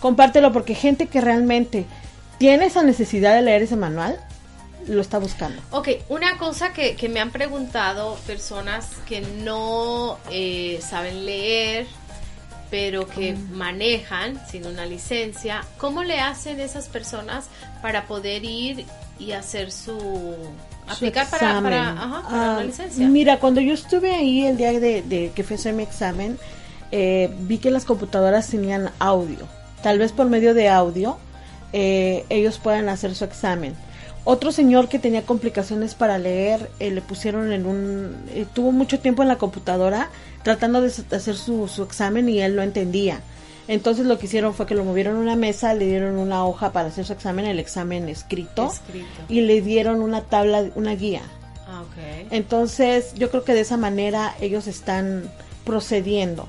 Compártelo 0.01 0.53
porque 0.53 0.74
gente 0.74 1.07
que 1.07 1.20
realmente 1.20 1.84
tiene 2.39 2.66
esa 2.66 2.82
necesidad 2.82 3.34
de 3.34 3.43
leer 3.43 3.62
ese 3.62 3.76
manual, 3.76 4.20
lo 4.87 5.01
está 5.01 5.18
buscando. 5.18 5.61
Ok, 5.70 5.89
una 6.09 6.39
cosa 6.39 6.72
que, 6.72 6.97
que 6.97 7.09
me 7.09 7.20
han 7.20 7.30
preguntado 7.30 8.16
personas 8.26 8.89
que 9.09 9.20
no 9.20 10.18
eh, 10.30 10.80
saben 10.87 11.24
leer, 11.26 11.87
pero 12.70 13.07
que 13.07 13.34
manejan 13.53 14.41
sin 14.51 14.66
una 14.66 14.87
licencia, 14.87 15.64
¿cómo 15.78 16.03
le 16.03 16.20
hacen 16.20 16.59
esas 16.61 16.89
personas 16.89 17.47
para 17.82 18.07
poder 18.07 18.45
ir 18.45 18.84
y 19.18 19.32
hacer 19.32 19.70
su... 19.72 20.34
aplicar 20.89 21.28
para, 21.30 21.59
ajá, 21.59 21.62
para 21.62 21.91
Ah, 22.28 22.53
una 22.57 22.64
licencia? 22.64 23.07
Mira, 23.09 23.39
cuando 23.39 23.61
yo 23.61 23.72
estuve 23.74 24.14
ahí 24.14 24.47
el 24.47 24.57
día 24.57 24.72
de, 24.78 25.03
de 25.03 25.30
que 25.34 25.45
fui 25.45 25.55
a 25.55 25.59
hacer 25.59 25.74
mi 25.74 25.82
examen, 25.84 26.39
eh, 26.91 27.32
vi 27.41 27.59
que 27.59 27.70
las 27.70 27.84
computadoras 27.84 28.49
tenían 28.49 28.91
audio. 28.99 29.47
Tal 29.82 29.99
vez 29.99 30.12
por 30.12 30.26
medio 30.28 30.53
de 30.55 30.68
audio 30.68 31.18
eh, 31.72 32.24
ellos 32.28 32.59
puedan 32.59 32.89
hacer 32.89 33.14
su 33.14 33.24
examen. 33.24 33.74
Otro 34.29 34.51
señor 34.51 34.89
que 34.89 34.99
tenía 34.99 35.22
complicaciones 35.22 35.95
para 35.95 36.18
leer, 36.18 36.68
eh, 36.81 36.91
le 36.91 37.01
pusieron 37.01 37.53
en 37.53 37.64
un... 37.64 38.16
eh, 38.35 38.45
tuvo 38.53 38.72
mucho 38.72 38.99
tiempo 38.99 39.22
en 39.22 39.29
la 39.29 39.39
computadora 39.39 40.11
tratando 40.43 40.81
de 40.81 40.89
hacer 40.89 41.37
su, 41.37 41.68
su 41.68 41.85
examen 41.85 42.29
y 42.29 42.41
él 42.41 42.57
no 42.57 42.62
entendía. 42.62 43.20
Entonces 43.68 44.05
lo 44.05 44.18
que 44.18 44.27
hicieron 44.27 44.53
fue 44.53 44.66
que 44.66 44.74
lo 44.74 44.85
movieron 44.85 45.16
a 45.16 45.20
una 45.20 45.37
mesa, 45.37 45.74
le 45.74 45.87
dieron 45.87 46.16
una 46.18 46.45
hoja 46.45 46.72
para 46.72 46.89
hacer 46.89 47.05
su 47.07 47.12
examen, 47.12 47.47
el 47.47 47.61
examen 47.61 48.09
escrito, 48.09 48.72
Escrito. 48.72 49.07
y 49.29 49.43
le 49.43 49.61
dieron 49.61 50.03
una 50.03 50.22
tabla, 50.22 50.70
una 50.74 50.97
guía. 50.97 51.22
Ah. 51.68 51.85
Entonces, 52.31 53.14
yo 53.14 53.31
creo 53.31 53.45
que 53.45 53.55
de 53.55 53.61
esa 53.61 53.77
manera 53.77 54.35
ellos 54.41 54.66
están 54.66 55.31
procediendo. 55.64 56.49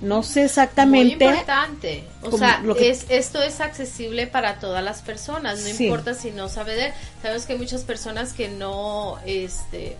No 0.00 0.22
sé 0.22 0.44
exactamente. 0.44 1.16
Muy 1.24 1.32
importante. 1.34 2.04
O 2.22 2.36
sea, 2.38 2.60
lo 2.60 2.74
que- 2.76 2.90
es, 2.90 3.06
esto 3.08 3.42
es 3.42 3.60
accesible 3.60 4.26
para 4.26 4.58
todas 4.60 4.82
las 4.84 5.02
personas. 5.02 5.60
No 5.60 5.66
Sí. 5.74 5.84
importa 5.86 6.14
si 6.14 6.30
no 6.30 6.48
sabe 6.48 6.76
leer. 6.76 6.92
Sabes 7.22 7.46
que 7.46 7.54
hay 7.54 7.58
muchas 7.58 7.82
personas 7.82 8.32
que 8.32 8.48
no, 8.48 9.18
este, 9.26 9.96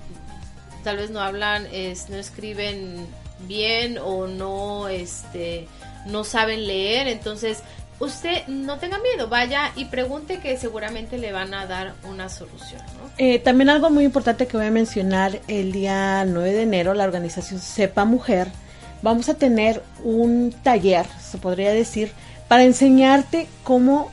tal 0.85 0.97
vez 0.99 1.11
no 1.11 1.21
hablan, 1.21 1.67
es, 1.73 2.09
no 2.11 2.17
escriben 2.17 3.07
bien 3.47 3.99
o 3.99 4.27
no, 4.29 4.89
este, 4.89 5.67
no 6.07 6.23
saben 6.25 6.67
leer. 6.67 7.09
Entonces, 7.09 7.59
usted 7.99 8.47
no 8.47 8.79
tenga 8.79 8.99
miedo. 8.99 9.29
Vaya 9.29 9.73
y 9.75 9.87
pregunte 9.87 10.39
que 10.39 10.57
seguramente 10.57 11.19
le 11.19 11.33
van 11.33 11.55
a 11.55 11.67
dar 11.67 11.95
una 12.05 12.29
solución, 12.29 12.81
¿no? 13.03 13.11
Eh, 13.19 13.41
también 13.41 13.69
algo 13.69 13.91
muy 13.91 14.05
importante 14.05 14.47
que 14.47 14.57
voy 14.57 14.67
a 14.67 14.71
mencionar 14.71 15.41
el 15.49 15.73
día 15.73 16.25
9 16.25 16.53
de 16.53 16.63
enero, 16.63 16.95
la 16.95 17.03
organización 17.03 17.59
Sepa 17.59 18.05
Mujer, 18.05 18.47
vamos 19.03 19.29
a 19.29 19.35
tener 19.35 19.83
un 20.05 20.55
taller, 20.63 21.07
se 21.21 21.39
podría 21.39 21.73
decir, 21.73 22.13
para 22.49 22.65
enseñarte 22.65 23.47
cómo 23.63 24.11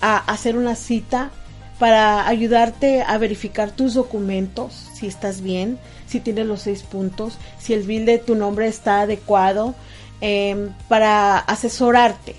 a 0.00 0.16
hacer 0.16 0.56
una 0.56 0.74
cita, 0.74 1.30
para 1.78 2.26
ayudarte 2.26 3.02
a 3.02 3.18
verificar 3.18 3.70
tus 3.70 3.94
documentos, 3.94 4.72
si 4.94 5.06
estás 5.06 5.40
bien, 5.40 5.78
si 6.06 6.20
tienes 6.20 6.46
los 6.46 6.62
seis 6.62 6.82
puntos, 6.82 7.38
si 7.58 7.74
el 7.74 7.82
bill 7.82 8.06
de 8.06 8.18
tu 8.18 8.34
nombre 8.34 8.66
está 8.66 9.02
adecuado, 9.02 9.74
em, 10.20 10.70
para 10.88 11.38
asesorarte, 11.38 12.34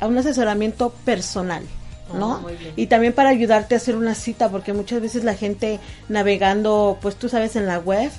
a 0.00 0.06
un 0.06 0.18
asesoramiento 0.18 0.90
personal. 1.04 1.62
¿no? 2.12 2.40
Muy 2.40 2.56
bien. 2.56 2.74
Y 2.76 2.88
también 2.88 3.14
para 3.14 3.30
ayudarte 3.30 3.74
a 3.74 3.78
hacer 3.78 3.96
una 3.96 4.14
cita, 4.14 4.50
porque 4.50 4.74
muchas 4.74 5.00
veces 5.00 5.24
la 5.24 5.34
gente 5.34 5.80
navegando, 6.10 6.98
pues 7.00 7.16
tú 7.16 7.30
sabes, 7.30 7.56
en 7.56 7.66
la 7.66 7.78
web, 7.78 8.10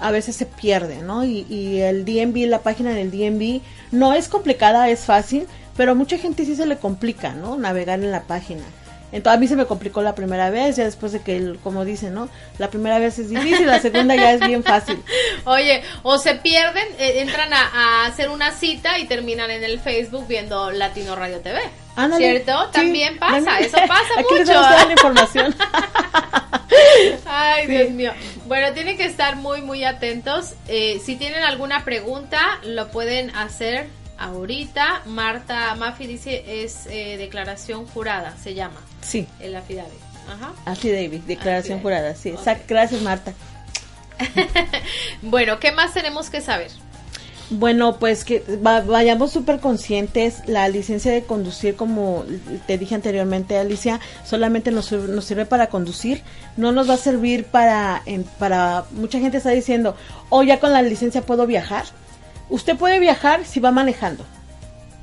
a 0.00 0.10
veces 0.10 0.36
se 0.36 0.46
pierde, 0.46 1.02
¿no? 1.02 1.24
Y, 1.24 1.46
y 1.48 1.80
el 1.80 2.04
DMV, 2.04 2.46
la 2.48 2.60
página 2.60 2.92
del 2.92 3.10
DMV, 3.10 3.60
no 3.92 4.12
es 4.14 4.28
complicada, 4.28 4.88
es 4.88 5.00
fácil, 5.04 5.46
pero 5.76 5.92
a 5.92 5.94
mucha 5.94 6.18
gente 6.18 6.44
sí 6.44 6.56
se 6.56 6.66
le 6.66 6.78
complica, 6.78 7.32
¿no? 7.32 7.56
Navegar 7.56 8.00
en 8.00 8.10
la 8.10 8.22
página. 8.22 8.62
Entonces 9.12 9.36
a 9.36 9.40
mí 9.40 9.48
se 9.48 9.56
me 9.56 9.66
complicó 9.66 10.02
la 10.02 10.14
primera 10.14 10.50
vez, 10.50 10.76
ya 10.76 10.84
después 10.84 11.10
de 11.10 11.20
que, 11.20 11.56
como 11.64 11.84
dicen, 11.84 12.14
¿no? 12.14 12.28
La 12.58 12.70
primera 12.70 13.00
vez 13.00 13.18
es 13.18 13.28
difícil, 13.28 13.66
la 13.66 13.80
segunda 13.80 14.14
ya 14.14 14.32
es 14.34 14.40
bien 14.40 14.62
fácil. 14.62 15.02
Oye, 15.46 15.82
o 16.04 16.16
se 16.16 16.36
pierden, 16.36 16.86
eh, 16.98 17.14
entran 17.20 17.52
a, 17.52 17.60
a 18.04 18.06
hacer 18.06 18.28
una 18.30 18.52
cita 18.52 19.00
y 19.00 19.06
terminan 19.06 19.50
en 19.50 19.64
el 19.64 19.80
Facebook 19.80 20.26
viendo 20.28 20.70
Latino 20.70 21.16
Radio 21.16 21.40
TV. 21.40 21.58
Ándale. 21.96 22.24
¿Cierto? 22.44 22.66
Sí, 22.66 22.70
También 22.72 23.18
pasa, 23.18 23.58
eso 23.58 23.78
pasa 23.88 24.04
Aquí 24.16 24.34
les 24.38 24.46
mucho. 24.46 24.60
vamos 24.60 24.70
a 24.70 24.74
dar 24.76 24.86
la 24.86 24.92
información. 24.98 25.54
Ay, 27.26 27.66
Sí. 27.66 27.72
Dios 27.72 27.90
mío. 27.90 28.12
Bueno, 28.46 28.72
tienen 28.72 28.96
que 28.96 29.04
estar 29.04 29.36
muy, 29.36 29.62
muy 29.62 29.84
atentos. 29.84 30.54
Eh, 30.68 31.00
si 31.04 31.16
tienen 31.16 31.42
alguna 31.42 31.84
pregunta, 31.84 32.40
lo 32.64 32.90
pueden 32.90 33.34
hacer 33.36 33.88
ahorita. 34.18 35.02
Marta 35.06 35.74
Maffi 35.76 36.06
dice 36.06 36.62
es 36.64 36.86
eh, 36.86 37.16
declaración 37.16 37.86
jurada, 37.86 38.36
se 38.42 38.54
llama 38.54 38.80
Sí, 39.02 39.26
el 39.40 39.56
affidavit. 39.56 39.92
Ajá. 40.28 40.52
así 40.64 40.90
David, 40.92 41.20
declaración 41.26 41.78
Affidavit. 41.78 41.82
jurada, 41.82 42.14
sí, 42.14 42.30
Ok. 42.30 42.38
exacto. 42.38 42.64
Gracias 42.68 43.00
Marta. 43.02 43.32
Bueno, 45.22 45.58
¿qué 45.60 45.72
más 45.72 45.92
tenemos 45.94 46.30
que 46.30 46.40
saber? 46.40 46.70
Bueno, 47.50 47.96
pues 47.98 48.24
que 48.24 48.44
va- 48.64 48.80
vayamos 48.82 49.32
súper 49.32 49.58
conscientes. 49.58 50.36
La 50.46 50.68
licencia 50.68 51.10
de 51.10 51.24
conducir, 51.24 51.74
como 51.74 52.24
te 52.68 52.78
dije 52.78 52.94
anteriormente, 52.94 53.58
Alicia, 53.58 53.98
solamente 54.24 54.70
nos, 54.70 54.92
nos 54.92 55.24
sirve 55.24 55.46
para 55.46 55.66
conducir. 55.68 56.22
No 56.56 56.70
nos 56.70 56.88
va 56.88 56.94
a 56.94 56.98
servir 56.98 57.44
para, 57.46 58.02
en- 58.06 58.22
para... 58.38 58.84
Mucha 58.92 59.18
gente 59.18 59.38
está 59.38 59.50
diciendo, 59.50 59.96
oh, 60.28 60.44
ya 60.44 60.60
con 60.60 60.72
la 60.72 60.80
licencia 60.82 61.22
puedo 61.22 61.46
viajar. 61.46 61.84
Usted 62.50 62.76
puede 62.76 63.00
viajar 63.00 63.44
si 63.44 63.58
va 63.58 63.72
manejando, 63.72 64.24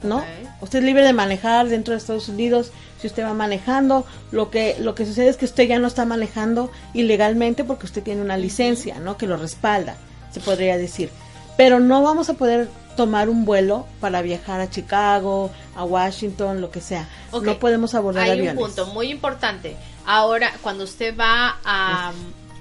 ¿no? 0.03 0.19
Usted 0.61 0.79
es 0.79 0.85
libre 0.85 1.03
de 1.03 1.13
manejar 1.13 1.67
dentro 1.67 1.91
de 1.93 1.97
Estados 1.97 2.29
Unidos 2.29 2.71
si 3.01 3.07
usted 3.07 3.23
va 3.23 3.33
manejando. 3.33 4.05
Lo 4.31 4.49
que, 4.49 4.75
lo 4.79 4.95
que 4.95 5.05
sucede 5.05 5.27
es 5.29 5.35
que 5.37 5.45
usted 5.45 5.65
ya 5.67 5.79
no 5.79 5.87
está 5.87 6.05
manejando 6.05 6.71
ilegalmente 6.93 7.63
porque 7.65 7.85
usted 7.85 8.03
tiene 8.03 8.21
una 8.21 8.37
licencia, 8.37 8.99
¿no? 8.99 9.17
Que 9.17 9.27
lo 9.27 9.35
respalda, 9.37 9.97
se 10.31 10.39
podría 10.39 10.77
decir. 10.77 11.09
Pero 11.57 11.79
no 11.79 12.03
vamos 12.03 12.29
a 12.29 12.35
poder 12.35 12.69
tomar 12.95 13.29
un 13.29 13.45
vuelo 13.45 13.85
para 13.99 14.21
viajar 14.21 14.59
a 14.61 14.69
Chicago, 14.69 15.51
a 15.75 15.83
Washington, 15.83 16.61
lo 16.61 16.71
que 16.71 16.81
sea. 16.81 17.07
No 17.43 17.59
podemos 17.59 17.93
abordar 17.95 18.23
Hay 18.23 18.31
aviones. 18.31 18.53
un 18.53 18.59
punto 18.67 18.85
muy 18.87 19.09
importante. 19.11 19.75
Ahora, 20.05 20.51
cuando 20.61 20.83
usted 20.85 21.15
va 21.17 21.57
a 21.65 22.11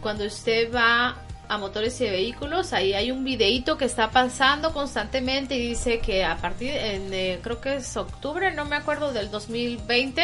cuando 0.03 0.24
usted 0.24 0.72
va 0.74 1.16
a 1.49 1.59
motores 1.59 2.01
y 2.01 2.05
vehículos, 2.05 2.72
ahí 2.72 2.92
hay 2.92 3.11
un 3.12 3.22
videíto 3.24 3.76
que 3.78 3.84
está 3.84 4.11
pasando 4.11 4.72
constantemente 4.72 5.57
y 5.57 5.68
dice 5.68 6.01
que 6.01 6.24
a 6.24 6.36
partir 6.36 6.70
en 6.70 7.12
eh, 7.14 7.38
creo 7.42 7.61
que 7.61 7.76
es 7.76 7.97
octubre, 7.97 8.53
no 8.53 8.64
me 8.64 8.76
acuerdo 8.76 9.12
del 9.12 9.30
2020, 9.30 10.22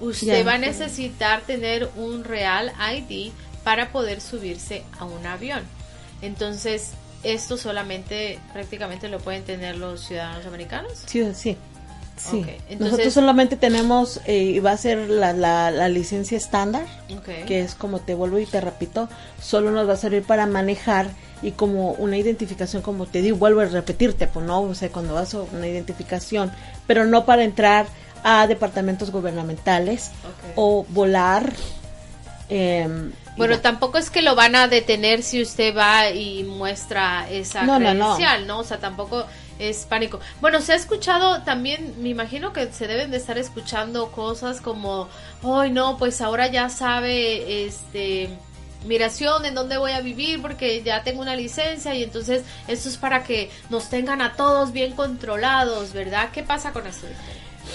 usted 0.00 0.38
Ya. 0.38 0.44
va 0.44 0.54
a 0.54 0.58
necesitar 0.58 1.40
tener 1.42 1.90
un 1.96 2.22
real 2.24 2.72
ID 2.94 3.32
para 3.64 3.90
poder 3.92 4.20
subirse 4.20 4.84
a 4.98 5.04
un 5.04 5.26
avión. 5.26 5.62
Entonces, 6.22 6.92
esto 7.22 7.56
solamente 7.56 8.38
prácticamente 8.52 9.08
lo 9.08 9.18
pueden 9.18 9.42
tener 9.44 9.76
los 9.76 10.02
ciudadanos 10.06 10.46
americanos. 10.46 10.92
Sí, 11.06 11.24
sí. 11.34 11.56
Entonces- 12.68 12.80
Nosotros 12.80 13.14
solamente 13.14 13.54
tenemos, 13.56 14.20
eh, 14.26 14.38
y 14.42 14.58
va 14.58 14.72
a 14.72 14.76
ser 14.76 15.08
la, 15.08 15.32
la, 15.32 15.70
la 15.70 15.88
licencia 15.88 16.36
estándar, 16.36 16.84
que 17.46 17.60
es 17.60 17.74
como 17.76 18.00
te 18.00 18.14
vuelvo 18.14 18.40
y 18.40 18.46
te 18.46 18.60
repito, 18.60 19.08
solo 19.40 19.70
nos 19.70 19.88
va 19.88 19.92
a 19.92 19.96
servir 19.96 20.24
para 20.24 20.46
manejar 20.46 21.06
y 21.42 21.52
como 21.52 21.92
una 21.92 22.16
identificación, 22.18 22.82
como 22.82 23.06
te 23.06 23.22
digo, 23.22 23.36
vuelvo 23.36 23.60
a 23.60 23.66
repetirte, 23.66 24.26
pues 24.26 24.44
no, 24.44 24.62
o 24.62 24.74
sea, 24.74 24.88
cuando 24.90 25.14
vas 25.14 25.32
a 25.34 25.42
una 25.42 25.68
identificación, 25.68 26.50
pero 26.88 27.04
no 27.06 27.24
para 27.24 27.44
entrar 27.44 27.86
a 28.24 28.48
departamentos 28.48 29.12
gubernamentales 29.12 30.10
o 30.56 30.84
volar. 30.88 31.52
em, 32.48 33.12
Bueno, 33.38 33.60
tampoco 33.60 33.98
es 33.98 34.10
que 34.10 34.22
lo 34.22 34.34
van 34.34 34.54
a 34.56 34.68
detener 34.68 35.22
si 35.22 35.40
usted 35.40 35.74
va 35.76 36.10
y 36.10 36.44
muestra 36.44 37.28
esa 37.30 37.62
No, 37.62 37.78
no, 37.78 37.94
no. 37.94 38.16
credencial, 38.16 38.46
no, 38.46 38.58
O 38.58 38.64
sea, 38.64 38.78
tampoco 38.78 39.24
es 39.58 39.86
pánico. 39.86 40.20
Bueno, 40.40 40.60
se 40.60 40.72
ha 40.72 40.76
escuchado 40.76 41.42
también, 41.42 41.94
me 42.00 42.10
imagino 42.10 42.52
que 42.52 42.70
se 42.72 42.86
deben 42.86 43.10
de 43.10 43.16
estar 43.16 43.38
escuchando 43.38 44.10
cosas 44.12 44.60
como, 44.60 45.08
ay, 45.42 45.70
no, 45.70 45.98
pues 45.98 46.20
ahora 46.20 46.48
ya 46.48 46.68
sabe, 46.68 47.66
este, 47.66 48.30
migración, 48.84 49.44
en 49.44 49.54
dónde 49.54 49.78
voy 49.78 49.92
a 49.92 50.00
vivir, 50.00 50.40
porque 50.40 50.82
ya 50.82 51.02
tengo 51.02 51.20
una 51.20 51.34
licencia 51.34 51.94
y 51.94 52.02
entonces 52.02 52.44
esto 52.68 52.88
es 52.88 52.96
para 52.96 53.24
que 53.24 53.50
nos 53.70 53.88
tengan 53.90 54.22
a 54.22 54.34
todos 54.34 54.72
bien 54.72 54.92
controlados, 54.92 55.92
¿verdad? 55.92 56.30
¿Qué 56.32 56.42
pasa 56.42 56.72
con 56.72 56.86
eso? 56.86 57.06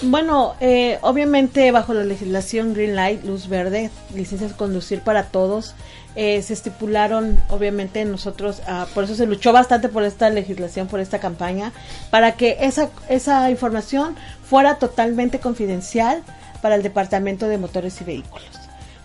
Bueno, 0.02 0.54
eh, 0.60 0.98
obviamente 1.02 1.70
bajo 1.70 1.94
la 1.94 2.04
legislación 2.04 2.74
Green 2.74 2.96
Light, 2.96 3.24
luz 3.24 3.48
verde, 3.48 3.90
licencias 4.14 4.50
de 4.50 4.56
conducir 4.56 5.00
para 5.00 5.24
todos, 5.24 5.74
eh, 6.16 6.42
se 6.42 6.52
estipularon, 6.52 7.40
obviamente 7.48 8.04
nosotros, 8.04 8.60
ah, 8.66 8.86
por 8.94 9.04
eso 9.04 9.14
se 9.14 9.26
luchó 9.26 9.52
bastante 9.52 9.88
por 9.88 10.04
esta 10.04 10.30
legislación, 10.30 10.88
por 10.88 11.00
esta 11.00 11.20
campaña, 11.20 11.72
para 12.10 12.32
que 12.32 12.58
esa, 12.60 12.90
esa 13.08 13.50
información 13.50 14.14
fuera 14.48 14.78
totalmente 14.78 15.40
confidencial 15.40 16.22
para 16.60 16.74
el 16.74 16.82
Departamento 16.82 17.48
de 17.48 17.58
Motores 17.58 18.00
y 18.00 18.04
Vehículos. 18.04 18.50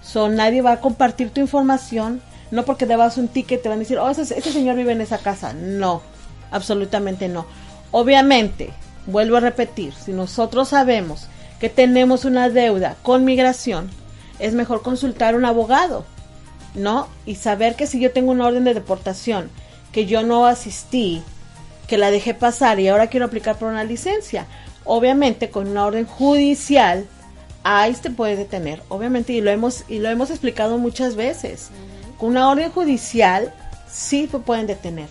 So, 0.01 0.27
nadie 0.27 0.61
va 0.61 0.73
a 0.73 0.79
compartir 0.79 1.29
tu 1.29 1.39
información, 1.39 2.21
no 2.51 2.65
porque 2.65 2.85
debas 2.85 3.17
un 3.17 3.27
ticket 3.27 3.61
te 3.61 3.69
van 3.69 3.77
a 3.77 3.79
decir, 3.79 3.99
oh, 3.99 4.09
ese, 4.09 4.21
ese 4.21 4.51
señor 4.51 4.75
vive 4.75 4.91
en 4.91 5.01
esa 5.01 5.19
casa. 5.19 5.53
No, 5.53 6.01
absolutamente 6.51 7.27
no. 7.27 7.45
Obviamente, 7.91 8.71
vuelvo 9.09 9.37
a 9.37 9.41
repetir, 9.41 9.93
si 9.93 10.11
nosotros 10.13 10.69
sabemos 10.69 11.27
que 11.59 11.69
tenemos 11.69 12.25
una 12.25 12.49
deuda 12.49 12.95
con 13.03 13.25
migración, 13.25 13.89
es 14.39 14.53
mejor 14.53 14.81
consultar 14.81 15.33
a 15.33 15.37
un 15.37 15.45
abogado, 15.45 16.05
¿no? 16.73 17.07
Y 17.25 17.35
saber 17.35 17.75
que 17.75 17.87
si 17.87 17.99
yo 17.99 18.11
tengo 18.11 18.31
una 18.31 18.47
orden 18.47 18.63
de 18.63 18.73
deportación, 18.73 19.49
que 19.91 20.05
yo 20.05 20.23
no 20.23 20.45
asistí, 20.45 21.21
que 21.87 21.97
la 21.97 22.11
dejé 22.11 22.33
pasar 22.33 22.79
y 22.79 22.87
ahora 22.87 23.07
quiero 23.07 23.25
aplicar 23.25 23.57
por 23.57 23.69
una 23.69 23.83
licencia, 23.83 24.45
obviamente 24.85 25.49
con 25.49 25.67
una 25.67 25.85
orden 25.85 26.05
judicial, 26.05 27.05
ahí 27.63 27.93
te 27.93 28.09
puede 28.09 28.35
detener, 28.35 28.81
obviamente, 28.89 29.33
y 29.33 29.41
lo 29.41 29.51
hemos, 29.51 29.83
y 29.89 29.99
lo 29.99 30.09
hemos 30.09 30.29
explicado 30.29 30.77
muchas 30.77 31.15
veces. 31.15 31.69
Con 32.17 32.29
una 32.29 32.49
orden 32.49 32.71
judicial, 32.71 33.53
sí 33.91 34.27
te 34.31 34.39
pueden 34.39 34.67
detener. 34.67 35.07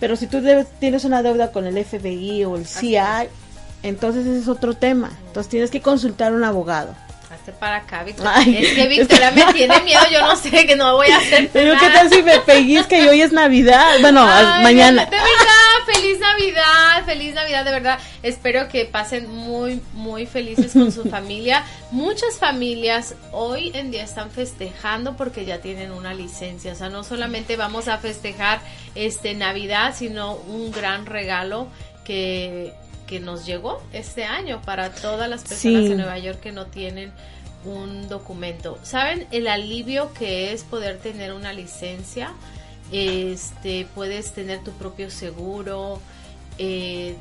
Pero 0.00 0.16
si 0.16 0.26
tú 0.26 0.40
debes- 0.40 0.66
tienes 0.80 1.04
una 1.04 1.22
deuda 1.22 1.52
con 1.52 1.66
el 1.66 1.76
FBI 1.84 2.44
o 2.44 2.56
el 2.56 2.66
CI, 2.66 2.96
entonces 3.82 4.26
ese 4.26 4.40
es 4.40 4.48
otro 4.48 4.74
tema. 4.74 5.10
Entonces 5.26 5.48
tienes 5.50 5.70
que 5.70 5.80
consultar 5.80 6.32
a 6.32 6.34
un 6.34 6.44
abogado. 6.44 6.94
Hazte 7.32 7.52
para 7.52 7.76
acá, 7.76 8.02
Victoria. 8.02 8.32
Ay, 8.34 8.56
es 8.56 8.72
que 8.74 8.88
Victoria 8.88 9.30
me 9.30 9.52
tiene 9.52 9.80
miedo, 9.82 10.00
yo 10.10 10.20
no 10.26 10.34
sé 10.34 10.66
que 10.66 10.74
no 10.74 10.96
voy 10.96 11.08
a 11.10 11.18
hacer 11.18 11.48
Pero 11.52 11.74
nada. 11.74 11.86
qué 11.86 11.94
tal 11.94 12.10
si 12.10 12.22
me 12.24 12.40
pellizca 12.40 12.98
y 12.98 13.06
hoy 13.06 13.22
es 13.22 13.30
Navidad. 13.32 13.92
Bueno, 14.00 14.26
Ay, 14.28 14.64
mañana. 14.64 15.08
Feliz 15.92 16.18
Navidad, 16.20 17.04
feliz 17.04 17.34
Navidad, 17.34 17.64
de 17.64 17.70
verdad. 17.72 17.98
Espero 18.22 18.68
que 18.68 18.84
pasen 18.84 19.28
muy, 19.30 19.80
muy 19.94 20.26
felices 20.26 20.72
con 20.72 20.92
su 20.92 21.04
familia. 21.10 21.64
Muchas 21.90 22.36
familias 22.38 23.14
hoy 23.32 23.70
en 23.74 23.90
día 23.90 24.04
están 24.04 24.30
festejando 24.30 25.16
porque 25.16 25.44
ya 25.44 25.60
tienen 25.60 25.90
una 25.92 26.14
licencia. 26.14 26.72
O 26.72 26.76
sea, 26.76 26.88
no 26.90 27.02
solamente 27.04 27.56
vamos 27.56 27.88
a 27.88 27.98
festejar 27.98 28.60
este 28.94 29.34
Navidad, 29.34 29.94
sino 29.96 30.34
un 30.34 30.70
gran 30.70 31.06
regalo 31.06 31.68
que, 32.04 32.72
que 33.06 33.18
nos 33.20 33.44
llegó 33.46 33.82
este 33.92 34.24
año 34.24 34.60
para 34.62 34.90
todas 34.90 35.28
las 35.28 35.42
personas 35.42 35.82
Sí. 35.82 35.88
de 35.88 35.96
Nueva 35.96 36.18
York 36.18 36.40
que 36.40 36.52
no 36.52 36.66
tienen 36.66 37.12
un 37.64 38.08
documento. 38.08 38.78
¿Saben 38.82 39.26
el 39.32 39.46
alivio 39.48 40.12
que 40.14 40.52
es 40.52 40.62
poder 40.64 40.98
tener 40.98 41.32
una 41.32 41.52
licencia? 41.52 42.32
Este, 42.92 43.86
puedes 43.94 44.32
tener 44.32 44.64
tu 44.64 44.72
propio 44.72 45.10
seguro, 45.10 46.00
eh, 46.58 47.16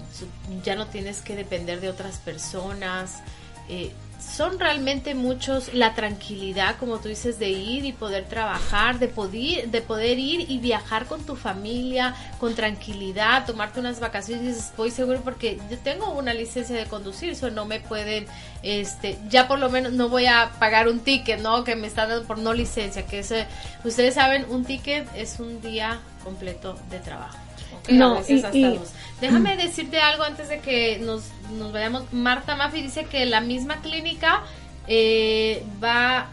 ya 0.64 0.76
no 0.76 0.88
tienes 0.88 1.22
que 1.22 1.36
depender 1.36 1.80
de 1.82 1.90
otras 1.90 2.18
personas. 2.18 3.22
eh, 3.70 3.92
son 4.30 4.60
realmente 4.60 5.16
muchos 5.16 5.74
la 5.74 5.96
tranquilidad, 5.96 6.78
como 6.78 7.00
tú 7.00 7.10
dices, 7.10 7.40
de 7.40 7.50
ir 7.50 7.86
y 7.86 7.94
poder 7.94 8.26
trabajar, 8.26 9.00
de 9.00 9.08
poder, 9.08 9.70
de 9.70 9.82
poder 9.82 10.20
ir 10.20 10.50
y 10.50 10.60
viajar 10.60 11.06
con 11.06 11.26
tu 11.26 11.36
familia 11.36 12.16
con 12.40 12.56
tranquilidad, 12.56 13.46
tomarte 13.46 13.80
unas 13.80 14.00
vacaciones. 14.00 14.46
Dices, 14.46 14.66
estoy 14.66 14.92
seguro 14.92 15.22
porque 15.22 15.60
yo 15.70 15.78
tengo 15.80 16.12
una 16.12 16.34
licencia 16.34 16.76
de 16.76 16.86
conducir, 16.86 17.32
eso 17.32 17.50
no 17.50 17.66
me 17.66 17.80
pueden, 17.80 18.28
este, 18.64 19.18
ya 19.30 19.48
por 19.48 19.60
lo 19.60 19.70
menos 19.70 19.94
no 19.94 20.10
voy 20.10 20.28
a 20.28 20.52
pagar 20.60 20.88
un 20.88 21.00
ticket, 21.00 21.40
¿no? 21.40 21.64
Que 21.64 21.76
me 21.76 21.88
están 21.88 22.10
dando 22.10 22.26
por 22.26 22.38
no 22.38 22.54
licencia, 22.54 23.06
que 23.06 23.20
ese, 23.20 23.48
ustedes 23.84 24.14
saben, 24.14 24.46
un 24.50 24.66
ticket 24.66 25.08
es 25.16 25.40
un 25.40 25.62
día 25.62 26.00
completo 26.24 26.78
de 26.90 27.00
trabajo. 27.00 27.49
No, 27.88 28.16
a 28.16 28.20
veces 28.20 28.30
y- 28.30 28.44
hasta 28.44 28.58
y-. 28.58 28.80
Déjame 29.22 29.56
decirte 29.58 30.00
algo 30.00 30.24
antes 30.24 30.50
de 30.50 30.60
que 30.60 31.00
nos, 31.00 31.24
nos 31.58 31.72
vayamos. 31.72 32.04
Marta 32.14 32.56
Maffi 32.56 32.82
dice 32.82 33.06
que 33.06 33.26
la 33.26 33.42
misma 33.42 33.82
clínica 33.82 34.42
eh, 34.88 35.64
va. 35.84 36.28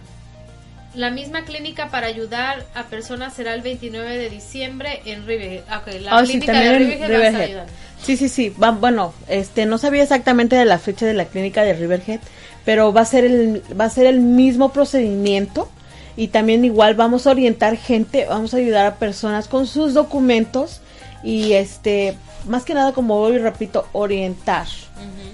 La 0.95 1.11
misma 1.11 1.45
clínica 1.45 1.91
para 1.91 2.07
ayudar 2.07 2.65
a 2.75 2.85
personas 2.85 3.35
será 3.35 3.53
el 3.53 3.61
29 3.61 4.17
de 4.17 4.31
diciembre 4.31 5.03
en 5.05 5.27
Riverhead. 5.27 5.61
Ok, 5.65 5.93
la 6.01 6.17
Ah, 6.17 6.25
sí, 6.25 6.33
clínica 6.33 6.53
también 6.55 6.73
de 6.73 6.79
Riverhead 6.79 7.03
a 7.05 7.09
Riverhead. 7.09 7.43
ayudando. 7.43 7.73
Sí, 8.03 8.17
sí, 8.17 8.29
sí. 8.31 8.49
Va, 8.63 8.71
bueno, 8.71 9.13
este, 9.29 9.67
no 9.67 9.77
sabía 9.77 10.03
exactamente 10.05 10.57
de 10.57 10.65
la 10.65 10.79
fecha 10.79 11.05
de 11.05 11.13
la 11.13 11.27
clínica 11.27 11.65
de 11.65 11.75
Riverhead, 11.75 12.21
pero 12.65 12.95
va 12.95 13.03
a 13.03 13.05
ser 13.05 13.25
el, 13.25 13.63
va 13.79 13.85
a 13.87 13.91
ser 13.91 14.07
el 14.07 14.21
mismo 14.21 14.73
procedimiento 14.73 15.69
y 16.17 16.29
también 16.29 16.65
igual 16.65 16.95
vamos 16.95 17.27
a 17.27 17.31
orientar 17.33 17.77
gente, 17.77 18.25
vamos 18.27 18.55
a 18.55 18.57
ayudar 18.57 18.87
a 18.87 18.95
personas 18.95 19.49
con 19.49 19.67
sus 19.67 19.93
documentos 19.93 20.81
y 21.27 21.55
este, 21.55 22.17
más 22.47 22.65
que 22.65 22.73
nada 22.73 22.93
como 22.93 23.17
hoy 23.17 23.39
repito, 23.39 23.89
orientar. 23.93 24.69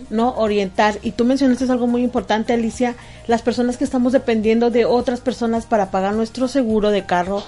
¿no? 0.08 0.30
Orientar. 0.36 0.98
Y 1.02 1.12
tú 1.12 1.26
mencionaste 1.26 1.70
algo 1.70 1.86
muy 1.86 2.02
importante, 2.02 2.54
Alicia, 2.54 2.94
las 3.26 3.42
personas 3.42 3.76
que 3.76 3.84
estamos 3.84 4.12
dependiendo 4.12 4.70
de 4.70 4.86
otras 4.86 5.20
personas 5.20 5.66
para 5.66 5.90
pagar 5.90 6.14
nuestro 6.14 6.48
seguro 6.48 6.90
de 6.90 7.04
carro, 7.04 7.42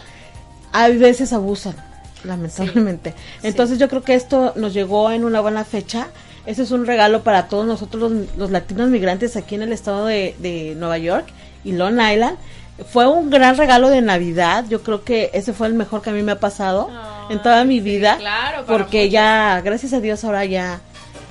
a 0.73 0.89
veces 0.89 1.33
abusan, 1.33 1.75
lamentablemente. 2.23 3.15
Entonces 3.43 3.79
yo 3.79 3.89
creo 3.89 4.03
que 4.03 4.15
esto 4.15 4.53
nos 4.57 4.75
llegó 4.75 5.11
en 5.11 5.25
una 5.25 5.41
buena 5.41 5.65
fecha. 5.65 6.09
Ese 6.45 6.63
es 6.63 6.71
un 6.71 6.85
regalo 6.85 7.23
para 7.23 7.49
todos 7.49 7.67
nosotros 7.67 8.13
los, 8.13 8.37
los 8.37 8.51
latinos 8.51 8.91
migrantes 8.91 9.37
aquí 9.37 9.55
en 9.55 9.63
el 9.63 9.73
estado 9.73 10.05
de, 10.05 10.37
de 10.39 10.75
Nueva 10.77 10.99
York 10.99 11.27
y 11.65 11.73
Long 11.73 11.99
Island. 11.99 12.37
Fue 12.91 13.07
un 13.07 13.31
gran 13.31 13.57
regalo 13.57 13.89
de 13.89 14.03
Navidad. 14.03 14.65
Yo 14.69 14.83
creo 14.83 15.05
que 15.05 15.31
ese 15.33 15.53
fue 15.53 15.69
el 15.69 15.75
mejor 15.75 16.03
que 16.03 16.11
a 16.11 16.13
mí 16.13 16.23
me 16.23 16.33
ha 16.33 16.41
pasado. 16.41 16.91
En 17.31 17.41
toda 17.41 17.65
mi 17.65 17.77
sí, 17.77 17.81
vida. 17.81 18.17
claro, 18.19 18.65
porque 18.67 19.03
muchos. 19.03 19.13
ya, 19.13 19.61
gracias 19.63 19.93
a 19.93 20.01
Dios, 20.01 20.25
ahora 20.25 20.45
ya. 20.45 20.81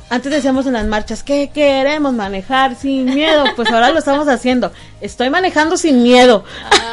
Antes 0.10 0.32
decíamos 0.32 0.66
en 0.68 0.74
las 0.74 0.86
marchas 0.86 1.24
que 1.24 1.50
queremos 1.50 2.14
manejar 2.14 2.76
sin 2.76 3.06
miedo, 3.06 3.46
pues 3.56 3.72
ahora 3.72 3.90
lo 3.90 4.00
estamos 4.00 4.28
haciendo. 4.28 4.72
Estoy 5.02 5.30
manejando 5.30 5.76
sin 5.76 6.04
miedo. 6.04 6.46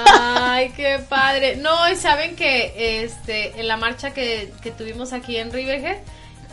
Ay, 0.07 0.72
qué 0.76 1.01
padre. 1.09 1.57
No, 1.57 1.88
y 1.90 1.96
saben 1.96 2.34
que 2.34 3.05
este 3.05 3.61
en 3.61 3.68
la 3.68 3.76
marcha 3.76 4.12
que, 4.12 4.53
que 4.62 4.70
tuvimos 4.70 5.12
aquí 5.12 5.36
en 5.36 5.53
Riverhead, 5.53 5.98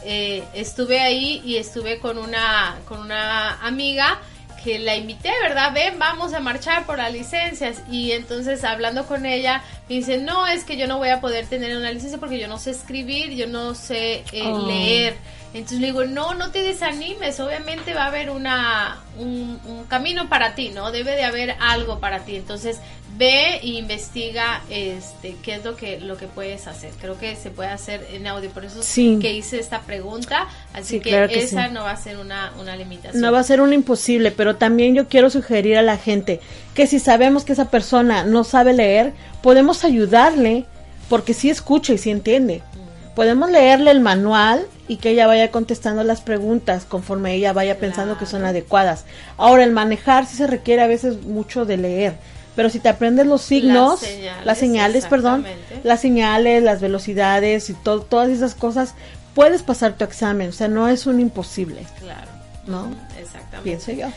eh, 0.04 0.44
estuve 0.54 1.00
ahí 1.00 1.42
y 1.46 1.58
estuve 1.58 2.00
con 2.00 2.18
una 2.18 2.76
con 2.88 3.00
una 3.00 3.62
amiga 3.66 4.20
que 4.68 4.80
la 4.80 4.98
invité, 4.98 5.32
¿verdad? 5.42 5.72
Ven, 5.74 5.98
vamos 5.98 6.34
a 6.34 6.42
marchar 6.42 6.86
por 6.86 6.98
las 6.98 7.14
licencias. 7.14 7.78
Y 7.90 8.12
entonces 8.12 8.66
hablando 8.66 9.06
con 9.06 9.26
ella, 9.26 9.64
me 9.88 9.96
dice, 9.96 10.18
no, 10.18 10.46
es 10.46 10.66
que 10.66 10.76
yo 10.76 10.88
no 10.88 10.98
voy 10.98 11.08
a 11.08 11.22
poder 11.22 11.48
tener 11.48 11.78
una 11.78 11.90
licencia 11.90 12.18
porque 12.20 12.38
yo 12.38 12.50
no 12.50 12.58
sé 12.60 12.72
escribir, 12.72 13.32
yo 13.32 13.48
no 13.48 13.74
sé 13.76 14.26
eh, 14.34 14.44
Oh. 14.44 14.68
leer. 14.68 15.16
Entonces 15.54 15.80
le 15.80 15.88
digo, 15.88 16.04
no, 16.04 16.34
no 16.34 16.52
te 16.52 16.64
desanimes, 16.64 17.40
obviamente 17.40 17.94
va 17.94 18.04
a 18.04 18.08
haber 18.08 18.30
una, 18.30 18.98
un, 19.18 19.58
un 19.64 19.86
camino 19.86 20.28
para 20.28 20.54
ti, 20.54 20.70
¿no? 20.70 20.92
Debe 20.92 21.16
de 21.16 21.24
haber 21.24 21.56
algo 21.62 22.00
para 22.02 22.26
ti. 22.26 22.36
Entonces 22.36 22.80
ve 23.18 23.56
e 23.58 23.68
investiga 23.68 24.62
este, 24.70 25.36
qué 25.42 25.56
es 25.56 25.66
lo 25.66 25.76
que, 25.76 26.00
lo 26.00 26.18
que 26.18 26.28
puedes 26.28 26.68
hacer. 26.68 26.92
Creo 27.02 27.18
que 27.18 27.36
se 27.36 27.50
puede 27.50 27.70
hacer 27.70 28.06
en 28.14 28.28
audio, 28.28 28.50
por 28.52 28.64
eso 28.66 28.80
es 28.82 28.86
Sí. 28.86 29.18
que 29.22 29.34
hice 29.34 29.60
esta 29.60 29.82
pregunta. 29.82 30.48
Así 30.74 30.96
Sí, 30.96 31.00
que, 31.00 31.10
claro 31.10 31.28
que 31.28 31.42
esa 31.44 31.68
sí. 31.68 31.74
no 31.74 31.84
va 31.84 31.92
a 31.92 31.98
ser 31.98 32.18
una, 32.18 32.52
una 32.60 32.76
limitación. 32.76 33.22
No 33.22 33.32
va 33.32 33.40
a 33.40 33.44
ser 33.44 33.62
un 33.62 33.74
imposible, 33.74 34.32
pero 34.32 34.56
también 34.58 34.94
yo 34.96 35.08
quiero 35.08 35.30
sugerir 35.30 35.78
a 35.78 35.82
la 35.82 35.98
gente 35.98 36.40
que 36.76 36.86
si 36.88 37.00
sabemos 37.00 37.44
que 37.44 37.54
esa 37.54 37.72
persona 37.72 38.24
no 38.24 38.44
sabe 38.44 38.74
leer, 38.74 39.14
podemos 39.42 39.84
ayudarle 39.84 40.66
porque 41.10 41.34
sí 41.34 41.50
escucha 41.50 41.94
y 41.94 41.98
sí 41.98 42.12
entiende. 42.12 42.62
Podemos 43.16 43.50
leerle 43.50 43.90
el 43.90 44.00
manual 44.00 44.68
y 44.88 44.98
que 44.98 45.10
ella 45.10 45.26
vaya 45.26 45.50
contestando 45.50 46.04
las 46.04 46.22
preguntas 46.22 46.86
conforme 46.86 47.34
ella 47.34 47.52
vaya 47.52 47.80
pensando 47.80 48.18
que 48.20 48.28
son 48.28 48.46
adecuadas. 48.46 49.06
Ahora, 49.38 49.64
el 49.64 49.72
manejar 49.72 50.28
sí 50.28 50.36
se 50.38 50.46
requiere 50.46 50.84
a 50.84 50.88
veces 50.88 51.24
mucho 51.24 51.66
de 51.66 51.78
leer, 51.78 52.18
pero 52.58 52.70
si 52.70 52.80
te 52.82 52.90
aprendes 52.90 53.26
los 53.26 53.42
signos, 53.44 54.02
las 54.02 54.10
señales, 54.58 54.58
señales, 54.60 55.06
perdón, 55.06 55.46
las 55.84 56.02
señales, 56.02 56.62
las 56.64 56.82
velocidades 56.82 57.70
y 57.70 57.74
to- 57.76 58.02
todas 58.02 58.28
esas 58.30 58.54
cosas, 58.56 58.96
puedes 59.34 59.62
pasar 59.64 59.94
tu 59.94 60.04
examen, 60.04 60.50
o 60.50 60.52
sea, 60.52 60.68
no 60.68 60.90
es 60.90 61.06
un 61.06 61.20
imposible, 61.22 61.84
Claro. 62.02 62.30
¿no? 62.66 62.94
Exactamente. 63.18 63.62
Pienso 63.64 63.92
yo. 63.94 64.08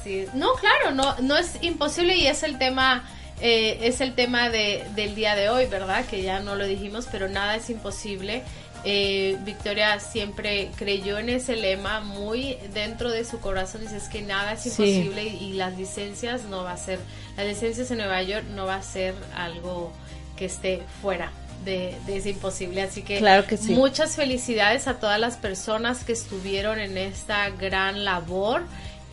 Así 0.00 0.20
es. 0.20 0.34
No, 0.34 0.52
claro, 0.54 0.94
no, 0.94 1.16
no 1.20 1.36
es 1.36 1.56
imposible 1.62 2.16
y 2.16 2.28
es 2.28 2.44
el 2.44 2.56
tema, 2.58 3.02
eh, 3.40 3.78
es 3.82 4.00
el 4.00 4.14
tema 4.14 4.48
de, 4.48 4.84
del 4.94 5.16
día 5.16 5.34
de 5.34 5.48
hoy, 5.48 5.66
¿verdad? 5.66 6.04
Que 6.06 6.22
ya 6.22 6.38
no 6.40 6.54
lo 6.54 6.66
dijimos, 6.66 7.08
pero 7.10 7.28
nada 7.28 7.56
es 7.56 7.68
imposible. 7.70 8.44
Eh, 8.86 9.38
Victoria 9.44 9.98
siempre 9.98 10.70
creyó 10.76 11.18
en 11.18 11.30
ese 11.30 11.56
lema 11.56 12.00
muy 12.00 12.58
dentro 12.74 13.10
de 13.10 13.24
su 13.24 13.40
corazón, 13.40 13.80
dice 13.80 13.96
es 13.96 14.08
que 14.08 14.20
nada 14.22 14.52
es 14.52 14.60
Sí. 14.62 14.68
imposible 14.70 15.24
y, 15.24 15.36
y 15.44 15.52
las 15.54 15.76
licencias 15.78 16.44
no 16.44 16.64
va 16.64 16.72
a 16.72 16.76
ser, 16.76 16.98
las 17.36 17.46
licencias 17.46 17.90
en 17.90 17.98
Nueva 17.98 18.22
York 18.22 18.44
no 18.54 18.66
va 18.66 18.74
a 18.76 18.82
ser 18.82 19.14
algo 19.34 19.90
que 20.36 20.44
esté 20.46 20.82
fuera 21.00 21.32
de, 21.64 21.94
de 22.06 22.18
ese 22.18 22.30
imposible, 22.30 22.82
así 22.82 23.00
que 23.02 23.16
Claro 23.18 23.46
que 23.46 23.56
sí. 23.56 23.72
muchas 23.72 24.16
felicidades 24.16 24.86
a 24.86 24.98
todas 24.98 25.18
las 25.18 25.36
personas 25.38 26.04
que 26.04 26.12
estuvieron 26.12 26.78
en 26.78 26.98
esta 26.98 27.48
gran 27.50 28.04
labor. 28.04 28.64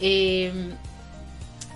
Eh, 0.02 0.52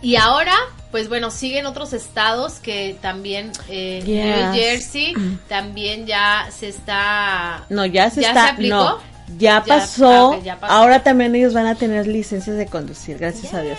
y 0.01 0.17
ahora, 0.17 0.53
pues 0.95 1.09
bueno, 1.09 1.29
siguen 1.29 1.65
otros 1.65 1.91
estados 1.91 2.61
que 2.61 2.95
también, 3.01 3.51
eh, 3.67 4.01
Yes. 4.05 4.15
New 4.37 4.53
Jersey, 4.53 5.13
también 5.49 6.05
ya 6.07 6.47
se 6.57 6.69
está... 6.69 7.65
No, 7.67 7.85
ya 7.85 8.09
se 8.09 8.21
¿Ya 8.21 8.29
está. 8.29 8.43
se 8.45 8.49
aplicó? 8.51 8.75
No, 8.77 8.99
ya, 9.37 9.59
Ya, 9.59 9.63
pasó, 9.65 10.31
ah, 10.31 10.39
ya 10.41 10.57
pasó. 10.57 10.71
Ahora 10.73 11.03
también 11.03 11.35
ellos 11.35 11.53
van 11.53 11.65
a 11.67 11.75
tener 11.75 12.07
licencias 12.07 12.55
de 12.55 12.67
conducir, 12.67 13.17
gracias 13.17 13.53
a 13.53 13.59
Dios. 13.59 13.77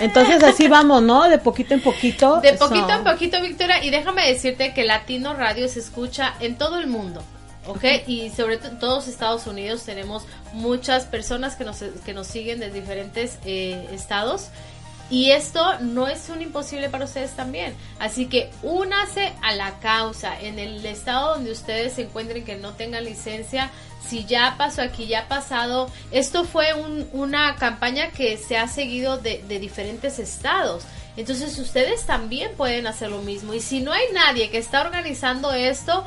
Entonces 0.00 0.42
así 0.42 0.66
vamos, 0.66 1.00
¿no? 1.00 1.28
De 1.28 1.38
poquito 1.38 1.74
en 1.74 1.80
poquito. 1.80 2.40
De 2.40 2.54
poquito 2.54 2.88
Son- 2.88 2.98
en 2.98 3.04
poquito, 3.04 3.40
Victoria, 3.40 3.84
y 3.84 3.90
déjame 3.90 4.26
decirte 4.26 4.74
que 4.74 4.82
Latino 4.82 5.34
Radio 5.34 5.68
se 5.68 5.78
escucha 5.78 6.34
en 6.40 6.58
todo 6.58 6.80
el 6.80 6.88
mundo. 6.88 7.22
¿Ok? 7.68 7.84
Y 8.08 8.30
sobre 8.30 8.56
todo 8.56 8.68
en 8.72 8.78
todos 8.80 9.06
Estados 9.06 9.46
Unidos 9.46 9.84
tenemos 9.84 10.24
muchas 10.54 11.04
personas 11.04 11.54
que 11.54 11.62
nos, 11.62 11.76
que 12.04 12.12
nos 12.12 12.26
siguen 12.26 12.58
de 12.58 12.72
diferentes 12.72 13.38
eh, 13.44 13.86
estados. 13.92 14.48
Y 15.12 15.32
esto 15.32 15.78
no 15.80 16.08
es 16.08 16.30
un 16.30 16.40
imposible 16.40 16.88
para 16.88 17.04
ustedes 17.04 17.32
también. 17.36 17.74
Así 17.98 18.26
que 18.26 18.50
únase 18.62 19.34
a 19.42 19.54
la 19.54 19.78
causa. 19.78 20.40
En 20.40 20.58
el 20.58 20.84
estado 20.86 21.34
donde 21.34 21.52
ustedes 21.52 21.92
se 21.92 22.02
encuentren 22.04 22.46
que 22.46 22.56
no 22.56 22.72
tengan 22.72 23.04
licencia, 23.04 23.70
si 24.08 24.24
ya 24.24 24.54
pasó 24.56 24.80
aquí, 24.80 25.06
ya 25.06 25.20
ha 25.20 25.28
pasado. 25.28 25.90
Esto 26.12 26.44
fue 26.44 26.72
un- 26.72 27.06
una 27.12 27.56
campaña 27.56 28.10
que 28.10 28.38
se 28.38 28.56
ha 28.56 28.68
seguido 28.68 29.18
de 29.18 29.42
diferentes 29.60 30.18
estados. 30.18 30.84
Entonces 31.18 31.58
ustedes 31.58 32.06
también 32.06 32.52
pueden 32.56 32.86
hacer 32.86 33.10
lo 33.10 33.20
mismo. 33.20 33.52
Y 33.52 33.60
si 33.60 33.80
no 33.80 33.92
hay 33.92 34.04
nadie 34.14 34.50
que 34.50 34.56
está 34.56 34.80
organizando 34.80 35.52
esto, 35.52 36.06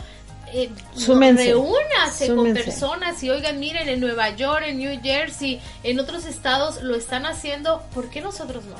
eh, 0.53 0.69
Súmense. 0.95 1.45
reúnase 1.45 2.35
con 2.35 2.53
personas 2.53 3.21
y 3.23 3.29
oigan, 3.29 3.59
miren, 3.59 3.89
en 3.89 3.99
Nueva 3.99 4.29
York, 4.35 4.63
en 4.67 4.77
New 4.77 4.99
Jersey, 5.01 5.61
en 5.83 5.99
otros 5.99 6.25
estados 6.25 6.81
lo 6.81 6.95
están 6.95 7.25
haciendo, 7.25 7.81
¿por 7.93 8.09
qué 8.09 8.21
nosotros 8.21 8.63
no? 8.65 8.75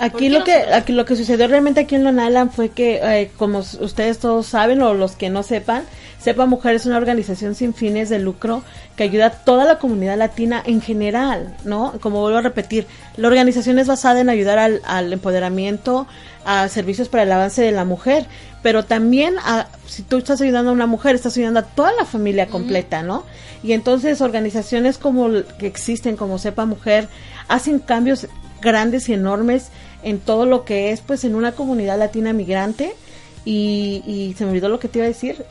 ¿Por 0.00 0.06
Aquí 0.06 0.30
lo 0.30 0.44
que 0.44 0.54
aquí 0.54 0.92
lo 0.94 1.04
que 1.04 1.14
sucedió 1.14 1.46
realmente 1.46 1.80
aquí 1.80 1.94
en 1.94 2.04
Long 2.04 2.18
Island 2.26 2.52
fue 2.52 2.70
que 2.70 3.00
eh, 3.02 3.30
como 3.36 3.58
ustedes 3.58 4.18
todos 4.18 4.46
saben 4.46 4.80
o 4.80 4.94
los 4.94 5.12
que 5.12 5.28
no 5.28 5.42
sepan, 5.42 5.84
Sepa 6.18 6.46
Mujer 6.46 6.74
es 6.74 6.86
una 6.86 6.96
organización 6.96 7.54
sin 7.54 7.74
fines 7.74 8.08
de 8.08 8.18
lucro 8.18 8.62
que 8.96 9.04
ayuda 9.04 9.26
a 9.26 9.30
toda 9.30 9.66
la 9.66 9.78
comunidad 9.78 10.16
latina 10.16 10.62
en 10.64 10.80
general, 10.80 11.54
¿no? 11.64 11.92
Como 12.00 12.20
vuelvo 12.20 12.38
a 12.38 12.42
repetir, 12.42 12.86
la 13.16 13.28
organización 13.28 13.78
es 13.78 13.88
basada 13.88 14.20
en 14.20 14.30
ayudar 14.30 14.58
al, 14.58 14.80
al 14.86 15.12
empoderamiento, 15.12 16.06
a 16.46 16.68
servicios 16.68 17.10
para 17.10 17.24
el 17.24 17.32
avance 17.32 17.60
de 17.60 17.72
la 17.72 17.84
mujer, 17.84 18.26
pero 18.62 18.86
también 18.86 19.34
a, 19.44 19.68
si 19.86 20.02
tú 20.02 20.16
estás 20.16 20.40
ayudando 20.40 20.70
a 20.70 20.74
una 20.74 20.86
mujer, 20.86 21.14
estás 21.14 21.36
ayudando 21.36 21.60
a 21.60 21.64
toda 21.64 21.92
la 21.92 22.06
familia 22.06 22.46
completa, 22.46 23.02
¿no? 23.02 23.24
Y 23.62 23.72
entonces 23.72 24.22
organizaciones 24.22 24.96
como 24.96 25.28
que 25.58 25.66
existen 25.66 26.16
como 26.16 26.38
Sepa 26.38 26.64
Mujer 26.64 27.08
hacen 27.48 27.78
cambios 27.78 28.28
grandes 28.60 29.08
y 29.08 29.14
enormes 29.14 29.70
en 30.02 30.18
todo 30.18 30.46
lo 30.46 30.64
que 30.64 30.92
es 30.92 31.00
pues 31.00 31.24
en 31.24 31.34
una 31.34 31.52
comunidad 31.52 31.98
latina 31.98 32.32
migrante 32.32 32.94
y, 33.44 34.02
y 34.06 34.34
se 34.36 34.44
me 34.44 34.50
olvidó 34.50 34.68
lo 34.68 34.78
que 34.78 34.88
te 34.88 34.98
iba 34.98 35.06
a 35.06 35.08
decir. 35.08 35.44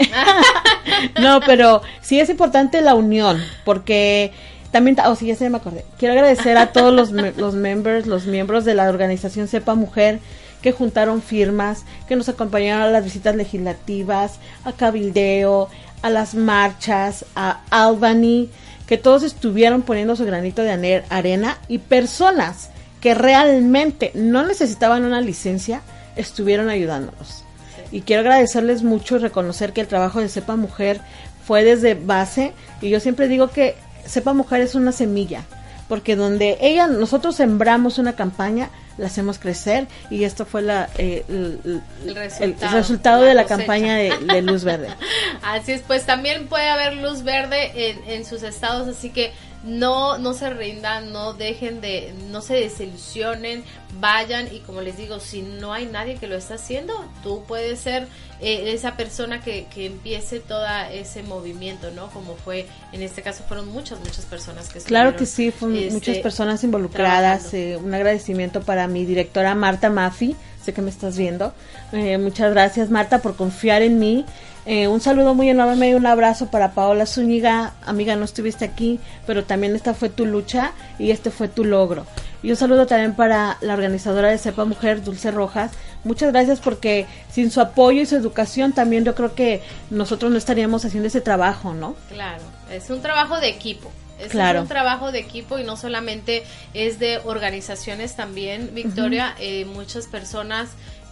no, 1.22 1.40
pero 1.46 1.82
sí 2.02 2.20
es 2.20 2.30
importante 2.30 2.82
la 2.82 2.96
unión 2.96 3.44
porque 3.66 4.32
también, 4.72 4.98
oh 5.06 5.16
sí, 5.16 5.28
ya 5.28 5.36
se 5.36 5.50
me 5.50 5.58
acordé. 5.58 5.86
Quiero 5.98 6.14
agradecer 6.14 6.58
a 6.58 6.72
todos 6.72 6.94
los, 6.94 7.12
los 7.12 7.56
members, 7.56 8.06
los 8.06 8.26
miembros 8.26 8.66
de 8.66 8.76
la 8.76 8.90
organización 8.90 9.48
Sepa 9.48 9.76
Mujer 9.76 10.20
que 10.62 10.72
juntaron 10.72 11.22
firmas, 11.22 11.86
que 12.08 12.16
nos 12.16 12.30
acompañaron 12.30 12.84
a 12.84 12.90
las 12.90 13.04
visitas 13.04 13.36
legislativas, 13.36 14.40
a 14.66 14.74
cabildeo, 14.74 15.70
a 16.02 16.10
las 16.10 16.36
marchas, 16.36 17.26
a 17.36 17.62
Albany, 17.70 18.50
que 18.86 18.98
todos 18.98 19.24
estuvieron 19.24 19.84
poniendo 19.84 20.16
su 20.16 20.26
granito 20.26 20.64
de 20.64 21.04
arena 21.10 21.60
y 21.68 21.78
personas 21.78 22.70
que 23.02 23.14
realmente 23.16 24.12
no 24.14 24.46
necesitaban 24.46 25.06
una 25.06 25.22
licencia 25.22 25.82
estuvieron 26.16 26.70
ayudándonos. 26.70 27.44
Y 27.92 28.02
quiero 28.02 28.22
agradecerles 28.22 28.84
mucho 28.84 29.16
y 29.16 29.20
reconocer 29.20 29.74
que 29.74 29.82
el 29.82 29.88
trabajo 29.88 30.20
de 30.20 30.30
Sepa 30.30 30.56
Mujer 30.56 31.02
fue 31.46 31.64
desde 31.64 31.96
base 31.96 32.54
y 32.82 32.90
yo 32.90 33.00
siempre 33.00 33.28
digo 33.28 33.48
que 33.50 33.76
Sepa 34.06 34.34
Mujer 34.34 34.62
es 34.62 34.76
una 34.76 34.92
semilla, 34.92 35.44
porque 35.88 36.16
donde 36.16 36.58
ella, 36.62 36.88
nosotros 36.88 37.36
sembramos 37.36 37.98
una 37.98 38.14
campaña, 38.14 38.70
la 38.98 39.08
hacemos 39.08 39.40
crecer 39.40 39.88
y 40.12 40.24
esto 40.26 40.46
fue 40.46 40.62
la, 40.62 40.90
eh, 40.98 41.24
el, 41.30 41.60
el- 41.64 41.82
El 42.04 42.10
el 42.10 42.16
resultado, 42.16 42.78
resultado 42.78 43.22
la 43.24 43.28
de 43.30 43.34
la 43.34 43.44
cosecha. 43.44 43.58
campaña 43.58 43.96
de, 43.96 44.14
de 44.18 44.42
Luz 44.42 44.64
Verde. 44.66 44.90
Así 45.42 45.72
es, 45.72 45.82
pues 45.82 46.06
también 46.06 46.48
puede 46.48 46.68
haber 46.70 46.98
luz 46.98 47.24
verde 47.24 47.72
en, 47.92 48.04
en 48.10 48.26
sus 48.26 48.44
estados, 48.44 48.88
así 48.90 49.10
que 49.10 49.32
no, 49.64 50.18
no 50.18 50.34
se 50.34 50.50
rindan, 50.50 51.12
no 51.12 51.34
dejen 51.34 51.82
de, 51.82 52.14
no 52.32 52.42
se 52.42 52.56
desilusionen, 52.56 53.64
vayan 54.00 54.54
y 54.54 54.60
como 54.60 54.82
les 54.82 54.98
digo, 54.98 55.20
si 55.20 55.42
no 55.42 55.74
hay 55.74 55.86
nadie 55.86 56.16
que 56.16 56.28
lo 56.28 56.36
está 56.36 56.56
haciendo, 56.56 56.94
tú 57.24 57.44
puedes 57.48 57.80
ser 57.80 58.08
eh, 58.40 58.72
esa 58.74 58.96
persona 58.96 59.42
que, 59.42 59.66
que 59.74 59.88
empiece 59.88 60.40
todo 60.40 60.66
ese 60.92 61.24
movimiento, 61.24 61.92
¿no? 61.92 62.08
Como 62.12 62.36
fue, 62.36 62.68
en 62.94 63.02
este 63.02 63.22
caso 63.22 63.44
fueron 63.48 63.68
muchas, 63.68 64.00
muchas 64.00 64.26
personas 64.26 64.70
que 64.70 64.80
Claro 64.80 65.16
que 65.16 65.26
sí, 65.26 65.52
fueron 65.52 65.78
este, 65.78 65.92
muchas 65.94 66.18
personas 66.20 66.64
involucradas. 66.64 67.54
eh, 67.54 67.78
un 67.78 67.94
agradecimiento 67.94 68.62
para 68.62 68.88
mi 68.88 69.06
directora 69.06 69.56
Marta 69.56 69.90
Maffi, 69.90 70.36
sé 70.64 70.74
que 70.74 70.82
me 70.82 70.90
estás 70.90 71.18
viendo. 71.18 71.54
Eh, 71.92 72.18
muchas 72.18 72.52
gracias 72.52 72.90
Marta 72.90 73.20
por 73.22 73.36
confiar 73.36 73.82
en 73.82 74.00
mí. 74.00 74.26
Eh, 74.66 74.88
un 74.88 75.02
saludo 75.02 75.34
muy 75.34 75.50
enorme 75.50 75.90
y 75.90 75.94
un 75.96 76.06
abrazo 76.06 76.52
para 76.52 76.72
Paola 76.74 77.06
Zúñiga. 77.06 77.74
Amiga, 77.86 78.16
no 78.16 78.26
estuviste 78.26 78.66
aquí, 78.66 79.00
pero 79.26 79.44
también 79.44 79.76
esta 79.76 79.94
fue 79.94 80.10
tu 80.10 80.26
lucha 80.26 80.74
y 81.00 81.12
este 81.12 81.32
fue 81.32 81.48
tu 81.48 81.64
logro. 81.66 82.06
Y 82.44 82.52
un 82.52 82.56
saludo 82.56 82.86
también 82.86 83.16
para 83.16 83.58
la 83.62 83.74
organizadora 83.74 84.30
de 84.30 84.38
Sepa 84.38 84.66
Mujer, 84.66 85.04
Dulce 85.04 85.32
Rojas. 85.32 85.72
muchas 86.06 86.32
gracias 86.32 86.60
porque 86.62 87.06
sin 87.30 87.52
su 87.52 87.60
apoyo 87.60 88.02
y 88.02 88.06
su 88.06 88.16
educación 88.16 88.72
también 88.72 89.04
yo 89.04 89.14
creo 89.16 89.36
que 89.36 89.62
nosotros 89.90 90.32
no 90.32 90.38
estaríamos 90.38 90.86
haciendo 90.86 91.08
ese 91.08 91.20
trabajo, 91.20 91.74
¿no? 91.74 91.96
Claro, 92.10 92.42
es 92.72 92.90
un 92.90 93.02
trabajo 93.02 93.40
de 93.42 93.50
equipo. 93.50 93.92
Es 94.18 94.32
Claro. 94.32 94.62
un 94.62 94.68
trabajo 94.68 95.12
de 95.14 95.20
equipo 95.20 95.60
y 95.60 95.64
no 95.66 95.76
solamente 95.78 96.44
es 96.74 97.00
de 97.00 97.20
organizaciones 97.26 98.16
también, 98.16 98.72
Victoria. 98.74 99.36
eh, 99.40 99.66
muchas 99.66 100.08
personas 100.08 100.70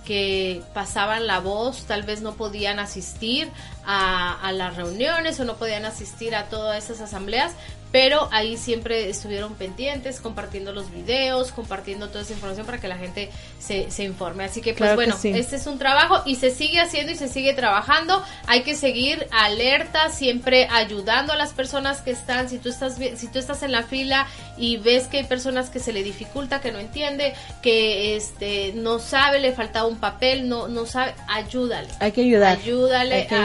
que 0.07 0.63
pasaban 0.73 1.27
la 1.27 1.41
voz 1.41 1.83
tal 1.83 2.03
vez 2.03 2.21
no 2.21 2.35
podían 2.35 2.79
asistir 2.79 3.49
a, 3.85 4.39
a 4.39 4.53
las 4.53 4.77
reuniones 4.77 5.37
o 5.41 5.43
no 5.43 5.57
podían 5.57 5.83
asistir 5.83 6.33
a 6.33 6.45
todas 6.45 6.85
esas 6.85 7.01
asambleas, 7.01 7.51
pero 7.91 8.27
ahí 8.31 8.57
siempre 8.57 9.09
estuvieron 9.09 9.55
pendientes, 9.55 10.19
compartiendo 10.19 10.73
los 10.73 10.91
videos, 10.91 11.51
compartiendo 11.51 12.09
toda 12.09 12.21
esa 12.21 12.33
información 12.33 12.65
para 12.65 12.79
que 12.79 12.87
la 12.87 12.97
gente 12.97 13.29
se, 13.59 13.89
se 13.91 14.03
informe. 14.03 14.43
Así 14.43 14.61
que, 14.61 14.71
pues 14.73 14.77
Claro 14.77 14.91
que 14.91 15.05
bueno, 15.05 15.17
sí. 15.19 15.29
este 15.29 15.55
es 15.55 15.67
un 15.67 15.77
trabajo 15.79 16.21
y 16.25 16.35
se 16.35 16.51
sigue 16.51 16.79
haciendo 16.79 17.11
y 17.11 17.15
se 17.15 17.27
sigue 17.29 17.53
trabajando. 17.53 18.23
Hay 18.47 18.63
que 18.63 18.75
seguir 18.75 19.27
alerta, 19.31 20.09
siempre 20.09 20.67
ayudando 20.69 21.33
a 21.33 21.37
las 21.37 21.53
personas 21.53 22.01
que 22.01 22.11
están. 22.11 22.49
Si 22.49 22.57
tú 22.59 22.69
estás, 22.69 22.95
si 23.15 23.27
tú 23.27 23.39
estás 23.39 23.63
en 23.63 23.71
la 23.71 23.83
fila 23.83 24.27
y 24.57 24.77
ves 24.77 25.05
que 25.05 25.17
hay 25.17 25.23
personas 25.23 25.69
que 25.69 25.79
se 25.79 25.93
le 25.93 26.03
dificulta, 26.03 26.61
que 26.61 26.71
no 26.71 26.79
entiende, 26.79 27.33
que 27.61 28.15
este 28.15 28.73
no 28.75 28.99
sabe, 28.99 29.39
le 29.39 29.53
faltaba 29.53 29.87
un 29.87 29.97
papel, 29.97 30.49
no, 30.49 30.67
no 30.67 30.85
sabe, 30.85 31.15
ayúdale. 31.27 31.87
Hay 31.99 32.11
que 32.11 32.21
ayudar. 32.21 32.57
Ayúdale 32.57 33.15
Hay 33.15 33.27
que 33.27 33.35
a, 33.35 33.39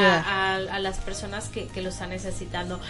ayudar. 0.56 0.70
a- 0.72 0.74
a 0.76 0.78
las 0.80 0.98
personas 0.98 1.48
que, 1.48 1.66
que 1.68 1.80
lo 1.82 1.90
están 1.90 2.10
necesitando. 2.10 2.80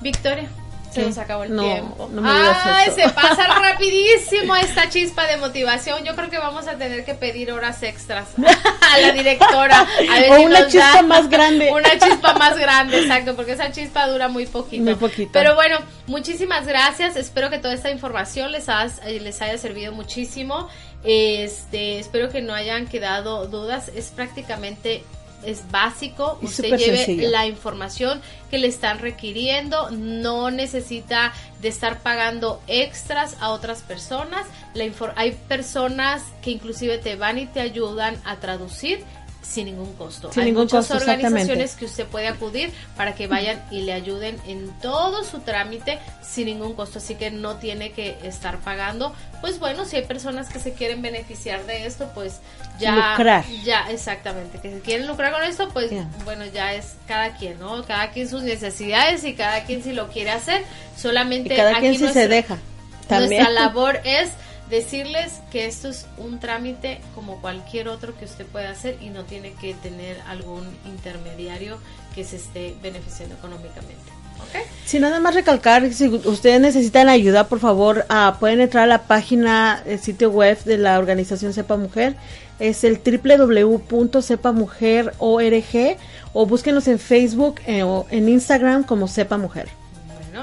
Victoria. 0.00 0.48
Se 0.94 1.00
¿Qué? 1.00 1.06
nos 1.08 1.18
acabó 1.18 1.42
el 1.44 1.54
No, 1.54 1.62
tiempo. 1.62 2.08
no 2.12 2.20
me 2.22 2.32
digas 2.32 2.56
Ay, 2.64 2.86
eso. 2.88 2.96
se 2.96 3.08
pasa 3.10 3.46
rapidísimo 3.60 4.54
esta 4.56 4.88
chispa 4.88 5.26
de 5.26 5.36
motivación. 5.38 6.04
Yo 6.04 6.14
creo 6.14 6.30
que 6.30 6.38
vamos 6.38 6.68
a 6.68 6.78
tener 6.78 7.04
que 7.04 7.14
pedir 7.14 7.50
horas 7.52 7.82
extras 7.82 8.28
a 8.92 8.98
la 8.98 9.12
directora. 9.12 9.80
A 9.80 10.20
ver 10.20 10.30
O 10.30 10.36
si 10.36 10.44
una 10.44 10.66
chispa 10.68 10.92
da 10.94 11.02
más 11.02 11.28
grande. 11.28 11.70
Una 11.72 11.98
chispa 11.98 12.34
más 12.34 12.56
grande, 12.56 13.00
exacto, 13.00 13.34
porque 13.34 13.52
esa 13.52 13.72
chispa 13.72 14.06
dura 14.06 14.28
muy 14.28 14.46
poquito. 14.46 14.84
Muy 14.84 14.94
poquito. 14.94 15.30
Pero 15.32 15.54
bueno, 15.56 15.78
muchísimas 16.06 16.66
gracias. 16.66 17.16
Espero 17.16 17.50
que 17.50 17.58
toda 17.58 17.74
esta 17.74 17.90
información 17.90 18.52
les, 18.52 18.68
has- 18.68 19.00
eh, 19.04 19.18
les 19.20 19.42
haya 19.42 19.58
servido 19.58 19.92
muchísimo. 19.92 20.68
Este, 21.02 21.98
espero 21.98 22.30
que 22.30 22.40
no 22.40 22.54
hayan 22.54 22.86
quedado 22.86 23.46
dudas. 23.46 23.90
Es 23.94 24.06
prácticamente 24.10 25.02
es 25.46 25.70
básico, 25.70 26.38
Y 26.42 26.46
usted 26.46 26.76
lleve 26.76 26.96
sencillo. 26.98 27.30
la 27.30 27.46
información 27.46 28.20
que 28.50 28.58
le 28.58 28.68
están 28.68 28.98
requiriendo, 28.98 29.90
no 29.90 30.50
necesita 30.50 31.32
de 31.60 31.68
estar 31.68 32.00
pagando 32.00 32.60
extras 32.66 33.36
a 33.40 33.50
otras 33.50 33.82
personas. 33.82 34.46
La 34.74 34.84
hay 35.16 35.32
personas 35.48 36.22
que 36.42 36.50
inclusive 36.50 36.98
te 36.98 37.16
van 37.16 37.38
y 37.38 37.46
te 37.46 37.60
ayudan 37.60 38.20
a 38.24 38.36
traducir 38.36 39.04
sin 39.44 39.66
ningún 39.66 39.92
costo. 39.94 40.32
Sin 40.32 40.40
hay 40.40 40.46
ningún 40.46 40.64
muchas 40.64 40.88
costo, 40.88 41.10
organizaciones 41.10 41.74
que 41.76 41.84
usted 41.84 42.06
puede 42.06 42.28
acudir 42.28 42.72
para 42.96 43.14
que 43.14 43.26
vayan 43.26 43.62
y 43.70 43.82
le 43.82 43.92
ayuden 43.92 44.38
en 44.46 44.70
todo 44.80 45.22
su 45.22 45.40
trámite 45.40 45.98
sin 46.22 46.46
ningún 46.46 46.74
costo, 46.74 46.98
así 46.98 47.14
que 47.14 47.30
no 47.30 47.56
tiene 47.56 47.92
que 47.92 48.18
estar 48.24 48.58
pagando. 48.60 49.14
Pues 49.40 49.58
bueno, 49.58 49.84
si 49.84 49.96
hay 49.96 50.04
personas 50.06 50.48
que 50.48 50.58
se 50.58 50.72
quieren 50.72 51.02
beneficiar 51.02 51.66
de 51.66 51.86
esto, 51.86 52.10
pues 52.14 52.40
ya 52.78 53.10
Lucrar. 53.10 53.44
ya 53.64 53.90
exactamente, 53.90 54.58
que 54.58 54.70
se 54.70 54.80
quieren 54.80 55.06
lucrar 55.06 55.32
con 55.32 55.42
esto, 55.42 55.68
pues 55.68 55.90
bueno, 56.24 56.44
ya 56.46 56.74
es 56.74 56.94
cada 57.06 57.36
quien, 57.36 57.58
¿no? 57.58 57.84
Cada 57.84 58.10
quien 58.10 58.28
sus 58.28 58.42
necesidades 58.42 59.24
y 59.24 59.34
cada 59.34 59.64
quien 59.64 59.82
si 59.82 59.92
lo 59.92 60.08
quiere 60.08 60.30
hacer, 60.30 60.62
solamente 60.96 61.52
Y 61.52 61.56
cada 61.56 61.72
aquí 61.72 61.80
quien 61.80 61.98
si 61.98 62.08
se 62.08 62.28
deja. 62.28 62.58
También. 63.06 63.42
nuestra 63.42 63.50
labor 63.50 64.00
es 64.04 64.30
decirles 64.70 65.40
que 65.50 65.66
esto 65.66 65.88
es 65.88 66.06
un 66.16 66.40
trámite 66.40 67.00
como 67.14 67.40
cualquier 67.40 67.88
otro 67.88 68.16
que 68.18 68.24
usted 68.24 68.46
pueda 68.46 68.70
hacer 68.70 68.96
y 69.00 69.10
no 69.10 69.24
tiene 69.24 69.52
que 69.52 69.74
tener 69.74 70.18
algún 70.26 70.64
intermediario 70.86 71.78
que 72.14 72.24
se 72.24 72.36
esté 72.36 72.74
beneficiando 72.82 73.34
económicamente. 73.34 74.12
¿Ok? 74.36 74.66
Si 74.84 74.98
nada 74.98 75.20
más 75.20 75.34
recalcar, 75.34 75.92
si 75.92 76.08
ustedes 76.08 76.60
necesitan 76.60 77.08
ayuda, 77.08 77.48
por 77.48 77.60
favor, 77.60 78.04
ah, 78.08 78.36
pueden 78.40 78.60
entrar 78.60 78.82
a 78.84 78.88
la 78.88 79.02
página, 79.02 79.82
el 79.86 80.00
sitio 80.00 80.30
web 80.30 80.58
de 80.64 80.78
la 80.78 80.98
organización 80.98 81.52
Sepa 81.52 81.76
Mujer. 81.76 82.16
Es 82.58 82.84
el 82.84 82.98
www.sepamujer.org 82.98 85.98
o 86.32 86.46
búsquenos 86.46 86.88
en 86.88 86.98
Facebook 86.98 87.60
eh, 87.66 87.82
o 87.82 88.06
en 88.10 88.28
Instagram 88.28 88.84
como 88.84 89.08
Sepa 89.08 89.38
Mujer. 89.38 89.68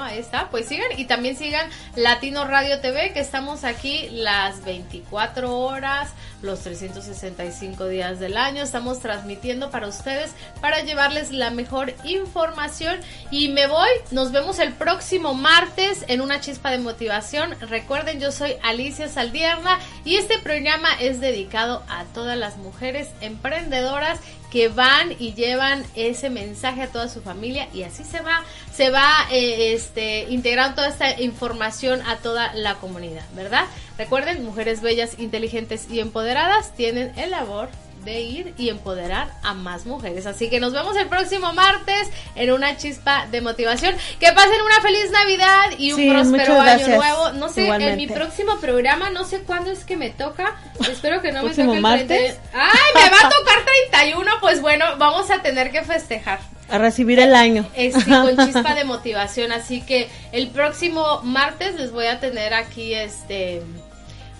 Ahí 0.00 0.18
está, 0.18 0.48
pues 0.50 0.66
sigan 0.66 0.86
y 0.96 1.06
también 1.06 1.36
sigan 1.36 1.68
Latino 1.96 2.44
Radio 2.46 2.80
TV, 2.80 3.12
que 3.12 3.20
estamos 3.20 3.64
aquí 3.64 4.08
las 4.10 4.64
24 4.64 5.58
horas, 5.58 6.10
los 6.40 6.60
365 6.60 7.88
días 7.88 8.20
del 8.20 8.36
año. 8.36 8.62
Estamos 8.62 9.00
transmitiendo 9.00 9.70
para 9.70 9.88
ustedes 9.88 10.32
para 10.60 10.80
llevarles 10.80 11.32
la 11.32 11.50
mejor 11.50 11.94
información. 12.04 13.00
Y 13.30 13.48
me 13.48 13.66
voy, 13.66 13.90
nos 14.10 14.32
vemos 14.32 14.58
el 14.58 14.72
próximo 14.72 15.34
martes 15.34 16.04
en 16.08 16.20
una 16.20 16.40
chispa 16.40 16.70
de 16.70 16.78
motivación. 16.78 17.56
Recuerden, 17.60 18.20
yo 18.20 18.32
soy 18.32 18.54
Alicia 18.62 19.08
Saldierna 19.08 19.78
y 20.04 20.16
este 20.16 20.38
programa 20.38 20.88
es 21.00 21.20
dedicado 21.20 21.82
a 21.88 22.04
todas 22.14 22.38
las 22.38 22.56
mujeres 22.56 23.08
emprendedoras 23.20 24.20
que 24.52 24.68
van 24.68 25.12
y 25.18 25.32
llevan 25.32 25.82
ese 25.94 26.28
mensaje 26.28 26.82
a 26.82 26.88
toda 26.88 27.08
su 27.08 27.22
familia 27.22 27.68
y 27.72 27.84
así 27.84 28.04
se 28.04 28.20
va 28.20 28.44
se 28.70 28.90
va 28.90 29.26
eh, 29.30 29.72
este 29.72 30.26
integrando 30.28 30.76
toda 30.76 30.88
esta 30.88 31.18
información 31.22 32.02
a 32.02 32.16
toda 32.16 32.52
la 32.52 32.74
comunidad, 32.74 33.24
¿verdad? 33.34 33.64
Recuerden, 33.96 34.44
mujeres 34.44 34.82
bellas, 34.82 35.18
inteligentes 35.18 35.90
y 35.90 36.00
empoderadas 36.00 36.74
tienen 36.74 37.18
el 37.18 37.30
labor 37.30 37.70
de 38.04 38.20
ir 38.20 38.54
y 38.58 38.68
empoderar 38.68 39.28
a 39.42 39.54
más 39.54 39.86
mujeres. 39.86 40.26
Así 40.26 40.50
que 40.50 40.60
nos 40.60 40.72
vemos 40.72 40.96
el 40.96 41.08
próximo 41.08 41.52
martes 41.52 42.08
en 42.34 42.52
una 42.52 42.76
chispa 42.76 43.26
de 43.30 43.40
motivación. 43.40 43.94
Que 44.20 44.32
pasen 44.32 44.60
una 44.64 44.80
feliz 44.80 45.10
Navidad 45.10 45.70
y 45.78 45.92
un 45.92 45.98
Sí, 46.00 46.10
próspero 46.10 46.60
año 46.60 46.88
nuevo. 46.88 47.32
No 47.32 47.48
sé, 47.48 47.60
en 47.66 47.78
mi 47.78 47.84
Igualmente. 47.84 48.14
próximo 48.14 48.56
programa, 48.60 49.10
no 49.10 49.24
sé 49.24 49.40
cuándo 49.40 49.70
es 49.70 49.84
que 49.84 49.96
me 49.96 50.10
toca. 50.10 50.56
Espero 50.90 51.20
que 51.22 51.32
no 51.32 51.40
me 51.42 51.46
¿Próximo 51.46 51.66
toque 51.68 51.76
el 51.76 51.82
martes? 51.82 52.08
31. 52.08 52.50
¡Ay! 52.54 52.78
Me 52.94 53.10
va 53.10 53.16
a 53.16 53.28
tocar 53.38 53.64
31. 53.90 54.30
Pues 54.40 54.60
bueno, 54.60 54.84
vamos 54.98 55.30
a 55.30 55.42
tener 55.42 55.70
que 55.70 55.82
festejar. 55.82 56.40
A 56.68 56.78
recibir 56.78 57.20
el 57.20 57.34
año. 57.34 57.66
Eh, 57.74 57.92
sí, 57.92 58.10
con 58.10 58.36
chispa 58.46 58.74
de 58.74 58.84
motivación. 58.84 59.52
Así 59.52 59.82
que 59.82 60.08
el 60.32 60.48
próximo 60.48 61.20
martes 61.22 61.74
les 61.74 61.92
voy 61.92 62.06
a 62.06 62.18
tener 62.20 62.54
aquí 62.54 62.94
este 62.94 63.62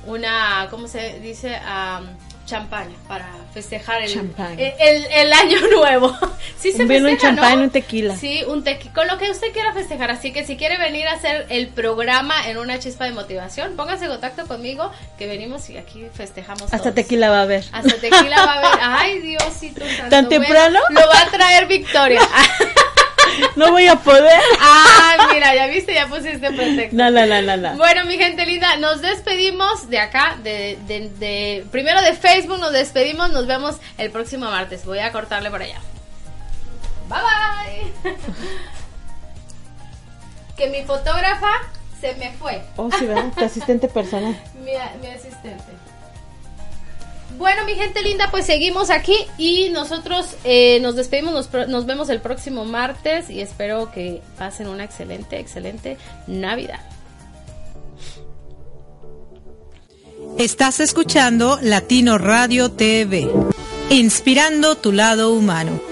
una, 0.07 0.67
¿cómo 0.71 0.89
se 0.89 1.21
dice? 1.21 1.55
Am, 1.65 2.09
champaña 2.53 2.95
para 3.09 3.27
festejar 3.55 4.03
el, 4.03 4.13
Champaña. 4.13 4.55
el, 4.59 4.73
el- 4.79 5.07
el 5.13 5.33
año 5.33 5.59
nuevo. 5.77 6.17
Sí 6.59 6.73
se 6.73 6.83
Un 6.83 6.89
vino, 6.89 7.05
un 7.07 7.11
festeja, 7.13 7.35
champán, 7.35 7.59
¿no? 7.59 7.65
un 7.65 7.71
tequila. 7.71 8.17
Sí, 8.17 8.45
un 8.47 8.63
tequila, 8.65 8.93
con 8.95 9.07
lo 9.09 9.19
que 9.19 9.31
usted 9.31 9.53
quiera 9.53 9.73
festejar. 9.73 10.11
Así 10.11 10.33
que 10.33 10.45
si 10.47 10.57
quiere 10.57 10.79
venir 10.79 11.07
a 11.09 11.13
hacer 11.15 11.47
el 11.51 11.69
programa 11.69 12.49
en 12.49 12.57
una 12.59 12.79
chispa 12.79 13.05
de 13.05 13.11
motivación, 13.13 13.75
póngase 13.77 14.05
en 14.05 14.11
contacto 14.13 14.47
conmigo 14.47 14.91
que 15.19 15.27
venimos 15.27 15.69
y 15.71 15.77
aquí 15.79 16.07
festejamos. 16.15 16.63
Hasta 16.65 16.79
todos. 16.79 16.95
tequila 16.95 17.31
va 17.31 17.41
a 17.41 17.43
haber. 17.43 17.65
Hasta 17.73 17.95
tequila 17.97 18.37
va 18.47 18.53
a 18.53 18.59
haber. 18.59 18.81
Ay, 18.83 19.19
Diosito 19.21 19.81
santo. 19.85 20.09
¿Tan 20.11 20.25
Bueno, 20.27 20.29
temprano? 20.29 20.79
lo 20.91 21.01
va 21.09 21.21
a 21.21 21.31
traer 21.31 21.67
Victoria. 21.67 22.21
No 23.57 23.71
voy 23.73 23.87
a 23.87 23.97
poder. 23.97 24.41
Ay, 24.61 25.19
mira, 25.35 25.55
ya 25.55 25.67
viste, 25.67 25.95
ya 25.95 26.07
pusiste 26.09 26.51
pretexto. 26.53 26.97
No, 26.97 27.11
no, 27.11 27.27
no, 27.27 27.43
no, 27.43 27.57
no. 27.57 27.77
Bueno, 27.77 28.05
mi 28.05 28.17
gente 28.19 28.45
linda, 28.47 28.77
nos 28.77 29.01
despedimos 29.01 29.89
de 29.91 29.99
acá, 29.99 30.37
de, 30.43 30.79
de, 30.87 31.09
de- 31.19 31.67
primero 31.71 32.01
de 32.03 32.15
Facebook, 32.15 32.59
nos 32.59 32.73
despedimos, 32.73 33.31
nos 33.31 33.47
vemos 33.47 33.77
el 33.99 34.11
próximo 34.11 34.51
martes. 34.51 34.85
Voy 34.85 34.99
a 34.99 35.13
cortarle 35.13 35.51
por 35.51 35.63
allá. 35.63 35.81
Bye 37.09 37.19
bye. 38.05 38.17
que 40.57 40.69
mi 40.69 40.83
fotógrafa 40.85 41.51
se 42.01 42.15
me 42.15 42.31
fue. 42.33 42.63
Oh, 42.77 42.91
sí, 42.99 43.07
¿verdad? 43.07 43.31
Tu 43.37 43.45
asistente 43.45 43.89
personal. 43.89 44.37
Mi, 44.55 44.73
mi 45.01 45.07
asistente. 45.15 45.65
Bueno, 47.43 47.65
mi 47.65 47.75
gente 47.75 48.03
linda, 48.03 48.29
pues 48.31 48.47
seguimos 48.47 48.89
aquí 48.89 49.17
y 49.37 49.71
nosotros 49.71 50.37
eh, 50.45 50.79
nos 50.79 50.95
despedimos, 50.95 51.51
nos, 51.67 51.87
vemos 51.87 52.09
el 52.09 52.21
próximo 52.21 52.65
martes 52.65 53.31
y 53.31 53.41
espero 53.41 53.91
que 53.91 54.23
pasen 54.39 54.69
una 54.69 54.85
excelente, 54.85 55.41
excelente 55.41 55.99
Navidad. 56.29 56.79
Estás 60.39 60.79
escuchando 60.79 61.59
Latino 61.61 62.17
Radio 62.17 62.71
TV, 62.71 63.29
inspirando 63.91 64.77
tu 64.77 64.93
lado 64.93 65.33
humano. 65.33 65.92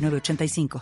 906985. 0.00 0.78